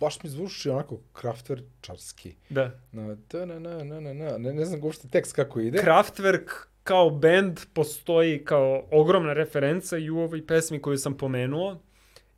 [0.00, 2.34] baš mi zvuči onako kraftverčarski.
[2.48, 2.80] Da.
[2.92, 5.78] Na, ta, na, na, na, na, na, ne, ne znam uopšte tekst kako ide.
[5.78, 6.50] Kraftwerk
[6.82, 11.80] kao band postoji kao ogromna referenca i u ovoj pesmi koju sam pomenuo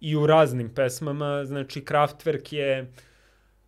[0.01, 1.45] i u raznim pesmama.
[1.45, 2.93] Znači, Kraftwerk je...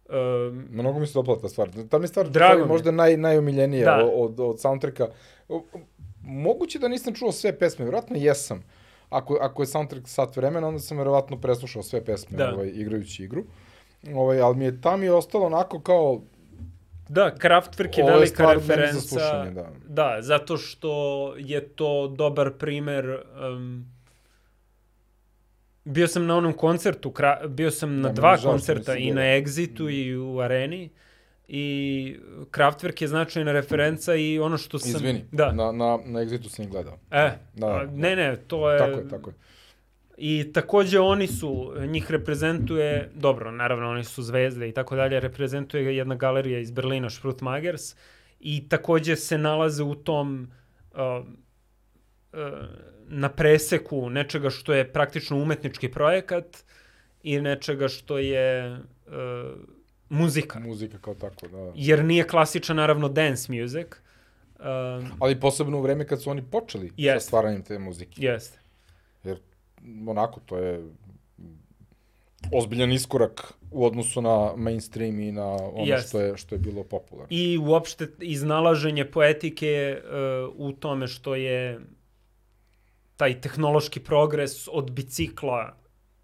[0.09, 1.71] Um, Mnogo mi se dopala ta stvar.
[1.91, 4.05] Ta mi stvar Drago možda naj, najomiljenija da.
[4.15, 5.09] od, od soundtracka.
[6.23, 8.63] Moguće da nisam čuo sve pesme, vjerojatno jesam.
[9.15, 12.55] Ako, ako je soundtrack sat vremena, onda sam verovatno preslušao sve pesme da.
[12.55, 13.45] ovaj, igrajući igru.
[14.15, 16.21] Ovaj, ali mi je tam je ostalo onako kao
[17.09, 19.45] Da, Kraftwerk je velika referenca.
[19.45, 19.71] Da.
[19.89, 23.05] da, zato što je to dobar primer
[23.51, 23.95] um,
[25.85, 29.91] bio sam na onom koncertu, kra, bio sam na da, dva koncerta i na Exitu
[29.91, 30.91] i u Areni
[31.49, 32.17] i
[32.51, 34.91] Kraftwerk je značajna referenca i ono što sam...
[34.91, 35.53] Izvini, da.
[35.53, 36.99] na, na, na Exitu sam gledao.
[37.11, 37.87] E, da, da.
[37.93, 38.79] ne, ne, to je...
[38.79, 39.35] Tako je, tako je.
[40.17, 45.97] I takođe oni su, njih reprezentuje, dobro, naravno oni su zvezde i tako dalje, reprezentuje
[45.97, 47.95] jedna galerija iz Berlina, Sprutmagers,
[48.41, 50.51] i takođe se nalaze u tom
[50.93, 52.39] uh, uh,
[53.09, 56.65] na preseku nečega što je praktično umetnički projekat
[57.23, 58.73] i nečega što je
[59.07, 59.13] uh,
[60.09, 60.61] muzika.
[60.61, 61.73] Muzika kao tako, da.
[61.75, 63.87] Jer nije klasičan, naravno, dance music.
[64.59, 67.25] Um, Ali posebno u vreme kad su oni počeli jest.
[67.25, 68.23] sa stvaranjem te muzike.
[68.25, 68.59] Jeste.
[69.25, 69.39] Jer,
[70.07, 70.85] onako, to je
[72.53, 76.09] ozbiljan iskorak u odnosu na mainstream i na ono yes.
[76.09, 77.27] što je što je bilo popularno.
[77.31, 81.81] I uopšte iznalaženje poetike uh, u tome što je
[83.17, 85.77] taj tehnološki progres od bicikla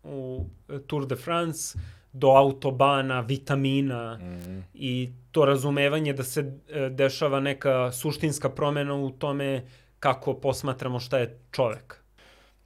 [0.02, 0.47] u
[0.86, 1.78] Tour de France
[2.12, 4.62] do autobana, vitamina mm -hmm.
[4.74, 9.65] i to razumevanje da se e, dešava neka suštinska promena u tome
[9.99, 12.05] kako posmatramo šta je čovek.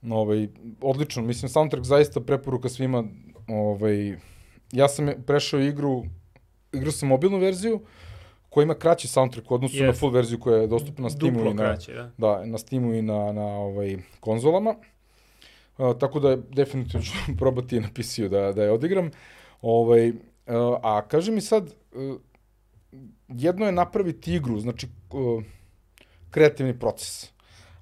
[0.09, 0.47] Ovaj,
[0.81, 3.03] odlično, mislim, soundtrack zaista preporuka svima.
[3.47, 4.15] Ovaj,
[4.71, 6.03] ja sam prešao igru,
[6.73, 7.81] igrao sam mobilnu verziju,
[8.49, 9.85] koja ima kraći soundtrack u odnosu yes.
[9.85, 12.11] na full verziju koja je dostupna na Steamu Duplo i na, kraće, da.
[12.17, 14.75] da, na Steamu i na, na ovaj, konzolama.
[15.77, 19.11] Uh, tako da definitivno ću probati na PC-u da, da je odigram.
[19.61, 20.13] Ovaj,
[20.83, 22.17] a kaže mi sad, uh,
[23.27, 25.43] jedno je napraviti igru, znači uh,
[26.31, 27.33] kreativni proces.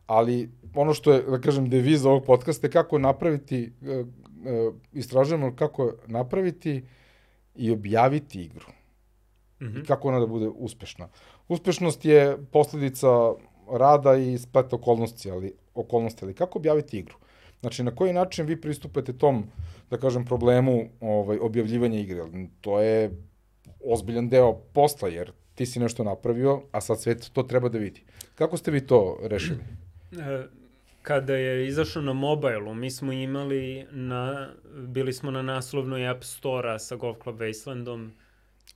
[0.06, 5.94] Ali ono što je, da kažem, deviza ovog podcasta je kako napraviti, uh, istražujemo kako
[6.08, 6.84] napraviti
[7.56, 8.66] i objaviti igru
[9.62, 9.84] mm -hmm.
[9.84, 11.08] i kako ona da bude uspešna.
[11.48, 13.08] Uspešnost je posledica
[13.72, 17.16] rada i spleta okolnosti, ali, okolnosti, ali kako objaviti igru?
[17.64, 19.46] Znači, na koji način vi pristupate tom,
[19.90, 22.24] da kažem, problemu ovaj, objavljivanja igre?
[22.62, 23.12] To je
[23.86, 28.04] ozbiljan deo posla, jer ti si nešto napravio, a sad svet to treba da vidi.
[28.36, 29.60] Kako ste vi to rešili?
[30.12, 30.44] E,
[31.02, 34.50] kada je izašao na mobilu, mi smo imali na,
[34.88, 38.10] bili smo na naslovnoj App Store-a sa Golf Club Wastelandom,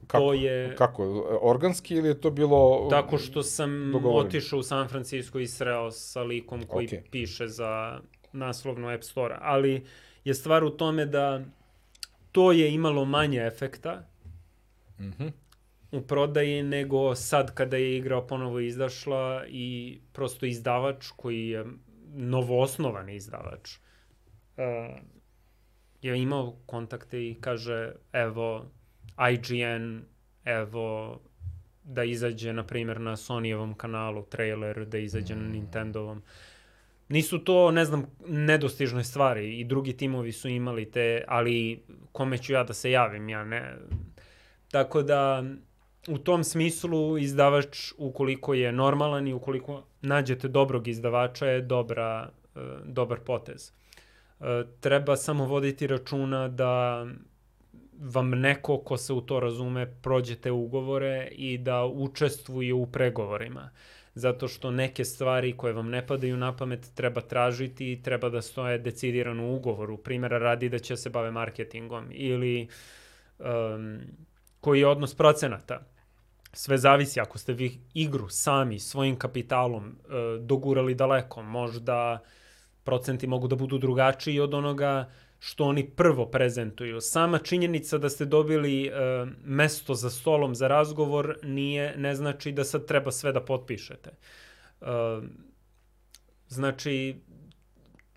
[0.08, 0.76] Kako, to je...
[0.76, 1.04] Kako?
[1.42, 2.88] Organski ili je to bilo...
[2.90, 4.28] Tako što sam dogovorim?
[4.28, 7.02] otišao u San Francisco i sreo sa likom koji okay.
[7.12, 8.00] piše za
[8.34, 9.38] naslovnu App Store.
[9.42, 9.86] Ali
[10.26, 11.42] je stvar u tome da
[12.32, 14.08] to je imalo manje efekta
[15.00, 15.32] mm -hmm.
[15.92, 21.66] u prodaji nego sad kada je igra ponovo izdašla i prosto izdavač koji je
[22.14, 23.78] novoosnovan izdavač
[24.58, 24.98] uh,
[26.02, 28.66] je imao kontakte i kaže evo
[29.18, 30.02] IGN,
[30.46, 31.20] evo,
[31.84, 35.40] da izađe, na primjer, na Sonyevom kanalu trailer, da izađe mm.
[35.40, 36.22] na Nintendovom.
[37.10, 42.54] Nisu to, ne znam, nedostižne stvari i drugi timovi su imali te, ali kome ću
[42.54, 43.76] ja da se javim, ja ne.
[44.72, 45.44] Tako da,
[46.08, 52.62] u tom smislu izdavač, ukoliko je normalan i ukoliko nađete dobrog izdavača, je dobra, uh,
[52.86, 53.72] dobar potez.
[54.40, 54.46] Uh,
[54.80, 57.06] treba samo voditi računa da
[58.00, 63.70] vam neko ko se u to razume prođete ugovore i da učestvuje u pregovorima.
[64.18, 68.42] Zato što neke stvari koje vam ne padaju na pamet treba tražiti i treba da
[68.42, 69.98] stoje decidirano u ugovoru.
[69.98, 72.68] Primjera radi da će se bave marketingom ili
[73.40, 74.00] um,
[74.62, 75.80] koji je odnos procenata.
[76.54, 81.44] Sve zavisi ako ste vi igru sami svojim kapitalom uh, dogurali daleko.
[81.44, 82.20] Možda
[82.84, 87.02] procenti mogu da budu drugačiji od onoga uh, što oni prvo prezentuju.
[87.02, 92.64] Sama činjenica da ste dobili uh, mesto za stolom za razgovor nije, ne znači da
[92.64, 94.12] sad treba sve da potpišete.
[94.82, 94.88] Uh,
[96.48, 97.16] znači,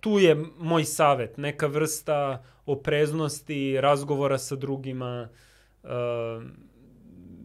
[0.01, 5.29] tu je moj savet, neka vrsta opreznosti, razgovora sa drugima,
[5.83, 5.91] uh,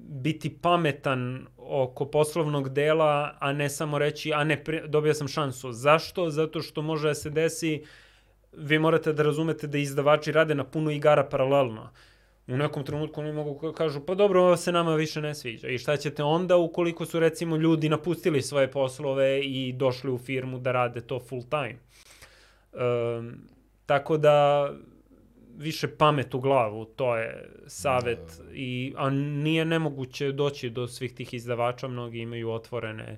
[0.09, 5.71] biti pametan oko poslovnog dela, a ne samo reći, a ne, dobio sam šansu.
[5.71, 6.29] Zašto?
[6.29, 7.87] Zato što može da se desi uh,
[8.57, 11.89] vi morate da razumete da izdavači rade na puno igara paralelno.
[12.47, 15.67] U nekom trenutku oni mogu kažu, pa dobro, ovo se nama više ne sviđa.
[15.67, 20.59] I šta ćete onda ukoliko su recimo ljudi napustili svoje poslove i došli u firmu
[20.59, 21.75] da rade to full time.
[22.73, 23.33] Um,
[23.85, 24.69] tako da
[25.57, 28.19] više pamet u glavu, to je savet.
[28.37, 28.51] Da.
[28.53, 33.17] I, a nije nemoguće doći do svih tih izdavača, mnogi imaju otvorene uh,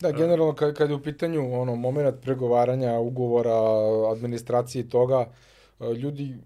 [0.00, 3.56] Da, generalno kad, kad je u pitanju ono moment pregovaranja, ugovora,
[4.12, 5.32] administracije i toga,
[5.80, 6.36] e, ljudi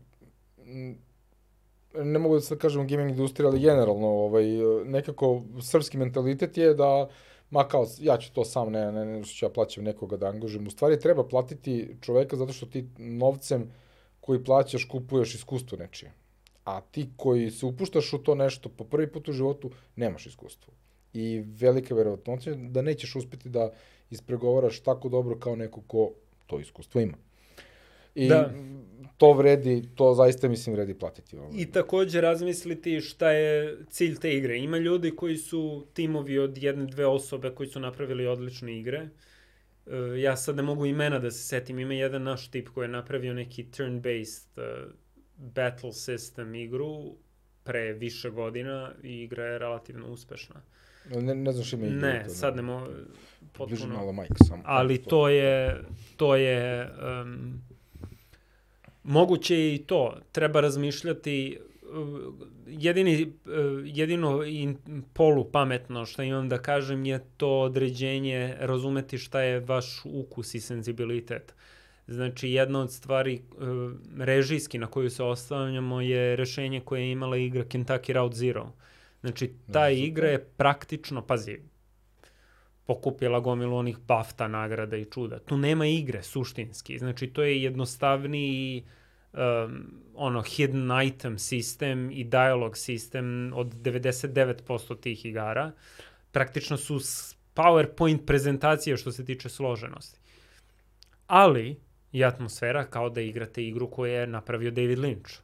[1.95, 4.45] ne mogu da sad kažem gaming industrija, ali generalno ovaj,
[4.85, 7.09] nekako srpski mentalitet je da
[7.51, 10.67] ma kao, ja ću to sam, ne, ne, ne, što ja plaćam nekoga da angažujem.
[10.67, 13.71] U stvari treba platiti čoveka zato što ti novcem
[14.21, 16.13] koji plaćaš kupuješ iskustvo nečije.
[16.65, 20.73] A ti koji se upuštaš u to nešto po prvi put u životu, nemaš iskustvo
[21.15, 23.71] i velika verovatnoća da nećeš uspeti da
[24.11, 26.11] ispregovaraš tako dobro kao neko ko
[26.47, 27.17] to iskustvo ima.
[28.15, 28.53] I da.
[29.17, 31.37] to vredi, to zaista mislim vredi platiti.
[31.37, 31.51] Ovaj.
[31.55, 34.59] I takođe razmisliti šta je cilj te igre.
[34.59, 39.09] Ima ljudi koji su timovi od jedne, dve osobe koji su napravili odlične igre.
[39.87, 41.79] E, ja sad ne mogu imena da se setim.
[41.79, 44.93] Ima jedan naš tip koji je napravio neki turn-based uh,
[45.37, 47.17] battle system igru
[47.65, 50.57] pre više godina i igra je relativno uspešna.
[50.57, 52.87] Uh, Ne, ne znaš ime Ne, to, sad ne mogu
[53.53, 53.67] potpuno.
[53.67, 54.63] Bliži malo majka samo.
[54.67, 55.85] Ali to je,
[56.17, 56.91] to je,
[57.23, 57.61] um,
[59.03, 60.17] moguće i to.
[60.33, 61.59] Treba razmišljati,
[62.67, 63.33] jedini,
[63.85, 64.77] jedino in,
[65.13, 70.61] polu pametno što imam da kažem je to određenje, razumeti šta je vaš ukus i
[70.61, 71.55] senzibilitet.
[72.07, 73.43] Znači, jedna od stvari
[74.19, 78.73] režijski na koju se ostavljamo je rešenje koje je imala igra Kentucky Route Zero.
[79.25, 81.59] Znači, ta igra je praktično, pazi,
[82.87, 85.39] pokupila gomilu onih BAFTA nagrada i čuda.
[85.39, 86.99] Tu nema igre, suštinski.
[86.99, 88.85] Znači, to je jednostavniji
[89.33, 89.41] um,
[90.15, 95.73] ono, hidden item sistem i dialog sistem od 99% tih igara.
[96.33, 97.01] Praktično su
[97.55, 100.19] PowerPoint prezentacije što se tiče složenosti.
[101.27, 101.81] Ali,
[102.13, 105.44] i atmosfera kao da igrate igru koju je napravio David Lynch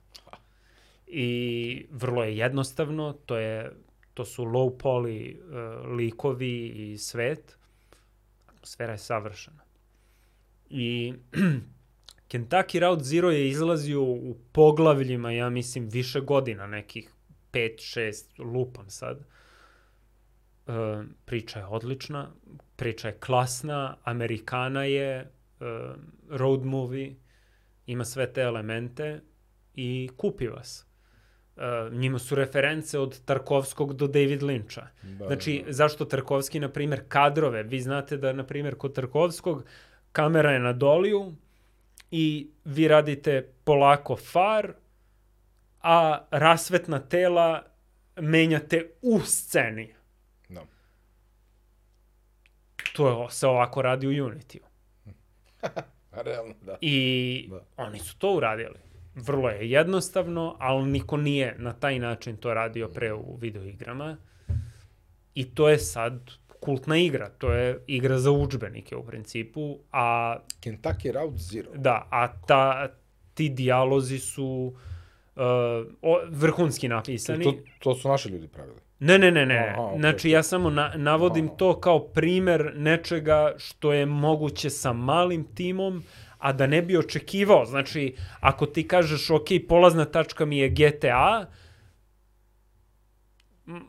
[1.13, 3.73] i vrlo je jednostavno, to je
[4.15, 7.59] to su low poly uh, likovi i svet.
[8.47, 9.63] Atmosfera je savršena.
[10.71, 11.15] I
[12.33, 17.13] Kentucky Route Zero je izlazio u poglavljima, ja mislim, više godina, nekih
[17.53, 19.19] 5, 6, lupam sad.
[20.67, 20.75] Uh,
[21.25, 22.31] priča je odlična,
[22.77, 25.67] priča je klasna, Amerikana je, uh,
[26.29, 27.15] road movie,
[27.87, 29.21] ima sve te elemente
[29.75, 30.90] i kupi vas.
[31.61, 34.83] Uh, njima su reference od Tarkovskog do David Lynča.
[35.03, 35.73] Da, znači, da.
[35.73, 39.65] zašto Tarkovski, na primjer, kadrove, vi znate da, na primjer, kod Tarkovskog
[40.13, 41.35] kamera je na doliju
[42.11, 44.73] i vi radite polako far,
[45.83, 47.65] a rasvetna tela
[48.17, 49.95] menjate u sceni.
[50.49, 50.65] Da.
[52.93, 54.67] To je, se ovako radi u Unity-u.
[56.25, 56.79] Realno, da.
[56.81, 57.61] I da.
[57.77, 62.89] oni su to uradili vrlo je jednostavno, ali niko nije na taj način to radio
[62.89, 64.17] pre u videoigrama.
[65.35, 66.31] I to je sad
[66.61, 70.37] kultna igra, to je igra za učbenike u principu, a...
[70.61, 71.71] Kentucky Route Zero.
[71.75, 72.89] Da, a ta,
[73.35, 74.75] ti dijalozi su
[75.37, 75.43] uh,
[76.03, 77.45] o, vrhunski napisani.
[77.45, 78.79] To, to su naši ljudi pravili.
[79.01, 79.69] Ne, ne, ne, ne.
[79.69, 80.01] Aha, okay.
[80.01, 81.55] Znači, ja samo na, navodim Aha.
[81.57, 86.03] to kao primer nečega što je moguće sa malim timom,
[86.41, 87.65] a da ne bi očekivao.
[87.65, 91.47] Znači, ako ti kažeš, ok, polazna tačka mi je GTA,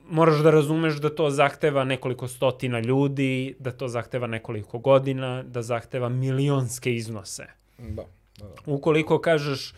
[0.09, 5.61] moraš da razumeš da to zahteva nekoliko stotina ljudi, da to zahteva nekoliko godina, da
[5.61, 7.47] zahteva milionske iznose.
[7.77, 8.03] Da,
[8.39, 8.55] da, da.
[8.65, 9.73] Ukoliko kažeš,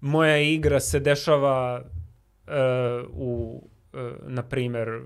[0.00, 1.82] moja igra se dešava
[2.46, 2.52] uh,
[3.12, 3.62] u
[3.96, 5.00] E, na primer,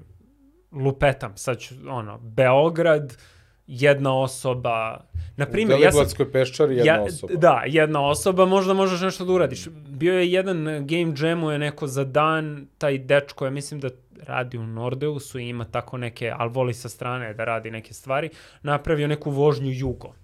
[0.73, 3.16] lupetam, sad ću, ono, Beograd,
[3.71, 5.01] jedna osoba,
[5.37, 6.27] na primjer, ja sam...
[6.33, 7.35] peščari jedna ja, osoba.
[7.35, 9.69] Da, jedna osoba, možda možeš nešto da uradiš.
[9.89, 13.89] Bio je jedan game jamu je neko za dan, taj dečko, ja mislim da
[14.27, 18.31] radi u Nordeusu i ima tako neke, ali voli sa strane da radi neke stvari,
[18.63, 20.15] napravio neku vožnju jugo.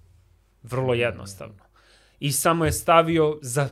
[0.62, 0.98] Vrlo mm.
[0.98, 1.64] jednostavno.
[2.20, 3.68] I samo je stavio za,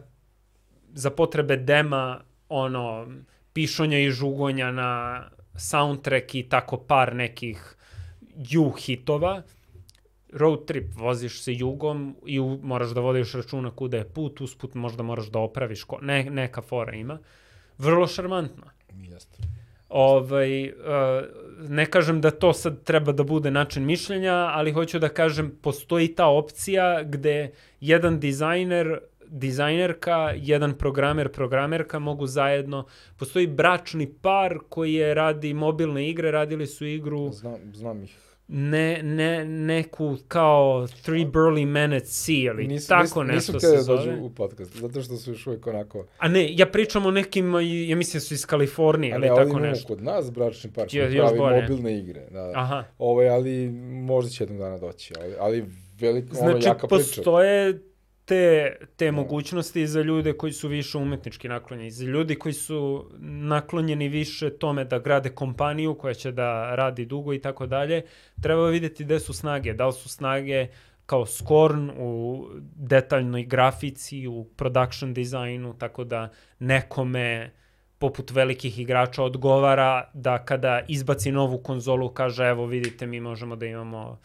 [0.93, 3.07] za potrebe dema, ono,
[3.53, 5.23] pišonja i žugonja na
[5.57, 7.77] soundtrack i tako par nekih
[8.37, 9.43] ju hitova.
[10.35, 14.75] Road trip, voziš se jugom i u, moraš da vodiš računa kuda je put, usput
[14.75, 17.19] možda moraš da opraviš, ko, ne, neka fora ima.
[17.79, 18.65] Vrlo šarmantno.
[18.95, 19.39] Jeste.
[19.89, 20.75] Ovaj, uh,
[21.69, 26.15] ne kažem da to sad treba da bude način mišljenja, ali hoću da kažem, postoji
[26.15, 28.99] ta opcija gde jedan dizajner
[29.29, 32.87] dizajnerka, jedan programer, programerka mogu zajedno.
[33.17, 37.31] Postoji bračni par koji je radi mobilne igre, radili su igru...
[37.33, 38.19] Znam, znam ih.
[38.49, 43.67] Ne, ne, neku kao Three Burly Men at Sea ili nisu, tako nisu, nešto nisu
[43.67, 44.13] se zove.
[44.13, 46.07] Nisu u podcast, zato što su još uvijek onako...
[46.19, 47.55] A ne, ja pričam o nekim,
[47.89, 49.89] ja mislim su iz Kalifornije ili tako nešto.
[49.89, 51.61] kod nas bračni par koji pravi bolje.
[51.63, 52.27] mobilne igre.
[52.31, 52.53] Da, da.
[52.55, 52.85] Aha.
[52.99, 53.71] Ove, ali
[54.07, 55.65] možda će jednog dana doći, ali, ali
[56.01, 57.03] veliko, znači, ono, jaka priča.
[57.03, 57.81] Znači, postoje
[58.25, 59.23] te, te no.
[59.23, 64.85] mogućnosti za ljude koji su više umetnički naklonjeni, za ljudi koji su naklonjeni više tome
[64.85, 68.03] da grade kompaniju koja će da radi dugo i tako dalje,
[68.43, 70.67] treba videti gde su snage, da li su snage
[71.07, 72.45] kao Scorn u
[72.77, 77.51] detaljnoj grafici, u production dizajnu, tako da nekome
[77.99, 83.67] poput velikih igrača odgovara da kada izbaci novu konzolu kaže evo vidite mi možemo da
[83.67, 84.19] imamo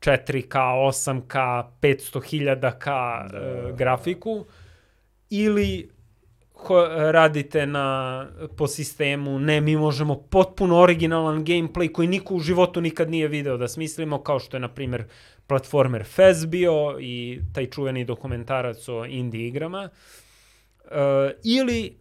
[0.00, 2.84] 4K, 8K, 500.000K
[3.32, 3.38] da.
[3.38, 4.44] e, grafiku
[5.30, 5.90] ili
[6.54, 12.80] ho, radite na, po sistemu, ne, mi možemo potpuno originalan gameplay koji niko u životu
[12.80, 15.04] nikad nije video da smislimo, kao što je, na primjer,
[15.46, 19.88] platformer Fez bio i taj čuveni dokumentarac o indie igrama.
[20.84, 21.96] E, ili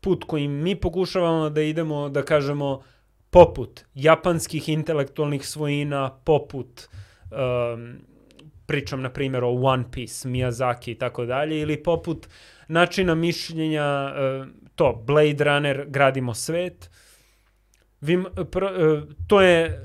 [0.00, 2.82] put kojim mi pokušavamo da idemo, da kažemo,
[3.30, 6.88] poput japanskih intelektualnih svojina, poput
[7.30, 7.98] um,
[8.66, 12.28] pričam na primjer o One Piece, Miyazaki i tako dalje, ili poput
[12.68, 16.90] načina mišljenja, uh, to, Blade Runner, gradimo svet,
[18.00, 19.80] Vim, pro, uh, to je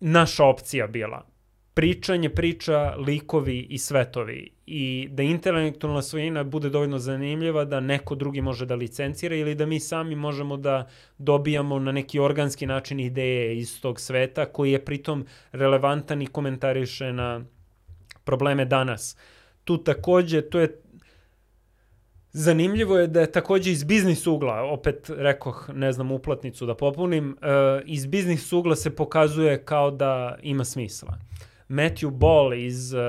[0.00, 1.29] naša opcija bila.
[1.74, 4.50] Pričanje, priča, likovi i svetovi.
[4.66, 9.66] I da intelektualna svojina bude dovoljno zanimljiva da neko drugi može da licencira ili da
[9.66, 10.88] mi sami možemo da
[11.18, 17.12] dobijamo na neki organski način ideje iz tog sveta koji je pritom relevantan i komentariše
[17.12, 17.44] na
[18.24, 19.16] probleme danas.
[19.64, 20.80] Tu takođe, to je
[22.32, 27.30] Zanimljivo je da je takođe iz biznis ugla, opet rekoh, ne znam, uplatnicu da popunim,
[27.30, 31.18] uh, iz biznis ugla se pokazuje kao da ima smisla.
[31.70, 33.00] Matthew Ball iz uh,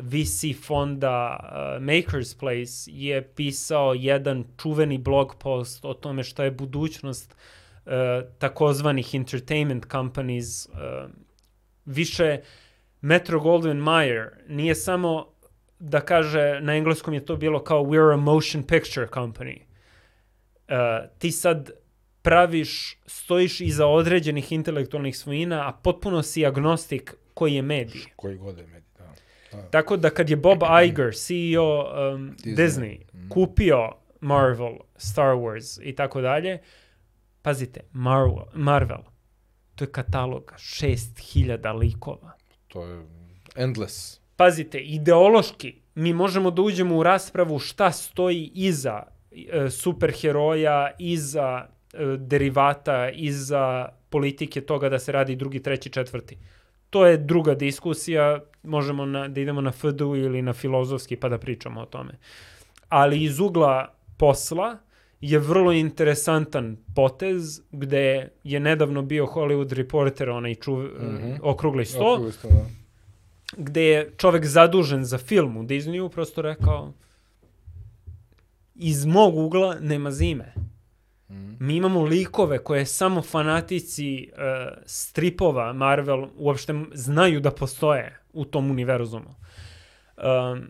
[0.00, 6.50] VC fonda uh, Maker's Place je pisao jedan čuveni blog post o tome šta je
[6.50, 7.36] budućnost
[7.86, 7.92] uh,
[8.38, 10.66] takozvanih entertainment companies.
[10.66, 11.10] Uh,
[11.84, 12.40] više
[13.00, 15.26] Metro Goldwyn Mayer nije samo
[15.78, 19.60] da kaže, na engleskom je to bilo kao we're a motion picture company.
[20.68, 21.70] Uh, ti sad
[22.22, 28.02] praviš, stojiš iza određenih intelektualnih svojina, a potpuno si agnostik koji je medij.
[28.16, 29.12] Koji god je medij, da.
[29.52, 29.70] da.
[29.70, 33.28] Tako da kad je Bob Iger, CEO um, Disney, Disney mm.
[33.28, 33.90] kupio
[34.20, 36.58] Marvel, Star Wars i tako dalje,
[37.42, 39.02] pazite, Marvel, Marvel,
[39.74, 42.32] to je katalog 6000 likova.
[42.68, 43.06] To je
[43.56, 44.20] endless.
[44.36, 52.16] Pazite, ideološki mi možemo da uđemo u raspravu šta stoji iza e, superheroja, iza e,
[52.18, 56.38] derivata, iza politike toga da se radi drugi, treći, četvrti.
[56.90, 61.38] To je druga diskusija, možemo na, da idemo na FDU ili na filozofski pa da
[61.38, 62.12] pričamo o tome.
[62.88, 64.78] Ali iz ugla posla
[65.20, 71.38] je vrlo interesantan potez gde je nedavno bio Hollywood Reporter, onaj čuv, mm -hmm.
[71.42, 72.64] okrugli sto, okrugli sto da.
[73.56, 76.92] gde je čovek zadužen za film u Disneyu prosto rekao
[78.74, 80.54] iz mog ugla nema zime.
[81.30, 81.56] Mm.
[81.66, 84.38] Mi imamo likove koje samo fanatici uh,
[84.86, 89.34] stripova Marvel uopšte znaju da postoje u tom univerzumu.
[90.16, 90.66] Um,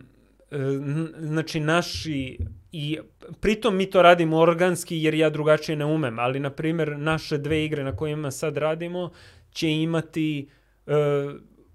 [1.19, 2.37] znači naši
[2.71, 2.99] i
[3.39, 7.65] pritom mi to radimo organski jer ja drugačije ne umem, ali na primjer naše dve
[7.65, 9.11] igre na kojima sad radimo
[9.51, 10.49] će imati
[10.85, 10.93] uh,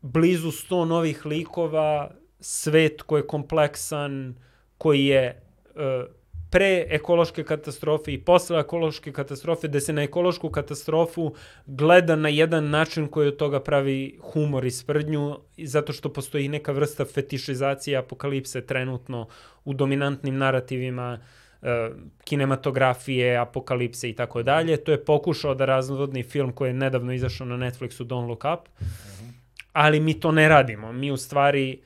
[0.03, 2.11] blizu 100 novih likova,
[2.41, 4.35] svet koji je kompleksan,
[4.79, 5.43] koji je
[5.75, 5.83] uh,
[6.51, 11.35] pre ekološke katastrofe i posle ekološke katastrofe, da se na ekološku katastrofu
[11.67, 16.73] gleda na jedan način koji od toga pravi humor i sprdnju, zato što postoji neka
[16.73, 19.29] vrsta fetišizacije apokalipse trenutno
[19.65, 21.69] u dominantnim narativima uh,
[22.25, 24.77] kinematografije, apokalipse i tako dalje.
[24.77, 28.69] To je pokušao da razvodni film koji je nedavno izašao na Netflixu Don't Look Up,
[29.73, 30.93] ali mi to ne radimo.
[30.93, 31.81] Mi u stvari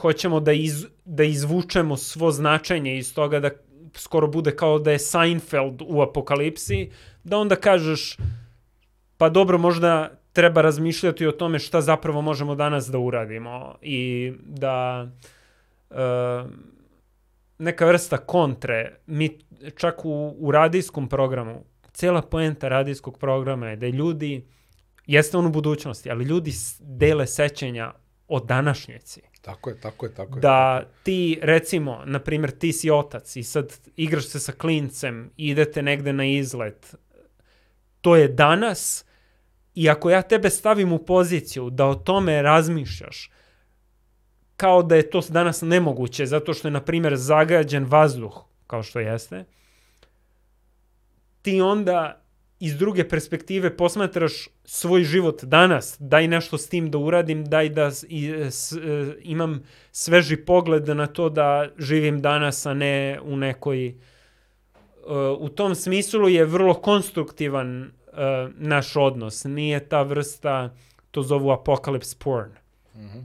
[0.00, 3.50] hoćemo da, iz, da izvučemo svo značenje iz toga da
[3.96, 6.90] skoro bude kao da je Seinfeld u apokalipsi,
[7.24, 8.16] da onda kažeš
[9.18, 15.08] pa dobro, možda treba razmišljati o tome šta zapravo možemo danas da uradimo i da
[15.90, 15.96] uh,
[17.58, 19.38] neka vrsta kontre, mi
[19.76, 24.44] čak u, u radijskom programu, cela poenta radijskog programa je da ljudi,
[25.06, 27.92] jeste on u budućnosti, ali ljudi dele sećenja
[28.28, 29.33] o današnjeci.
[29.44, 30.40] Tako je, tako je, tako je.
[30.40, 35.82] Da ti, recimo, na primjer, ti si otac i sad igraš se sa klincem, idete
[35.82, 36.94] negde na izlet.
[38.00, 39.04] To je danas
[39.74, 43.30] i ako ja tebe stavim u poziciju da o tome razmišljaš,
[44.56, 49.00] kao da je to danas nemoguće, zato što je, na primjer, zagađen vazduh, kao što
[49.00, 49.44] jeste,
[51.42, 52.23] ti onda
[52.60, 57.90] iz druge perspektive posmatraš svoj život danas, daj nešto s tim da uradim, daj da
[58.08, 58.78] i, s, e,
[59.22, 59.62] imam
[59.92, 63.86] sveži pogled na to da živim danas, a ne u nekoj...
[63.86, 63.94] E,
[65.38, 67.88] u tom smislu je vrlo konstruktivan e,
[68.56, 69.44] naš odnos.
[69.44, 70.74] Nije ta vrsta,
[71.10, 72.50] to zovu apocalypse porn.
[72.94, 73.24] Mm -hmm.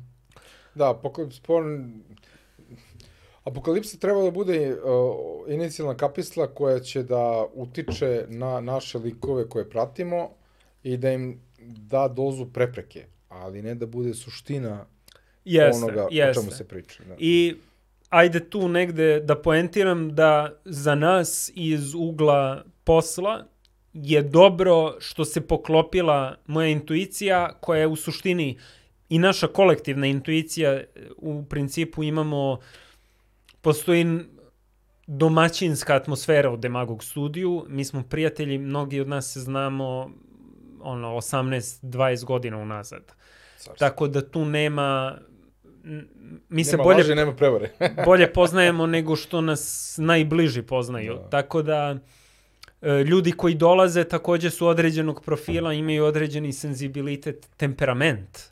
[0.75, 2.01] Da, apocalypse porn
[3.43, 9.69] Apokalipsa treba da bude uh, inicijalna kapisla koja će da utiče na naše likove koje
[9.69, 10.29] pratimo
[10.83, 14.85] i da im da dozu prepreke, ali ne da bude suština
[15.45, 16.39] jeste, onoga jeste.
[16.39, 17.03] o čemu se priča.
[17.03, 17.15] Da.
[17.19, 17.55] I
[18.09, 23.45] ajde tu negde da poentiram da za nas iz ugla posla
[23.93, 28.57] je dobro što se poklopila moja intuicija koja je u suštini
[29.09, 30.81] i naša kolektivna intuicija
[31.17, 32.59] u principu imamo uh,
[33.69, 34.19] postoji
[35.07, 37.65] domaćinska atmosfera u Demagog studiju.
[37.67, 40.09] Mi smo prijatelji, mnogi od nas se znamo
[40.81, 43.13] ono 18-20 godina unazad.
[43.57, 43.79] Sarsi.
[43.79, 45.17] Tako da tu nema
[46.49, 47.71] mi se nema bolje laži, nema prevare.
[48.05, 51.13] bolje poznajemo nego što nas najbliži poznaju.
[51.13, 51.29] Da.
[51.29, 51.97] Tako da
[52.81, 58.49] e, ljudi koji dolaze takođe su određenog profila, imaju određeni senzibilitet, temperament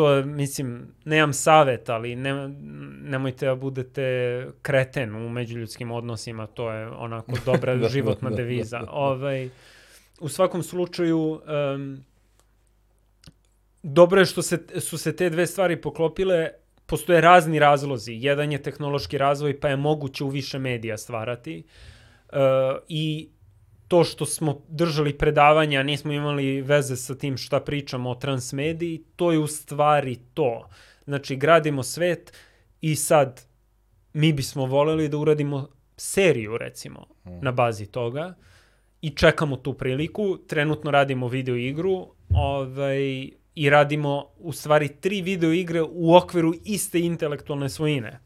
[0.00, 2.48] to, mislim, nemam savet, ali ne,
[3.02, 8.42] nemojte da budete kreten u međuljudskim odnosima, to je onako dobra da, životna da, da,
[8.42, 8.78] deviza.
[8.78, 8.96] Da, da, da.
[8.96, 9.48] Ovaj,
[10.20, 11.40] u svakom slučaju,
[11.74, 12.04] um,
[13.82, 16.48] dobro je što se, su se te dve stvari poklopile,
[16.86, 18.12] postoje razni razlozi.
[18.12, 21.62] Jedan je tehnološki razvoj, pa je moguće u više medija stvarati.
[22.32, 22.38] Uh,
[22.88, 23.28] I
[23.90, 29.32] to što smo držali predavanja, nismo imali veze sa tim šta pričamo o transmediji, to
[29.32, 30.68] je u stvari to.
[31.04, 32.32] Znači, gradimo svet
[32.80, 33.42] i sad
[34.12, 37.30] mi bismo voleli da uradimo seriju, recimo, mm.
[37.42, 38.34] na bazi toga
[39.02, 40.38] i čekamo tu priliku.
[40.46, 47.00] Trenutno radimo video igru ovaj, i radimo u stvari tri video igre u okviru iste
[47.00, 48.20] intelektualne svojine.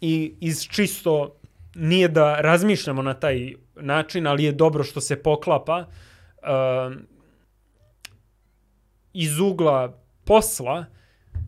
[0.00, 1.34] I iz čisto
[1.74, 6.96] nije da razmišljamo na taj način, ali je dobro što se poklapa uh,
[9.12, 10.84] iz ugla posla,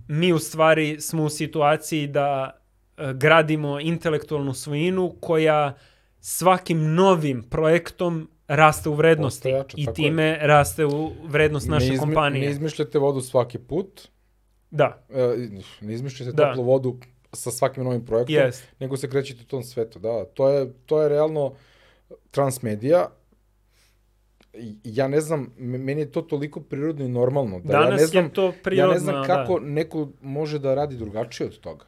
[0.08, 2.50] mi u stvari smo u situaciji da
[2.98, 5.74] uh, gradimo intelektualnu svojinu koja
[6.20, 10.46] svakim novim projektom raste u vrednosti jača, i time je.
[10.46, 12.44] raste u vrednost naše ne izmi, kompanije.
[12.44, 14.08] Ne izmišljate vodu svaki put.
[14.70, 15.04] Da.
[15.10, 15.48] E,
[15.80, 16.48] ne izmišljate da.
[16.48, 16.96] toplu vodu
[17.32, 18.62] sa svakim novim projektom, yes.
[18.80, 19.98] nego se krećete u tom svetu.
[19.98, 21.54] Da, to je, to je realno
[22.30, 23.08] transmedija,
[24.84, 27.60] ja ne znam, meni je to toliko prirodno i normalno.
[27.60, 29.66] Da Danas ja ne znam, je to prirodno, Ja ne znam kako da.
[29.66, 31.84] neko može da radi drugačije od toga.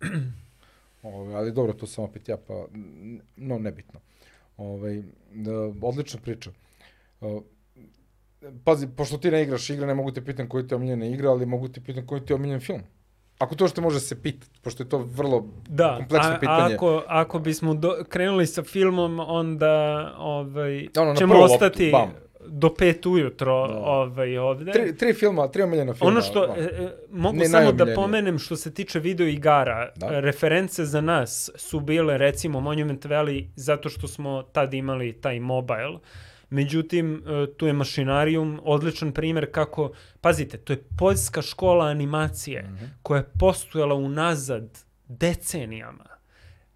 [1.02, 2.66] Ove, ali dobro, to sam opet ja, pa,
[3.36, 4.00] no, nebitno.
[4.56, 5.02] Ove,
[5.32, 5.52] da,
[5.82, 6.50] odlična priča.
[8.64, 11.30] Pazi, pošto ti ne igraš igre, ne mogu te pitan koji ti je omiljena igra,
[11.30, 12.82] ali mogu te pitan koji ti je omiljen film.
[13.38, 16.74] Ako to što može se pitati, pošto je to vrlo da, kompleksno a, pitanje.
[16.74, 21.90] Ako, ako bismo do, krenuli sa filmom, onda ovaj, ono, ćemo ostati...
[21.90, 23.74] Loptu, do pet ujutro da.
[23.74, 24.72] ovaj, ovde.
[24.72, 26.10] Tri, tri filma, tri omiljena filma.
[26.10, 26.54] Ono što, da.
[26.62, 30.20] e, mogu ne samo da pomenem što se tiče video igara, da.
[30.20, 35.98] reference za nas su bile recimo Monument Valley zato što smo tad imali taj mobile.
[36.56, 42.66] Međutim, e, tu je Mašinarium, odličan primjer kako, pazite, to je poljska škola animacije mm
[42.66, 42.88] -hmm.
[43.02, 44.78] koja je postojala unazad
[45.08, 46.04] decenijama.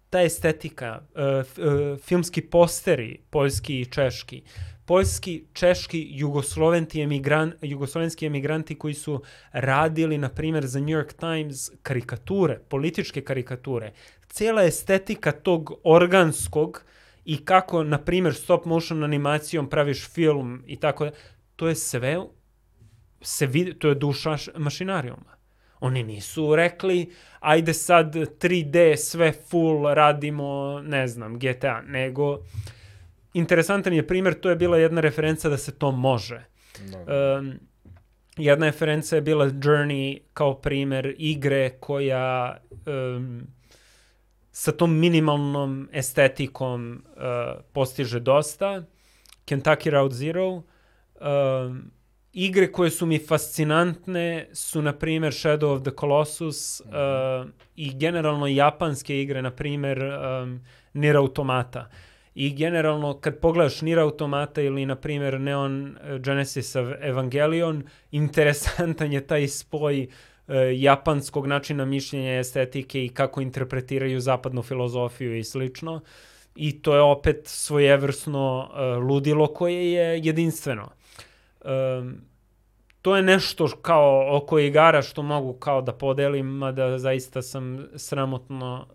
[0.09, 4.43] Ta estetika, uh, filmski posteri, poljski i češki,
[4.85, 9.21] poljski, češki, jugoslovenski, emigran, jugoslovenski emigranti koji su
[9.51, 13.91] radili, na primjer, za New York Times karikature, političke karikature.
[14.27, 16.83] Cijela estetika tog organskog
[17.25, 21.11] i kako, na primjer, stop motion animacijom praviš film i tako da,
[21.55, 22.17] to je sve,
[23.21, 25.37] se vidi, to je duša mašinarijuma.
[25.79, 32.39] Oni nisu rekli, ajde sad 3D sve full radimo, ne znam, GTA, nego
[33.33, 36.43] interesantan je primjer, to je bila jedna referenca da se to može.
[36.91, 37.37] Da.
[37.37, 37.53] Um,
[38.37, 43.47] jedna referenca je bila Journey kao primjer igre koja um,
[44.51, 48.83] sa tom minimalnom estetikom uh, postiže dosta.
[49.45, 50.63] Kentucky Route Zero.
[51.21, 51.91] Um,
[52.33, 58.47] igre koje su mi fascinantne su, na primjer, Shadow of the Colossus uh, i generalno
[58.47, 60.59] japanske igre, na primjer, um,
[60.93, 61.79] Nier Automata.
[61.79, 69.27] Uh, I generalno, kad pogledaš Nier Automata ili, na primjer, Neon Genesis Evangelion, interesantan je
[69.27, 70.13] taj spoj uh,
[70.75, 76.01] japanskog načina mišljenja estetike i kako interpretiraju zapadnu filozofiju i slično.
[76.55, 80.89] I to je opet svojevrsno uh, ludilo koje je jedinstveno.
[81.65, 82.21] Um,
[83.01, 88.87] to je nešto kao oko igara što mogu kao da podelim, mada zaista sam sramotno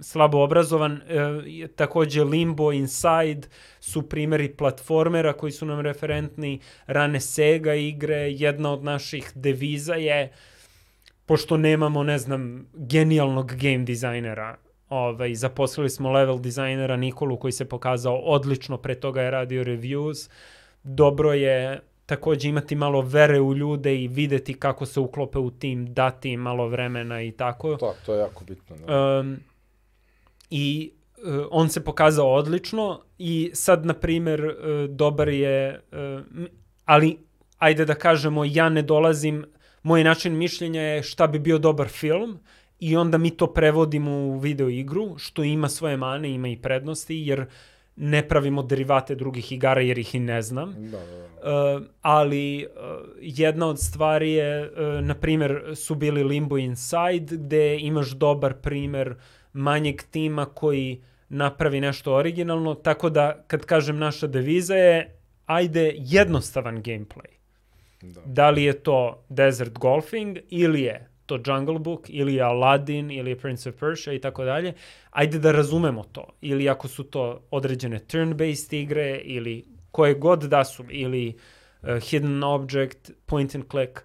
[0.00, 1.00] slabo obrazovan.
[1.08, 3.48] E, takođe Limbo, Inside
[3.80, 10.32] su primeri platformera koji su nam referentni, rane Sega igre, jedna od naših deviza je
[11.26, 14.56] pošto nemamo, ne znam, genijalnog game dizajnera,
[14.88, 20.30] ovaj, zaposlili smo level dizajnera Nikolu koji se pokazao odlično, pre toga je radio reviews,
[20.82, 25.94] dobro je takođe imati malo vere u ljude i videti kako se uklope u tim,
[25.94, 27.76] dati im malo vremena i tako.
[27.76, 28.76] To, to je jako bitno.
[28.76, 29.20] Da.
[29.20, 29.36] Um,
[30.50, 36.46] I uh, on se pokazao odlično i sad, na primer, uh, dobar je, uh,
[36.84, 37.18] ali
[37.58, 39.44] ajde da kažemo, ja ne dolazim,
[39.84, 42.38] moj način mišljenja je šta bi bio dobar film
[42.80, 47.16] i onda mi to prevodimo u video igru, što ima svoje mane, ima i prednosti,
[47.16, 47.46] jer
[47.96, 50.74] ne pravimo derivate drugih igara jer ih i ne znam.
[50.90, 51.76] Da, da, da.
[51.76, 57.78] Uh, ali uh, jedna od stvari je, uh, na primer, su bili Limbo Inside, gde
[57.80, 59.14] imaš dobar primer
[59.52, 65.16] manjeg tima koji napravi nešto originalno, tako da kad kažem naša deviza je
[65.46, 67.33] ajde jednostavan gameplay.
[68.12, 68.20] Da.
[68.26, 73.30] da li je to Desert Golfing ili je to Jungle Book ili je Aladdin ili
[73.30, 74.72] je Prince of Persia i tako dalje,
[75.10, 76.26] ajde da razumemo to.
[76.40, 81.36] Ili ako su to određene turn-based igre ili koje god da su, ili
[81.82, 84.00] uh, hidden object, point and click,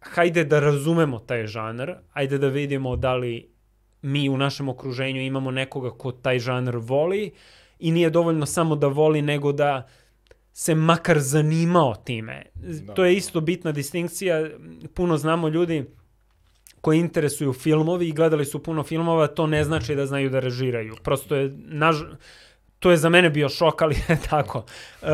[0.00, 3.54] hajde da razumemo taj žanr, ajde da vidimo da li
[4.02, 7.32] mi u našem okruženju imamo nekoga ko taj žanr voli
[7.78, 9.88] i nije dovoljno samo da voli, nego da
[10.56, 12.42] se makar zanimao time.
[12.54, 12.94] Da.
[12.94, 14.48] To je isto bitna distinkcija.
[14.94, 15.84] Puno znamo ljudi
[16.80, 20.96] koji interesuju filmovi i gledali su puno filmova, to ne znači da znaju da režiraju.
[21.02, 21.96] Prosto je, naž...
[22.78, 24.58] to je za mene bio šok, ali je tako.
[24.58, 25.08] Uh,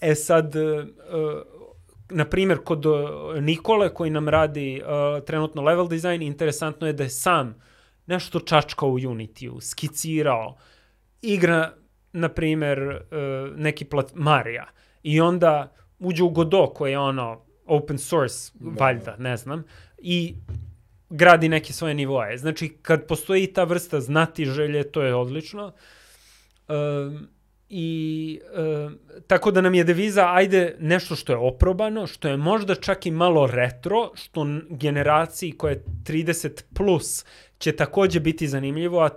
[0.00, 0.84] e sad, uh,
[2.10, 2.84] na primjer, kod
[3.40, 4.82] Nikole koji nam radi
[5.26, 7.54] trenutno level design, interesantno je da je sam
[8.06, 10.56] nešto čačkao u Unity-u, skicirao,
[11.22, 11.74] igra,
[12.16, 14.66] na primjer, uh, neki plat Marija
[15.02, 19.64] i onda uđe u Godot koji je ono open source, da, valjda, ne znam,
[19.98, 20.34] i
[21.10, 22.38] gradi neke svoje nivoje.
[22.38, 25.72] Znači, kad postoji ta vrsta znati želje, to je odlično.
[26.68, 27.28] Um,
[27.68, 28.40] I
[28.86, 33.06] um, tako da nam je deviza, ajde nešto što je oprobano, što je možda čak
[33.06, 37.24] i malo retro, što generaciji koja je 30 plus
[37.58, 39.10] će takođe biti zanimljivo, a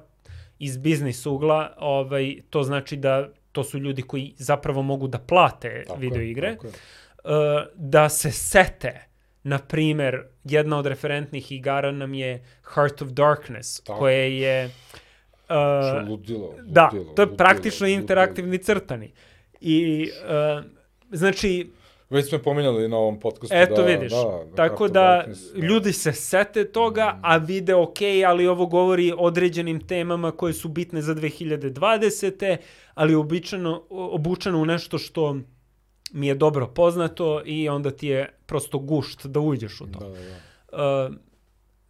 [0.59, 5.83] iz biznis ugla ovaj, to znači da to su ljudi koji zapravo mogu da plate
[5.87, 6.69] tako video igre, je, je.
[6.69, 9.09] Uh, da se sete
[9.43, 13.99] Na primer, jedna od referentnih igara nam je Heart of Darkness, Tako.
[13.99, 14.65] koje je...
[14.65, 19.11] Uh, ludilo, ludilo, da, to je ludilo, praktično ludilo, interaktivni crtani.
[19.61, 20.09] I,
[20.59, 20.65] uh,
[21.11, 21.69] znači,
[22.09, 23.55] Već smo pominjali na ovom podcastu.
[23.55, 24.11] Eto da, vidiš.
[24.11, 27.19] Da, da, Tako da da ljudi se sete toga, mm.
[27.23, 32.57] a vide ok, ali ovo govori određenim temama koje su bitne za 2020.
[32.93, 35.37] Ali običano, obučeno u nešto što
[36.11, 39.99] mi je dobro poznato i onda ti je prosto gušt da uđeš u to.
[39.99, 41.07] Da, da, da.
[41.07, 41.15] Uh,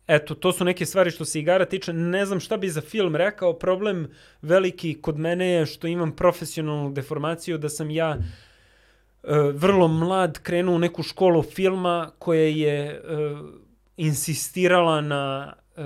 [0.07, 1.93] eto, to su neke stvari što se igara tiče.
[1.93, 3.53] Ne znam šta bi za film rekao.
[3.53, 4.07] Problem
[4.41, 8.25] veliki kod mene je što imam profesionalnu deformaciju, da sam ja uh,
[9.53, 13.49] vrlo mlad krenuo u neku školu filma koja je uh,
[13.97, 15.83] insistirala na uh,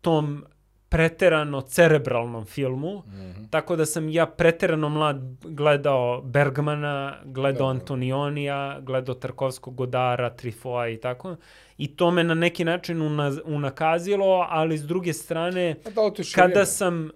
[0.00, 0.44] tom
[0.88, 3.50] preterano cerebralnom filmu, mm -hmm.
[3.50, 7.80] tako da sam ja preterano mlad gledao Bergmana, gledao da, da.
[7.80, 11.36] Antonionija, gledao Tarkovskog Godara, Trifoa i tako.
[11.76, 17.04] I to me na neki način una, unakazilo, ali s druge strane, da, kada sam
[17.04, 17.10] uh,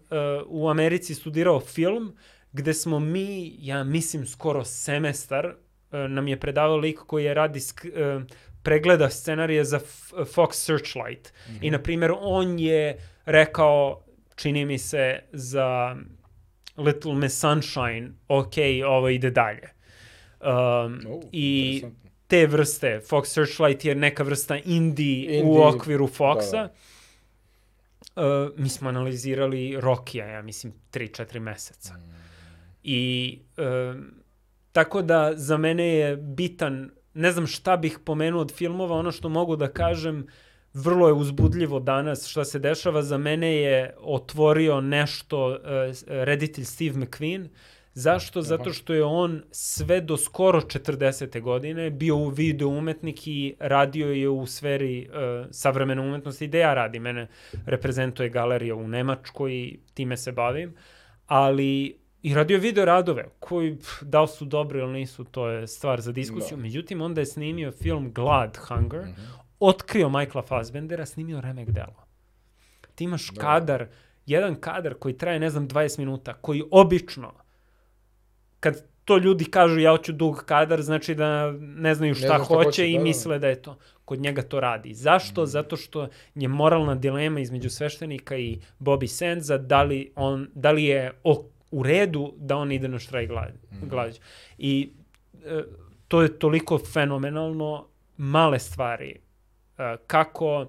[0.46, 2.16] u Americi studirao film,
[2.56, 7.58] gde smo mi, ja mislim skoro semestar, uh, nam je predavao lik koji je radi
[7.58, 8.22] uh,
[8.62, 9.80] pregleda scenarije za
[10.34, 11.32] Fox Searchlight.
[11.48, 11.58] Mm -hmm.
[11.62, 14.02] I, na primjer, on je rekao,
[14.36, 15.96] čini mi se, za
[16.76, 18.54] Little Miss Sunshine, ok,
[18.86, 19.68] ovo ide dalje.
[20.40, 21.84] Um, oh, I
[22.26, 25.42] te vrste, Fox Searchlight je neka vrsta indie, indie.
[25.44, 26.50] u okviru Foxa.
[26.50, 28.46] Da, da.
[28.46, 31.94] Uh, mi smo analizirali Rokija, ja mislim, 3-4 meseca.
[31.94, 32.15] Mm.
[32.88, 34.00] I uh,
[34.72, 39.28] tako da za mene je bitan, ne znam šta bih pomenuo od filmova, ono što
[39.28, 40.26] mogu da kažem,
[40.74, 43.02] vrlo je uzbudljivo danas šta se dešava.
[43.02, 45.56] Za mene je otvorio nešto uh,
[46.08, 47.48] reditelj Steve McQueen.
[47.94, 48.42] Zašto?
[48.42, 51.40] Zato što je on sve do skoro 40.
[51.40, 56.74] godine bio u video umetnik i radio je u sferi uh, savremene umetnosti gde ja
[56.74, 57.02] radim.
[57.02, 57.28] Mene
[57.66, 60.74] reprezentuje galerija u Nemačkoj i time se bavim.
[61.26, 65.66] Ali i radio video radove koji pff, da li su dobri ili nisu, to je
[65.66, 66.56] stvar za diskusiju.
[66.56, 66.62] Da.
[66.62, 69.00] Međutim, onda je snimio film Glad, Hunger.
[69.00, 72.06] Mm -hmm otkrio Michaela Fassbendera, snimio remek delo.
[72.94, 73.40] Ti imaš da.
[73.40, 73.86] kadar,
[74.26, 77.32] jedan kadar koji traje, ne znam, 20 minuta, koji obično,
[78.60, 82.44] kad to ljudi kažu ja hoću dug kadar, znači da ne znaju šta, ne šta
[82.44, 83.78] hoće, hoće i da, da, misle da je to.
[84.04, 84.94] Kod njega to radi.
[84.94, 85.42] Zašto?
[85.42, 85.46] Mm.
[85.46, 90.84] Zato što je moralna dilema između sveštenika i Bobby Sandza da li, on, da li
[90.84, 93.58] je o, u redu da on ide na štrajk glađu.
[93.72, 93.88] Mm.
[94.58, 94.90] I
[95.44, 95.62] e,
[96.08, 97.86] to je toliko fenomenalno
[98.16, 99.20] male stvari
[100.06, 100.66] kako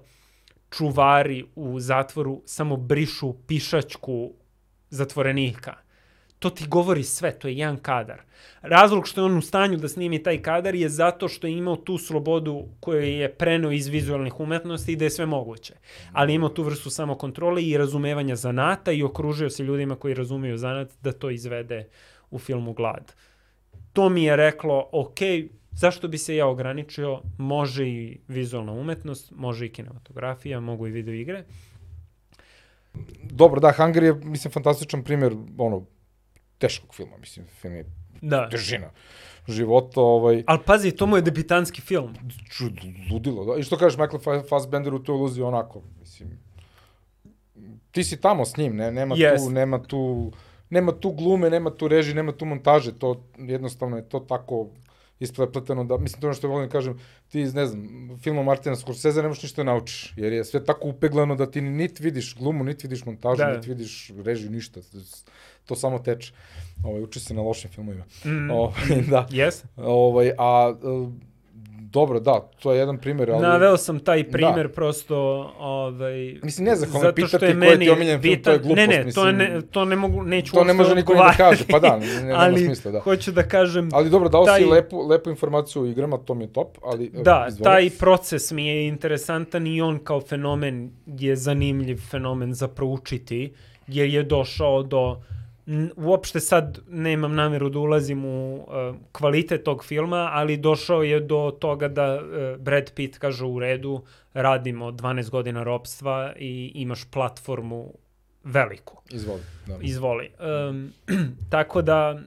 [0.70, 4.32] čuvari u zatvoru samo brišu pišačku
[4.90, 5.74] zatvorenika.
[6.38, 8.20] To ti govori sve, to je jedan kadar.
[8.62, 11.76] Razlog što je on u stanju da snimi taj kadar je zato što je imao
[11.76, 15.74] tu slobodu koju je preneo iz vizualnih umetnosti i da je sve moguće.
[16.12, 20.92] Ali imao tu vrstu samokontrole i razumevanja zanata i okružio se ljudima koji razumeju zanat
[21.02, 21.88] da to izvede
[22.30, 23.12] u filmu Glad.
[23.92, 25.18] To mi je reklo, ok,
[25.78, 27.20] Zašto bi se ja ograničio?
[27.38, 31.44] Može i vizualna umetnost, može i kinematografija, mogu i video igre.
[33.22, 35.84] Dobro, da, Hunger je, mislim, fantastičan primjer, ono,
[36.58, 37.84] teškog filma, mislim, film je
[38.20, 38.48] da.
[38.48, 38.90] težina
[39.48, 40.00] života.
[40.00, 40.42] Ovaj...
[40.46, 42.14] Ali pazi, to mu je debitanski film.
[42.50, 42.72] Čud,
[43.12, 43.60] ludilo, da.
[43.60, 46.38] I što kažeš, Michael Fassbender u toj iluziji onako, mislim,
[47.90, 49.44] ti si tamo s njim, ne, nema yes.
[49.44, 50.32] tu, nema tu,
[50.70, 54.68] nema tu glume, nema tu reži, nema tu montaže, to jednostavno je to tako
[55.20, 56.98] isprepleteno da, mislim, to ono što volim da kažem,
[57.28, 60.64] ti iz, ne znam, filma Martina Scorsese ne možeš ništa da naučiš, jer je sve
[60.64, 63.56] tako upeglano da ti nit vidiš glumu, nit vidiš montažu, da.
[63.56, 64.80] nit vidiš režiju, ništa.
[65.68, 66.32] To samo teče.
[66.84, 68.04] Ovaj, uči se na lošim filmovima.
[68.24, 68.50] Mm.
[68.50, 69.26] Ovaj, da.
[69.30, 69.64] Yes.
[69.76, 70.74] Ovaj, a
[71.90, 73.30] dobro, da, to je jedan primjer.
[73.30, 73.42] Ali...
[73.42, 74.30] Naveo sam taj da.
[74.30, 74.72] primjer da.
[74.72, 75.16] prosto,
[75.58, 76.38] ovaj...
[76.42, 78.76] Mislim, ne znam, zato pitati je koji ti omiljen film, to je glupost.
[78.76, 81.64] Ne, ne, mislim, to, ne, to ne mogu, neću To ne može niko da kaže,
[81.70, 83.00] pa da, ne, nema ali, smisla, da.
[83.00, 83.88] hoću da kažem...
[83.92, 84.60] Ali dobro, dao taj...
[84.60, 87.08] si lepu, lepu informaciju o igrama, to mi je top, ali...
[87.08, 87.64] Da, izvoli.
[87.64, 93.52] taj proces mi je interesantan i on kao fenomen je zanimljiv fenomen za proučiti,
[93.86, 95.20] jer je došao do
[95.96, 101.56] uopšte sad nemam nameru da ulazim u uh, kvalitet tog filma, ali došao je do
[101.60, 104.02] toga da uh, Brad Pitt kaže u redu,
[104.34, 107.92] radimo 12 godina ropstva i imaš platformu
[108.44, 109.02] veliku.
[109.10, 109.40] Izvoli.
[109.66, 109.76] Da.
[109.80, 110.30] Izvoli.
[110.70, 110.92] Um,
[111.50, 112.20] tako da,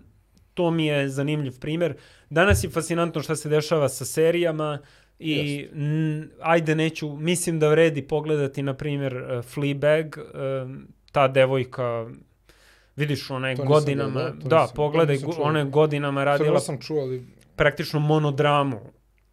[0.53, 1.95] to mi je zanimljiv primer.
[2.29, 4.79] Danas je fascinantno šta se dešava sa serijama
[5.19, 10.71] i n, ajde neću, mislim da vredi pogledati, na primjer, uh, Fleabag, uh,
[11.11, 12.07] ta devojka
[13.01, 17.25] Vidiš, ona je godinama, da, da, da pogledaj, ona je godinama radila sam čuo, ali...
[17.55, 18.79] praktično monodramu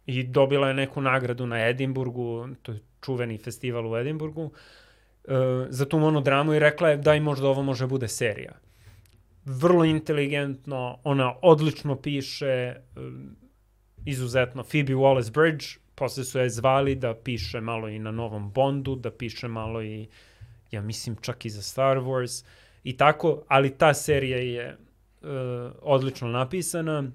[0.05, 4.51] i dobila je neku nagradu na Edimburgu, to je čuveni festival u Edimburgu, uh,
[5.69, 8.53] za tu monodramu i rekla je daj možda ovo može bude serija.
[9.45, 13.03] Vrlo inteligentno, ona odlično piše, uh,
[14.05, 14.63] izuzetno.
[14.63, 19.47] Phoebe Wallace-Bridge, posle su je zvali da piše malo i na novom Bondu, da piše
[19.47, 20.07] malo i,
[20.71, 22.45] ja mislim, čak i za Star Wars
[22.83, 24.77] i tako, ali ta serija je
[25.21, 25.29] uh,
[25.81, 27.11] odlično napisana.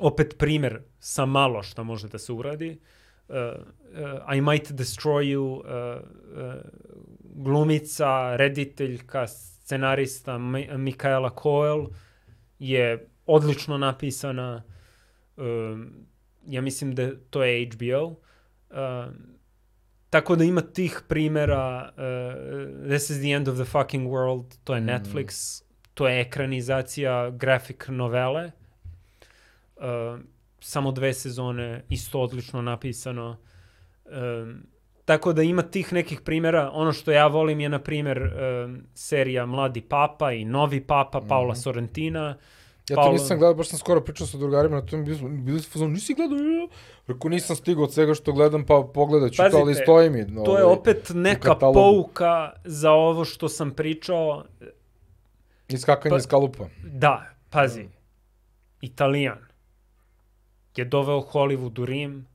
[0.00, 2.78] Opet primer sa malo što može da se uradi.
[3.28, 6.54] Uh, uh, I Might Destroy You, uh, uh,
[7.34, 10.38] glumica, rediteljka, scenarista
[10.78, 11.86] Mikaela Coel
[12.58, 14.62] je odlično napisana.
[15.36, 15.92] Um,
[16.46, 18.06] ja mislim da to je HBO.
[18.06, 19.37] Um,
[20.10, 21.92] tako da ima tih primera.
[21.96, 24.44] Uh, This is the end of the fucking world.
[24.64, 24.86] To je mm.
[24.86, 25.60] Netflix.
[25.62, 25.64] Mm.
[25.94, 28.50] To je ekranizacija graphic novele.
[29.76, 30.20] Uh,
[30.60, 33.36] samo dve sezone, isto odlično napisano.
[34.04, 34.62] Um,
[35.04, 36.70] Tako da ima tih nekih primjera.
[36.72, 41.52] Ono što ja volim je, na primjer, um, serija Mladi papa i Novi papa, Paula
[41.52, 41.62] mm -hmm.
[41.62, 42.36] Sorrentina.
[42.90, 45.04] Ja to nisam gledao, baš sam skoro pričao sa drugarima na tom,
[45.44, 46.38] bili, su fazon, nisi gledao?
[47.06, 50.24] Rekao, nisam stigao od svega što gledam, pa pogledat ću Pazite, to, ali stoji mi.
[50.24, 54.44] No, to je ovaj, opet neka pouka za ovo što sam pričao.
[55.68, 56.68] Iskakanje pa, iz kalupa.
[56.84, 57.82] Da, pazi.
[57.82, 57.92] Mm.
[58.80, 59.38] Italijan
[60.76, 62.26] je doveo Hollywood u Rim,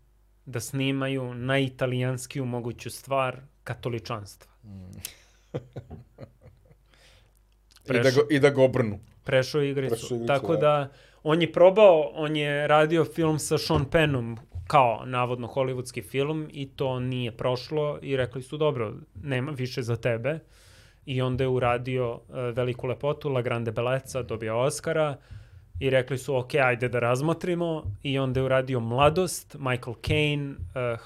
[0.45, 4.51] da snimaju najitalijanskiju moguću stvar katoličanstva.
[4.63, 4.91] Mm.
[7.89, 8.99] I, da go, I da ga obrnu.
[9.23, 9.95] Prešao igricu.
[9.95, 10.59] Prešao igricu Tako da.
[10.59, 10.89] da,
[11.23, 14.37] on je probao, on je radio film sa Sean Pennom,
[14.67, 18.93] kao navodno hollywoodski film i to nije prošlo i rekli su dobro,
[19.23, 20.39] nema više za tebe.
[21.05, 22.19] I onda je uradio uh,
[22.55, 25.17] veliku lepotu, La Grande Bellezza, dobio Oscara.
[25.79, 30.55] I rekli su ok, ajde da razmotrimo i onda je uradio Mladost, Michael Caine, uh,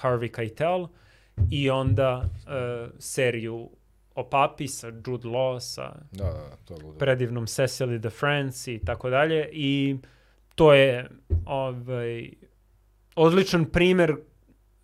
[0.02, 0.86] Harvey Keitel
[1.50, 3.70] i onda uh, seriju
[4.18, 8.74] o papi sa Jude Law, sa da, da, da to je predivnom Cecily de France
[8.74, 9.96] i tako dalje i
[10.54, 11.10] to je
[11.46, 12.30] ovaj,
[13.16, 14.16] odličan primer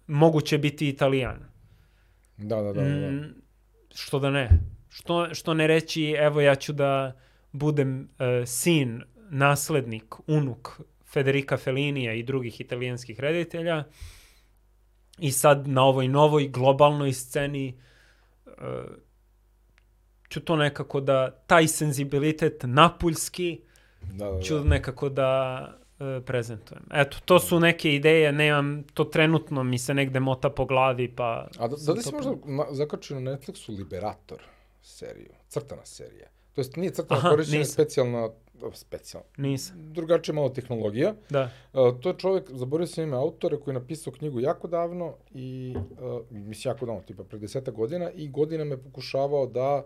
[0.06, 1.38] moguće biti italijan.
[2.36, 2.82] Da, da, da.
[2.82, 3.00] da.
[3.00, 3.10] da.
[3.10, 3.34] Mm,
[3.94, 4.48] što da ne?
[4.88, 7.12] Što, što ne reći, evo ja ću da
[7.52, 10.80] budem uh, sin naslednik, unuk
[11.12, 13.84] Federica Fellinija i drugih italijanskih reditelja.
[15.18, 17.78] I sad na ovoj novoj globalnoj sceni
[18.46, 18.52] uh,
[20.34, 23.60] ću to nekako da, taj senzibilitet napuljski,
[24.12, 24.42] da, da, da.
[24.42, 25.30] ću nekako da
[25.98, 26.82] uh, prezentujem.
[26.92, 31.48] Eto, to su neke ideje, nemam, to trenutno mi se negde mota po glavi, pa...
[31.58, 32.32] A da, da li si možda
[32.70, 34.42] zakačio na Netflixu Liberator
[34.82, 36.28] seriju, crtana serija?
[36.54, 38.28] To jest nije crtana, korišćena specijalna
[38.72, 39.28] specijalno.
[39.36, 39.76] Nisam.
[39.92, 41.14] Drugačija malo tehnologija.
[41.30, 41.50] Da.
[41.72, 45.74] Uh, to je čovjek, zaboravio sam ime autora, koji je napisao knjigu jako davno i,
[45.76, 49.84] uh, mislim jako davno, tipa pre deseta godina i godinama je pokušavao da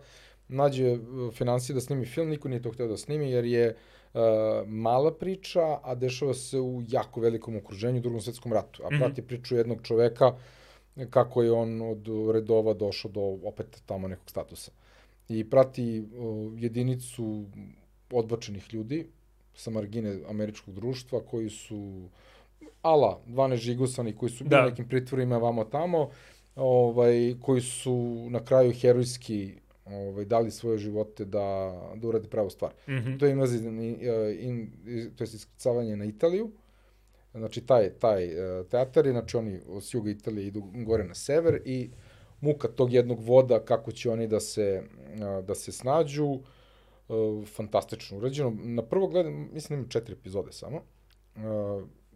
[0.49, 3.77] nađe uh, financije da snimi film, niko nije to hteo da snimi jer je
[4.15, 4.21] uh,
[4.67, 8.83] mala priča, a dešava se u jako velikom okruženju u drugom svetskom ratu.
[8.83, 8.99] A mm -hmm.
[8.99, 10.33] prati priču jednog čoveka
[11.11, 14.71] kako je on od redova došao do opet tamo nekog statusa.
[15.29, 17.45] I prati uh, jedinicu
[18.11, 19.07] odbačenih ljudi
[19.55, 22.09] sa margine američkog društva koji su
[22.83, 24.65] ala 12 žigosani koji su bili da.
[24.65, 26.11] nekim pritvorima vamo tamo
[26.57, 29.55] ovaj koji su na kraju herojski
[29.91, 32.73] ovaj dali svoje živote da da urade pravu stvar.
[32.89, 33.19] Mm -hmm.
[33.19, 33.81] To je invazija in,
[34.41, 34.71] in,
[35.17, 36.51] to je iskrcavanje na Italiju.
[37.35, 41.91] Znači taj taj e, teatar znači oni s juga Italije idu gore na sever i
[42.41, 44.83] muka tog jednog voda kako će oni da se
[45.47, 46.27] da se snađu.
[46.27, 46.41] Uh,
[47.47, 48.57] fantastično urađeno.
[48.61, 50.83] Na prvo gledam, mislim da ima četiri epizode samo.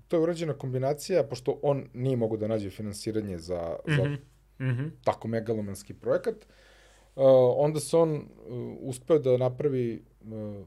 [0.08, 3.96] To je urađena kombinacija, pošto on nije mogo da nađe finansiranje za, mm -hmm.
[3.96, 4.18] za mm
[4.58, 4.90] -hmm.
[5.04, 6.50] tako megalomanski projekat, uh,
[7.56, 8.22] onda se on uh,
[8.80, 10.66] uspeo da napravi uh,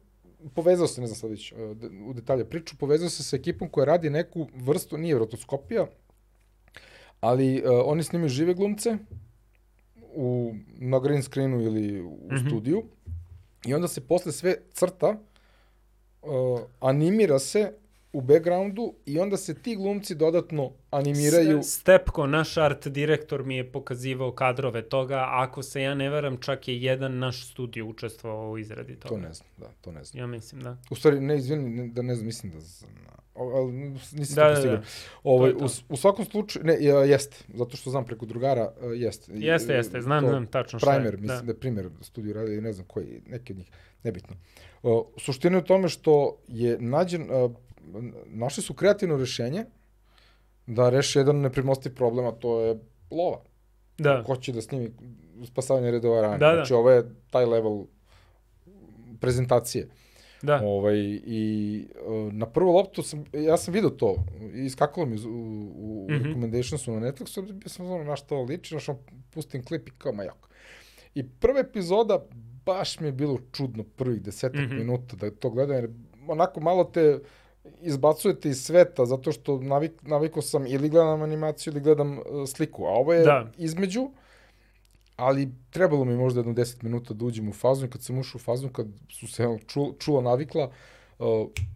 [0.53, 1.57] povezao se, ne znam sad već uh,
[2.07, 5.87] u detalje priču, povezao se sa ekipom koja radi neku vrstu, nije rotoskopija,
[7.19, 8.97] ali uh, oni snimaju žive glumce
[10.15, 12.47] u, na green screenu ili u mm -hmm.
[12.47, 12.83] studiju
[13.65, 15.17] I onda se posle sve crta,
[16.21, 17.73] uh, animira se
[18.15, 21.63] u backgroundu i onda se ti glumci dodatno animiraju.
[21.63, 26.67] Stepko, naš art direktor mi je pokazivao kadrove toga, ako se ja ne veram, čak
[26.67, 29.15] je jedan naš studio učestvovao u izradi toga.
[29.15, 30.19] To ne znam, da, to ne znam.
[30.19, 30.77] Ja mislim, da.
[30.89, 32.91] U stvari, ne, izvini, ne, da ne znam, mislim da znam,
[33.35, 33.71] ali
[34.11, 34.81] nisam da, da, da.
[35.23, 35.65] Ovaj, to to.
[35.65, 36.73] U, u svakom slučaju, ne,
[37.09, 39.31] jeste, zato što znam preko drugara, jeste.
[39.35, 40.99] Jeste, jeste, znam, to, znam tačno šta je.
[40.99, 43.71] Primer, mislim da, da je primer studiju radi, ne znam koji, neki od njih,
[44.03, 44.35] nebitno.
[44.83, 47.51] Uh, suština je u tome što je nađen, uh,
[48.25, 49.65] našli su kreativno rešenje
[50.67, 52.79] da reše jedan nepremostiv problem, a to je
[53.11, 53.41] lova.
[53.97, 54.23] Da.
[54.23, 54.91] Ko će da snimi
[55.45, 56.37] spasavanje redova rana.
[56.37, 56.55] Da, da.
[56.55, 57.85] Znači, ovo je taj level
[59.19, 59.87] prezentacije.
[60.41, 60.61] Da.
[60.63, 64.15] Ovaj, I uh, na prvu loptu sam, ja sam vidio to,
[64.53, 65.29] iskakalo mi u,
[65.75, 66.23] u mm -hmm.
[66.23, 68.97] recommendationsu na Netflixu, bio sam ono na što liči, znaš,
[69.29, 70.49] pustim klip i kao majak.
[71.15, 72.25] I prva epizoda
[72.65, 74.77] baš mi je bilo čudno prvih desetak mm -hmm.
[74.77, 75.89] minuta da to gledam, jer
[76.27, 77.19] onako malo te
[77.81, 82.85] izbacujete iz sveta, zato što navik, navikao sam ili gledam animaciju ili gledam uh, sliku,
[82.85, 83.51] a ovo je da.
[83.57, 84.09] između,
[85.15, 88.39] ali trebalo mi možda jedno 10 minuta da uđem u fazu i kad sam ušao
[88.39, 90.71] u fazu, kad su se čula, čula navikla,
[91.19, 91.27] uh,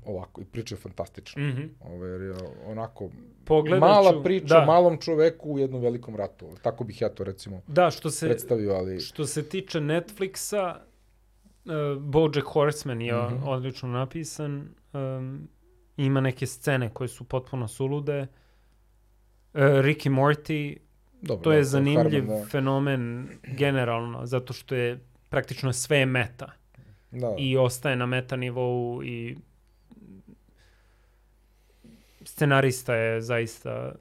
[0.06, 1.44] ovako, i priča je fantastična.
[1.44, 1.70] Mm -hmm.
[1.80, 2.34] Ovo, je
[2.66, 3.10] onako
[3.46, 4.66] Pogledat mala ću, priča da.
[4.66, 6.50] malom čoveku u jednom velikom ratu.
[6.62, 9.00] Tako bih ja to recimo da, što se, predstavio, ali...
[9.00, 13.44] Što se tiče Netflixa, uh, Bojack Horseman je mm -hmm.
[13.46, 14.70] odlično napisan.
[14.94, 15.50] Um,
[16.06, 18.28] ima neke scene koje su potpuno sulude.
[19.54, 20.78] Uh, Ricky Morty,
[21.22, 22.46] Dobro, to je da, zanimljiv Harman, da.
[22.46, 25.00] fenomen generalno, zato što je
[25.30, 26.52] praktično sve meta.
[27.12, 27.36] Da.
[27.38, 29.38] I ostaje na meta nivou i
[32.26, 33.92] scenarista je zaista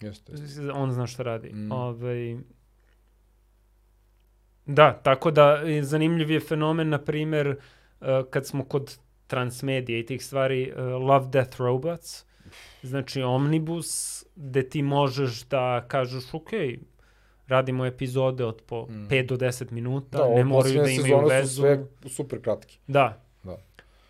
[0.00, 0.32] Jeste.
[0.74, 1.52] On zna šta radi.
[1.52, 1.72] Mm.
[1.72, 2.36] Ove, ovaj,
[4.66, 7.48] da, tako da zanimljiv je fenomen, na primer,
[8.00, 8.98] uh, kad smo kod
[9.30, 12.24] transmedije i tih stvari, uh, Love, Death, Robots,
[12.82, 16.50] znači Omnibus, gde ti možeš da kažeš, ok,
[17.46, 19.08] radimo epizode od po mm.
[19.10, 21.54] 5 do 10 minuta, da, ne moraju da imaju vezu.
[21.54, 22.78] Su sve super kratki.
[22.86, 23.22] Da.
[23.42, 23.56] da.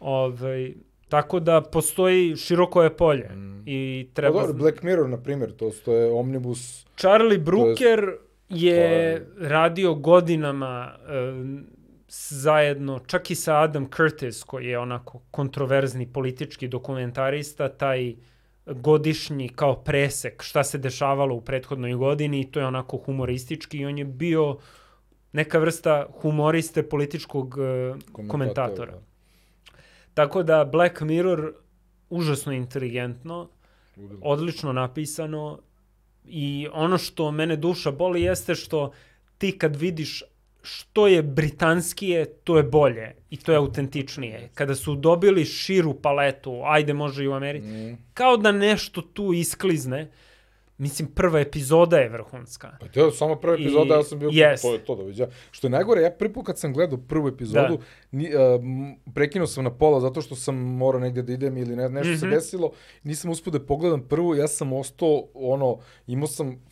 [0.00, 0.72] Ove, ovaj,
[1.08, 3.62] tako da postoji široko je polje mm.
[3.66, 4.40] i treba...
[4.40, 6.86] Pa dobro, Black Mirror, na primjer, to, to je Omnibus...
[6.96, 8.16] Charlie Brooker
[8.48, 11.79] je, je radio godinama uh,
[12.18, 18.14] zajedno, čak i sa Adam Curtis, koji je onako kontroverzni politički dokumentarista, taj
[18.66, 23.86] godišnji kao presek šta se dešavalo u prethodnoj godini i to je onako humoristički i
[23.86, 24.58] on je bio
[25.32, 28.98] neka vrsta humoriste političkog uh, komentatora.
[30.14, 31.52] Tako da Black Mirror
[32.10, 33.48] užasno inteligentno,
[34.20, 35.58] odlično napisano
[36.24, 38.92] i ono što mene duša boli jeste što
[39.38, 40.22] ti kad vidiš
[40.62, 44.50] što je britanskije, to je bolje i to je autentičnije.
[44.54, 47.98] Kada su dobili širu paletu, ajde može i u Americi, mm.
[48.14, 50.10] kao da nešto tu isklizne,
[50.80, 52.70] Mislim, prva epizoda je vrhunska.
[52.80, 54.62] Pa to je samo prva epizoda, I, ja sam bio, yes.
[54.62, 55.28] to to da viđa.
[55.50, 57.82] Što je najgore, ja prvi put kad sam gledao prvu epizodu, da.
[58.10, 58.60] ni, uh,
[59.14, 62.14] prekinuo sam na pola zato što sam morao negde da idem ili ne, nešto mm
[62.14, 62.20] -hmm.
[62.20, 62.34] se mhm.
[62.34, 62.72] desilo,
[63.02, 66.62] nisam uspio da pogledam prvu, ja sam ostao, ono, imao sam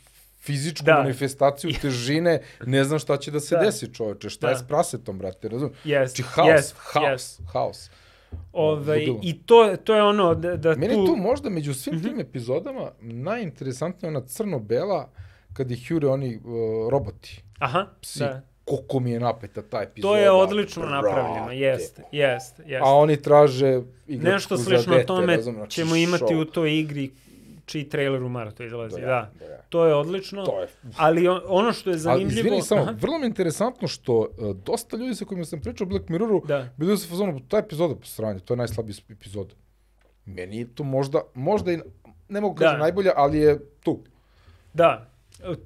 [0.41, 0.95] fizičku da.
[0.95, 3.61] manifestaciju težine, ne znam šta će da se da.
[3.61, 4.51] desi čoveče, šta da.
[4.51, 5.71] je s prasetom, brate, razum?
[5.85, 6.07] Yes.
[6.07, 6.75] Znači, haos, yes.
[6.77, 7.53] haos, yes.
[7.53, 7.91] haos.
[8.53, 11.07] Ove, I to, to je ono da, da Meni tu...
[11.07, 12.03] tu možda među svim mm -hmm.
[12.03, 15.09] tim epizodama najinteresantnija ona crno-bela
[15.53, 17.43] kad ih jure oni uh, roboti.
[17.59, 18.19] Aha, Psi.
[18.19, 18.43] da.
[18.65, 20.13] Koliko mi je napeta ta epizoda.
[20.13, 20.95] To je odlično brate.
[20.95, 22.81] napravljeno, jeste, jeste, jeste.
[22.85, 26.31] A oni traže igračku Nešto slično dete, tome razum, znači ćemo imati šok.
[26.31, 27.11] u toj igri
[27.69, 29.07] čiji trailer u martu izlazi, da.
[29.07, 29.47] da.
[29.47, 29.63] da.
[29.69, 30.69] To je odlično, to je...
[30.97, 32.31] ali ono što je zanimljivo...
[32.31, 32.95] Ali izvini samo, Aha.
[33.01, 36.43] vrlo mi je interesantno što uh, dosta ljudi sa kojima sam pričao o Black Mirroru,
[36.47, 36.69] da.
[36.77, 39.55] bili su fazonu, ta epizoda po sranje, to je najslabiji epizod.
[40.25, 41.79] Meni je to možda, možda i,
[42.29, 42.83] ne mogu kažem da.
[42.83, 44.01] najbolja, ali je tu.
[44.75, 45.08] Da,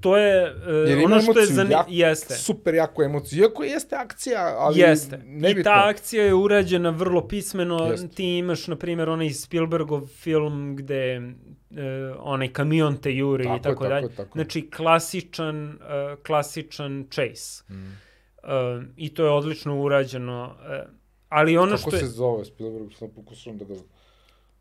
[0.01, 0.55] To je
[0.97, 1.85] uh, ono što je zanimljivo.
[1.89, 2.35] Jeste.
[2.35, 3.43] Super jako emociju.
[3.43, 5.19] Iako jeste akcija, ali jeste.
[5.25, 5.61] nebitno.
[5.61, 7.87] I ta akcija je urađena vrlo pismeno.
[7.87, 8.09] Jeste.
[8.09, 11.77] Ti imaš, na primjer, onaj Spielbergov film gde uh,
[12.19, 14.09] onaj kamion te juri tako i tako, dalje.
[14.09, 14.39] Tako, tako.
[14.39, 17.65] Znači, klasičan, uh, klasičan chase.
[17.69, 17.75] Mm.
[17.75, 20.57] Uh, I to je odlično urađeno.
[20.59, 20.91] Uh,
[21.29, 22.01] ali ono Kako što je...
[22.01, 22.93] Kako se zove Spielberg?
[22.99, 23.75] Sam pokušam da ga...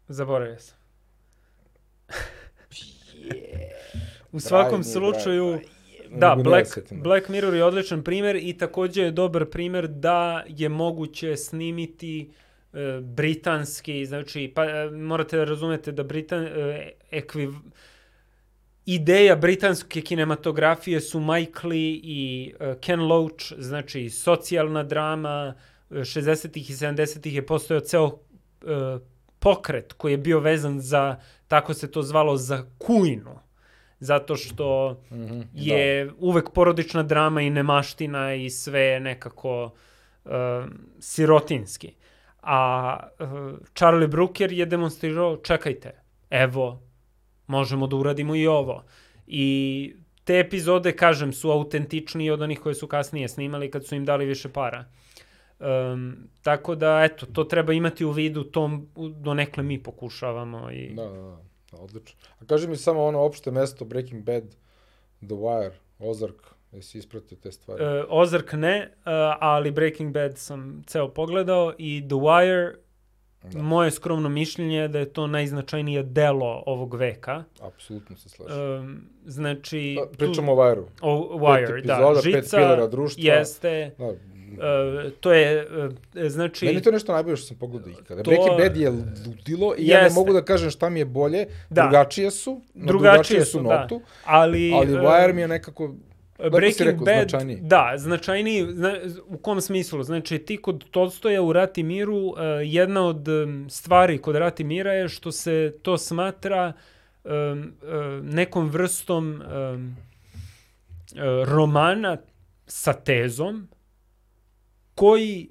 [0.07, 0.77] Zaboravio sam.
[3.15, 4.10] yeah.
[4.31, 5.59] U svakom slučaju,
[6.09, 11.37] da, Black, Black Mirror je odličan primer i takođe je dobar primer da je moguće
[11.37, 12.31] snimiti
[12.73, 17.49] e, britanski, znači, pa e, morate da razumete da Britan, e, ekviv,
[18.85, 25.55] ideja britanske kinematografije su Mike Lee i uh, Ken Loach, znači socijalna drama,
[25.89, 28.11] 60-ih i 70-ih je postojao ceo uh,
[29.39, 31.15] pokret koji je bio vezan za,
[31.47, 33.39] tako se to zvalo, za kujnu
[34.01, 36.11] zato što mm -hmm, je da.
[36.19, 39.71] uvek porodična drama i nemaština i sve nekako
[40.25, 40.31] uh,
[40.99, 41.93] sirotinski.
[42.41, 43.27] A uh,
[43.73, 45.91] Charlie Brooker je demonstrirao, čekajte,
[46.29, 46.81] evo,
[47.47, 48.83] možemo da uradimo i ovo.
[49.27, 54.05] I te epizode, kažem, su autentičnije od onih koje su kasnije snimali kad su im
[54.05, 54.85] dali više para.
[55.59, 58.81] Um, tako da, eto, to treba imati u vidu, to
[59.15, 60.71] do nekle mi pokušavamo.
[60.71, 60.93] I...
[60.95, 61.50] Da, da, da.
[61.71, 62.19] Odlično.
[62.39, 64.43] A kaži mi samo ono opšte mesto Breaking Bad,
[65.19, 67.83] The Wire, Ozark, jesi ispratio te stvari?
[67.83, 72.75] Uh, Ozark ne, uh, ali Breaking Bad sam ceo pogledao i The Wire
[73.43, 73.61] Da.
[73.61, 77.43] Moje skromno mišljenje je da je to najznačajnije delo ovog veka.
[77.61, 78.79] Apsolutno se slažem.
[78.79, 79.97] Um, znači...
[79.99, 80.87] Da, pričamo tu, o Wire-u.
[81.01, 81.93] O Wire, pet da.
[81.93, 82.21] epizoda, da.
[82.21, 83.23] Žica pet pilera društva.
[83.23, 83.95] Jeste.
[83.97, 84.13] Da.
[84.57, 85.67] Uh, to je,
[86.15, 86.65] uh, znači...
[86.65, 88.23] Meni to nešto najbolje što sam pogledao ikada.
[88.23, 88.29] To...
[88.31, 88.89] Breaking Bad je
[89.27, 89.93] ludilo i jeste.
[89.93, 91.45] ja ne mogu da kažem šta mi je bolje.
[91.69, 91.81] Da.
[91.81, 94.05] Drugačije su, drugačije, drugačije su, notu, da.
[94.25, 95.93] ali, ali Wire mi je nekako
[96.49, 97.59] Breaking rekao, Bad, značajniji.
[97.61, 98.95] da, značajniji, zna,
[99.27, 100.03] u kom smislu?
[100.03, 104.93] Znači, ti kod Tolstoja u Rati miru, uh, jedna od um, stvari kod Rati mira
[104.93, 106.73] je što se to smatra
[107.23, 109.97] um, uh, nekom vrstom um,
[111.13, 112.17] uh, romana
[112.67, 113.67] sa tezom
[114.95, 115.49] koji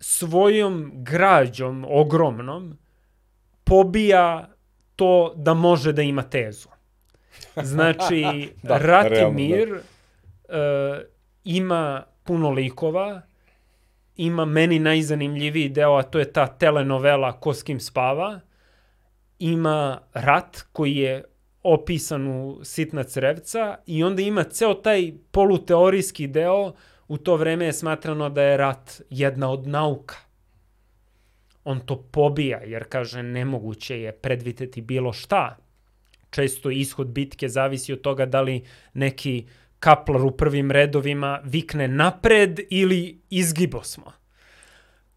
[0.00, 2.78] svojom građom ogromnom
[3.64, 4.48] pobija
[4.96, 6.68] to da može da ima tezu.
[7.62, 8.24] Znači,
[8.62, 9.82] da, Ratimir realno,
[10.48, 10.96] da.
[10.96, 11.02] uh,
[11.44, 13.22] ima puno likova,
[14.16, 18.40] ima meni najzanimljiviji deo, a to je ta telenovela Ko s kim spava.
[19.38, 21.24] Ima rat koji je
[21.62, 26.72] opisan u Sitna crevca i onda ima ceo taj poluteorijski deo,
[27.10, 30.16] u to vreme je smatrano da je rat jedna od nauka.
[31.64, 35.56] On to pobija jer kaže nemoguće je predvideti bilo šta
[36.30, 38.62] često ishod bitke zavisi od toga da li
[38.94, 39.46] neki
[39.78, 44.12] kaplar u prvim redovima vikne napred ili izgibo smo.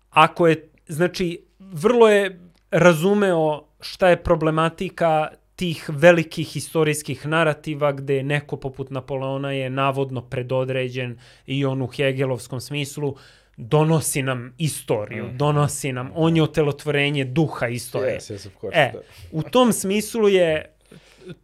[0.10, 2.40] Ako je, znači, vrlo je
[2.72, 11.18] razumeo šta je problematika tih velikih istorijskih narativa gde neko poput Napoleona je navodno predodređen
[11.46, 13.16] i on u Hegelovskom smislu
[13.58, 15.38] donosi nam istoriju, mm.
[15.38, 18.20] donosi nam, on je otelotvorenje duha istorije.
[18.20, 19.00] Yes, yes, of course, e, da.
[19.32, 20.76] u tom smislu je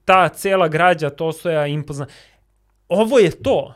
[0.05, 2.07] ta cela građa Tolstoja impozna.
[2.89, 3.73] Ovo je to.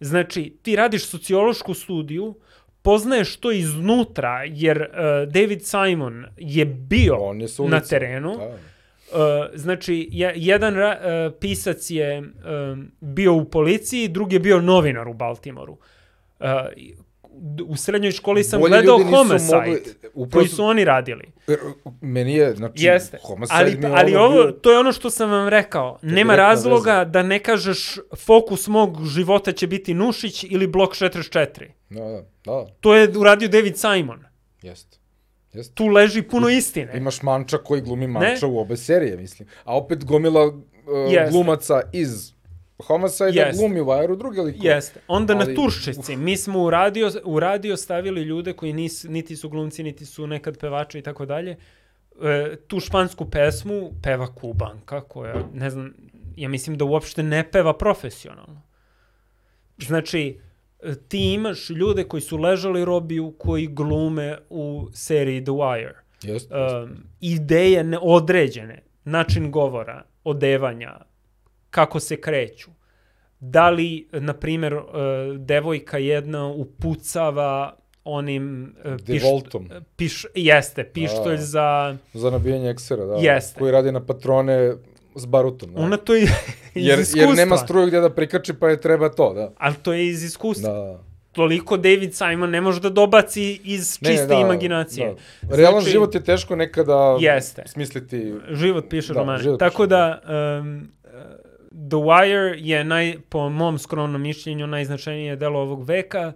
[0.00, 2.34] Znači, ti radiš sociološku studiju,
[2.82, 8.36] poznaješ to iznutra, jer uh, David Simon je bio On je na terenu.
[8.36, 8.73] Da.
[9.12, 9.18] Uh,
[9.54, 10.84] znači, je, jedan uh,
[11.40, 12.26] pisac je uh,
[13.00, 15.72] bio u policiji, drugi je bio novinar u Baltimoru.
[16.40, 16.46] Uh,
[17.66, 19.82] u srednjoj školi sam Bolje gledao Homicide, mogli,
[20.14, 21.24] upravo, koji su oni radili.
[22.00, 23.18] Meni je, znači, Jeste.
[23.22, 24.52] Homicide ali, mi je ali ovo, bio...
[24.52, 25.98] to je ono što sam vam rekao.
[26.02, 27.04] Nema razloga veza.
[27.04, 31.70] da ne kažeš fokus mog života će biti Nušić ili Blok 44.
[31.90, 32.66] Da, da, da.
[32.80, 34.24] To je uradio David Simon.
[34.62, 34.98] Jeste.
[35.54, 35.74] Jeste.
[35.74, 36.92] Tu leži puno istine.
[36.96, 38.52] Imaš Manča koji glumi Manča ne?
[38.52, 39.48] u obe serije, mislim.
[39.64, 40.54] A opet gomila uh,
[41.30, 42.34] glumaca iz
[42.78, 43.58] Homicide Jest.
[43.58, 44.68] glumi u Aeru druge likove.
[44.68, 45.00] Jeste.
[45.08, 49.36] Onda ali, na Turščici mi smo u radio, u radio stavili ljude koji nis, niti
[49.36, 51.56] su glumci, niti su nekad pevači i tako dalje.
[52.22, 55.94] E, tu špansku pesmu peva Kubanka koja, ne znam,
[56.36, 58.62] ja mislim da uopšte ne peva profesionalno.
[59.78, 60.40] Znači,
[61.08, 65.94] ti imaš ljude koji su ležali robiju, koji glume u seriji The Wire.
[66.22, 66.54] Jeste.
[66.54, 66.90] Um,
[67.20, 70.96] ideje neodređene, način govora, odevanja,
[71.70, 72.70] kako se kreću.
[73.40, 74.82] Da li, na primjer, uh,
[75.38, 79.22] devojka jedna upucava onim uh, piš,
[79.96, 81.96] piš, jeste, pištolj da, za...
[82.14, 83.14] Za nabijanje eksera, da.
[83.14, 83.58] Jeste.
[83.58, 84.74] Koji radi na patrone
[85.16, 85.72] s barutom.
[85.74, 85.80] Da.
[85.80, 86.30] Ona to je iz
[86.86, 87.22] jer, iskustva.
[87.22, 89.52] Jer nema struje gdje da prikači, pa je treba to, da.
[89.58, 90.72] Ali to je iz iskustva.
[90.72, 91.00] Da.
[91.32, 95.14] Toliko David Simon ne može da dobaci iz čiste ne, da, imaginacije.
[95.42, 95.56] Da.
[95.56, 97.62] Realan znači, život je teško nekada jeste.
[97.66, 98.34] smisliti...
[98.50, 99.42] Život piše da, romane.
[99.42, 99.88] Život Tako piše.
[99.88, 100.20] da,
[100.60, 100.88] um,
[101.70, 106.32] The Wire je, naj, po mom skromnom mišljenju, najznačajnije delo ovog veka.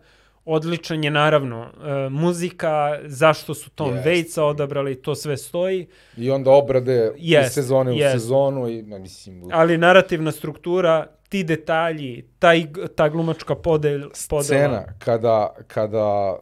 [0.51, 4.05] Odličan je naravno uh, muzika, zašto su Tom yes.
[4.05, 5.87] Waitsa odabrali, to sve stoji.
[6.17, 7.47] I onda obrade yes.
[7.47, 8.09] iz sezone yes.
[8.09, 8.69] u sezonu.
[8.69, 12.67] I, ne, mislim, Ali narativna struktura, ti detalji, taj,
[12.97, 14.43] ta glumačka podel, podela.
[14.43, 16.39] Scena kada, kada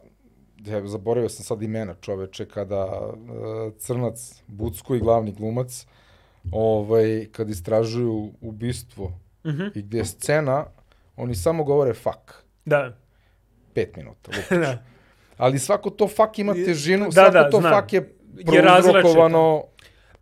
[0.65, 5.85] ja, zaboravio sam sad imena čoveče, kada uh, Crnac, Bucko i glavni glumac,
[6.51, 9.11] ovaj, kad istražuju ubistvo
[9.45, 9.57] mhm.
[9.57, 9.71] -huh.
[9.75, 10.65] i gdje je scena,
[11.15, 12.33] oni samo govore fuck.
[12.65, 12.97] Da.
[13.77, 14.31] Pet minuta.
[14.65, 14.83] da.
[15.37, 17.81] Ali svako to fuck ima težinu, da, svako da, to znam.
[17.81, 18.13] fuck je
[18.45, 19.63] prouzrokovano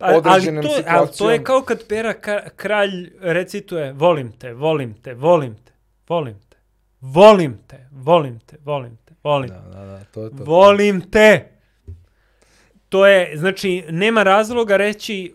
[0.00, 0.98] određenom ali to, situacijom.
[0.98, 2.14] Ali to je kao kad Pera
[2.56, 5.72] kralj recituje volim te, volim te, volim te,
[6.08, 6.56] volim te,
[7.00, 9.54] volim te, volim te, volim te, volim te.
[9.54, 10.44] Da, da, da, to je to.
[10.44, 11.48] Volim te.
[12.88, 15.34] To je, znači, nema razloga reći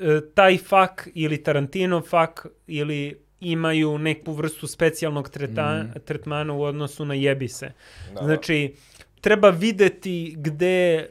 [0.00, 6.00] E, taj fak ili Tarantino fak ili imaju neku vrstu specijalnog treta, mm.
[6.04, 7.72] tretmana u odnosu na jebise.
[8.14, 8.24] Da.
[8.24, 8.74] Znači,
[9.20, 11.06] treba videti gde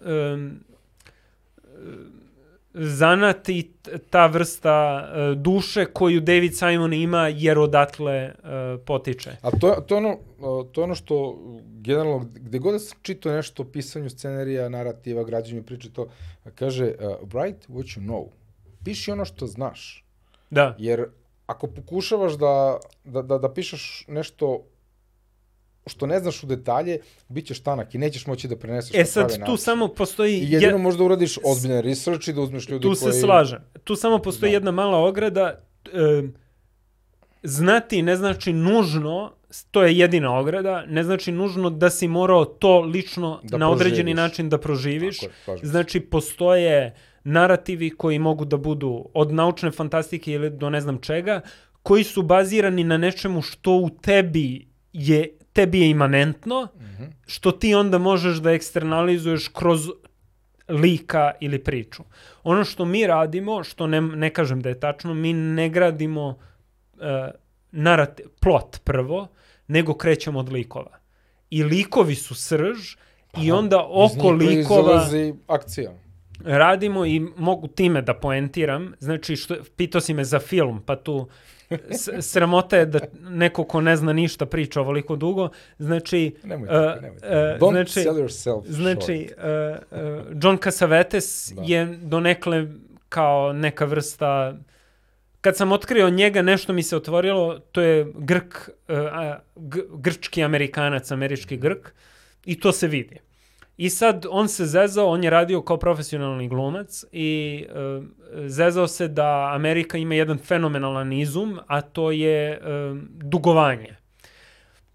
[0.00, 0.60] um,
[2.74, 3.70] zanati
[4.10, 9.30] ta vrsta uh, duše koju David Simon ima jer odatle uh, potiče.
[9.42, 10.18] A to, to, ono,
[10.72, 11.38] to ono što
[11.80, 16.08] generalno, gde god da sam čitao nešto o pisanju scenarija, narativa, građanju priče, to
[16.54, 18.26] kaže, uh, write what you know.
[18.84, 20.04] Piši ono što znaš.
[20.50, 20.76] Da.
[20.78, 21.06] Jer
[21.46, 24.64] ako pokušavaš da, da, da, da pišeš nešto
[25.86, 26.98] što ne znaš u detalje,
[27.28, 29.56] bit ćeš tanak i nećeš moći da preneseš e, sad, tu način.
[29.56, 30.34] samo postoji...
[30.34, 30.78] I jedino je...
[30.78, 32.98] možda uradiš ozbiljan research i da uzmeš ljudi tu koji...
[32.98, 33.58] Tu se slažem.
[33.84, 34.56] Tu samo postoji da.
[34.56, 35.60] jedna mala ograda.
[35.86, 36.22] E,
[37.42, 39.32] znati ne znači nužno,
[39.70, 43.80] to je jedina ograda, ne znači nužno da si morao to lično da na proživiš.
[43.80, 45.18] određeni način da proživiš.
[45.20, 46.94] Tako je, znači, postoje
[47.24, 51.40] narativi koji mogu da budu od naučne fantastike ili do ne znam čega,
[51.82, 57.10] koji su bazirani na nečemu što u tebi je tebi je imanentno, mm -hmm.
[57.26, 59.88] što ti onda možeš da eksternalizuješ kroz
[60.68, 62.02] lika ili priču.
[62.42, 67.00] Ono što mi radimo, što ne, ne kažem da je tačno, mi ne gradimo uh,
[67.72, 69.28] narativ, plot prvo,
[69.68, 70.98] nego krećemo od likova.
[71.50, 72.96] I likovi su srž
[73.30, 75.08] pa, i onda oko likova...
[75.46, 75.92] akcija.
[76.44, 81.28] Radimo i mogu time da poentiram, znači što, pitao si me za film, pa tu
[82.20, 85.48] sramota je da neko ko ne zna ništa priča ovoliko dugo.
[85.78, 87.34] Znači, nemoj tako, nemoj tako.
[87.64, 91.62] Don't znači, sell yourself Znači, uh, uh, John Cassavetes da.
[91.66, 92.66] je donekle
[93.08, 94.56] kao neka vrsta
[95.40, 98.96] kad sam otkrio njega, nešto mi se otvorilo, to je Grk, uh,
[99.98, 101.92] grčki Amerikanac, američki Grk,
[102.44, 103.18] i to se vidi.
[103.76, 108.04] I sad on se zezao, on je radio kao profesionalni glumac i uh,
[108.46, 113.96] zezao se da Amerika ima jedan fenomenalan izum, a to je uh, dugovanje.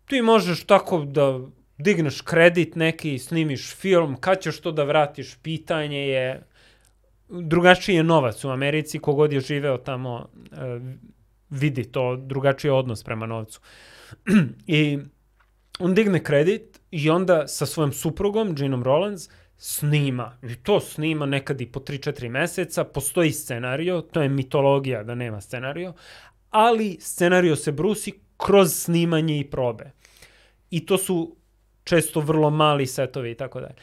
[0.06, 1.40] Ti možeš tako da
[1.78, 6.48] digneš kredit neki, snimiš film, kad ćeš to da vratiš, pitanje je,
[7.30, 10.58] drugačiji je novac u Americi, kogod je živeo tamo uh,
[11.50, 13.60] vidi to, drugačiji odnos prema novcu.
[14.68, 15.00] I
[15.80, 20.38] on digne kredit i onda sa svojom suprugom, Ginom Rollins, snima.
[20.44, 22.84] I to snima nekad i po 3-4 meseca.
[22.84, 25.94] Postoji scenario, to je mitologija da nema scenario,
[26.50, 29.92] ali scenario se brusi kroz snimanje i probe.
[30.70, 31.36] I to su
[31.84, 33.76] često vrlo mali setovi i tako dalje.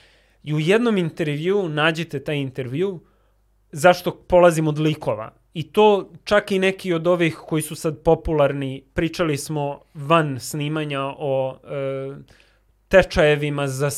[0.42, 3.00] I u jednom intervju, nađite taj intervju,
[3.72, 5.32] zašto polazim od likova.
[5.54, 11.00] I to čak i neki od ovih koji su sad popularni, pričali smo van snimanja
[11.02, 12.14] o e,
[12.94, 13.90] tečajevima za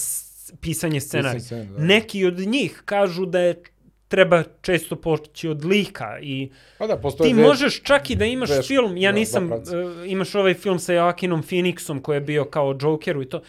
[0.60, 1.64] pisanje scenarija.
[1.64, 1.84] Da.
[1.84, 3.62] Neki od njih kažu da je
[4.08, 8.48] treba često poći od lika i pa da, ti dve, možeš čak i da imaš
[8.48, 9.60] dve, film, ja da, nisam, uh,
[10.06, 13.42] imaš ovaj film sa Joaquinom Phoenixom koji je bio kao Jokeru i to,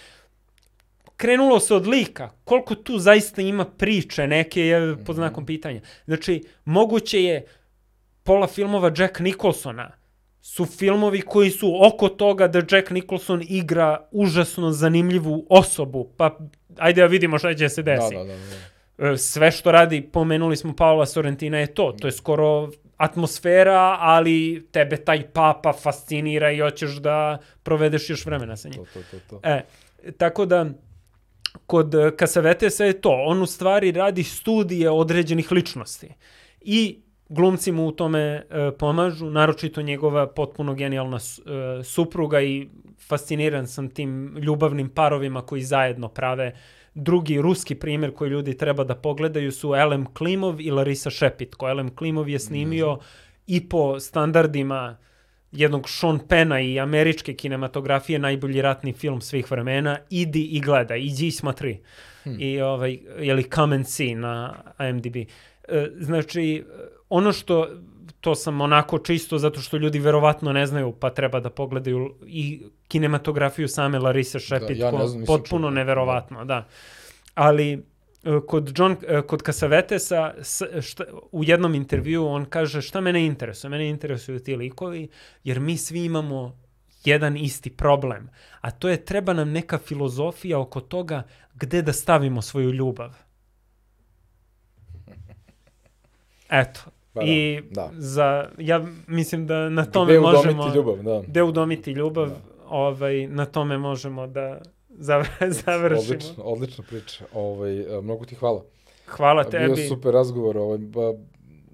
[1.17, 2.29] krenulo se od lika.
[2.43, 5.21] Koliko tu zaista ima priče neke je pod mhm.
[5.21, 5.81] znakom pitanja.
[6.05, 7.45] Znači, moguće je
[8.23, 9.96] pola filmova Jack Nicholsona
[10.47, 16.09] su filmovi koji su oko toga da Jack Nicholson igra užasno zanimljivu osobu.
[16.17, 16.37] Pa
[16.77, 18.15] ajde da vidimo šta će se desiti.
[18.15, 19.17] Da, da, da, da.
[19.17, 21.91] Sve što radi, pomenuli smo Paola Sorrentina, je to.
[22.01, 28.57] To je skoro atmosfera, ali tebe taj papa fascinira i hoćeš da provedeš još vremena
[28.57, 28.85] sa njim.
[28.85, 29.39] To, to, to, to.
[29.43, 29.61] E,
[30.17, 30.65] tako da,
[31.65, 33.23] kod Casavetesa je to.
[33.25, 36.09] On u stvari radi studije određenih ličnosti.
[36.61, 38.43] I glumci mu u tome e,
[38.79, 42.67] pomažu, naročito njegova potpuno genijalna e, supruga i
[43.07, 46.55] fasciniran sam tim ljubavnim parovima koji zajedno prave.
[46.93, 51.69] Drugi ruski primjer koji ljudi treba da pogledaju su Elem Klimov i Larisa Šepitko.
[51.69, 52.99] Elem Klimov je snimio mm.
[53.47, 54.97] i po standardima
[55.51, 61.27] jednog Sean Pena i američke kinematografije najbolji ratni film svih vremena, idi i gledaj, iđi
[61.27, 61.79] i smatri.
[62.23, 62.35] Hmm.
[62.39, 64.53] I ovaj, jeli Come and See na
[64.89, 65.15] IMDb.
[65.15, 65.27] E,
[65.99, 66.63] znači,
[67.09, 67.67] ono što,
[68.21, 72.63] to sam onako čisto zato što ljudi verovatno ne znaju, pa treba da pogledaju i
[72.87, 76.67] kinematografiju same Larisa Šepit, da, ja znam, potpuno neverovatno, da.
[77.33, 77.79] Ali e,
[78.47, 80.33] kod John, e, kod Casavetesa
[80.81, 83.69] šta, u jednom intervju on kaže šta mene interesuje?
[83.69, 85.07] Mene interesuju ti likovi
[85.43, 86.59] jer mi svi imamo
[87.05, 88.29] jedan isti problem,
[88.61, 93.15] a to je treba nam neka filozofija oko toga gde da stavimo svoju ljubav.
[96.49, 96.79] Eto,
[97.17, 97.91] Pa da, I da.
[97.97, 100.41] za, ja mislim da na tome gde možemo...
[100.41, 101.27] Gde udomiti ljubav, da.
[101.27, 102.35] Gde udomiti ljubav, da.
[102.69, 104.61] ovaj, na tome možemo da
[105.65, 105.99] završimo.
[105.99, 107.25] Odlično, odlična priča.
[107.33, 108.63] Ovaj, mnogo ti hvala.
[109.07, 109.73] Hvala tebi.
[109.73, 110.57] Bio super razgovor.
[110.57, 111.13] Ovaj, ba,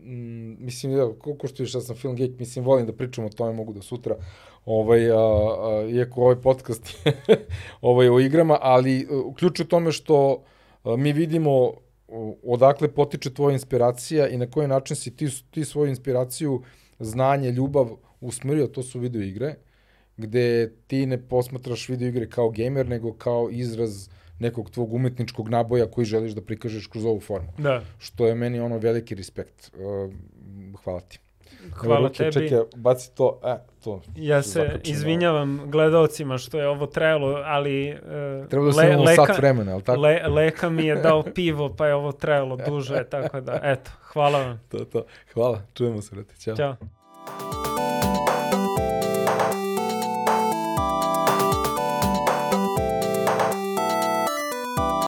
[0.03, 3.29] m, mislim, da, koliko što još ja sam film geek, mislim, volim da pričam o
[3.29, 4.15] tome, mogu da sutra,
[4.65, 7.07] ovaj, a, a, iako ovaj podcast
[7.81, 9.07] ovaj, o igrama, ali
[9.37, 10.43] ključ u tome što
[10.83, 11.71] a, mi vidimo
[12.43, 16.61] odakle potiče tvoja inspiracija i na koji način si ti, ti svoju inspiraciju,
[16.99, 17.89] znanje, ljubav
[18.21, 19.55] usmerio, to su video igre.
[20.17, 24.09] gde ti ne posmatraš video igre kao gamer, nego kao izraz
[24.39, 27.53] nekog tvog umetničkog naboja koji želiš da prikažeš kroz ovu formu.
[27.57, 27.81] Da.
[27.97, 29.71] Što je meni ono veliki respekt.
[29.73, 30.13] Uh,
[30.83, 31.19] hvala ti.
[31.73, 32.49] Hvala ruke, tebi.
[32.49, 34.01] Čekaj, baci to, e, to.
[34.15, 34.81] Ja se započinu.
[34.83, 37.91] izvinjavam gledalcima što je ovo trajalo, ali...
[37.93, 40.01] Uh, Treba da le, leka, sat vremena, ali tako?
[40.01, 44.39] Le, leka mi je dao pivo, pa je ovo trajalo duže, tako da, eto, hvala
[44.39, 44.61] vam.
[44.69, 45.05] To, to.
[45.33, 46.55] Hvala, čujemo se, Rati, Ćao.
[46.55, 46.75] Ćao.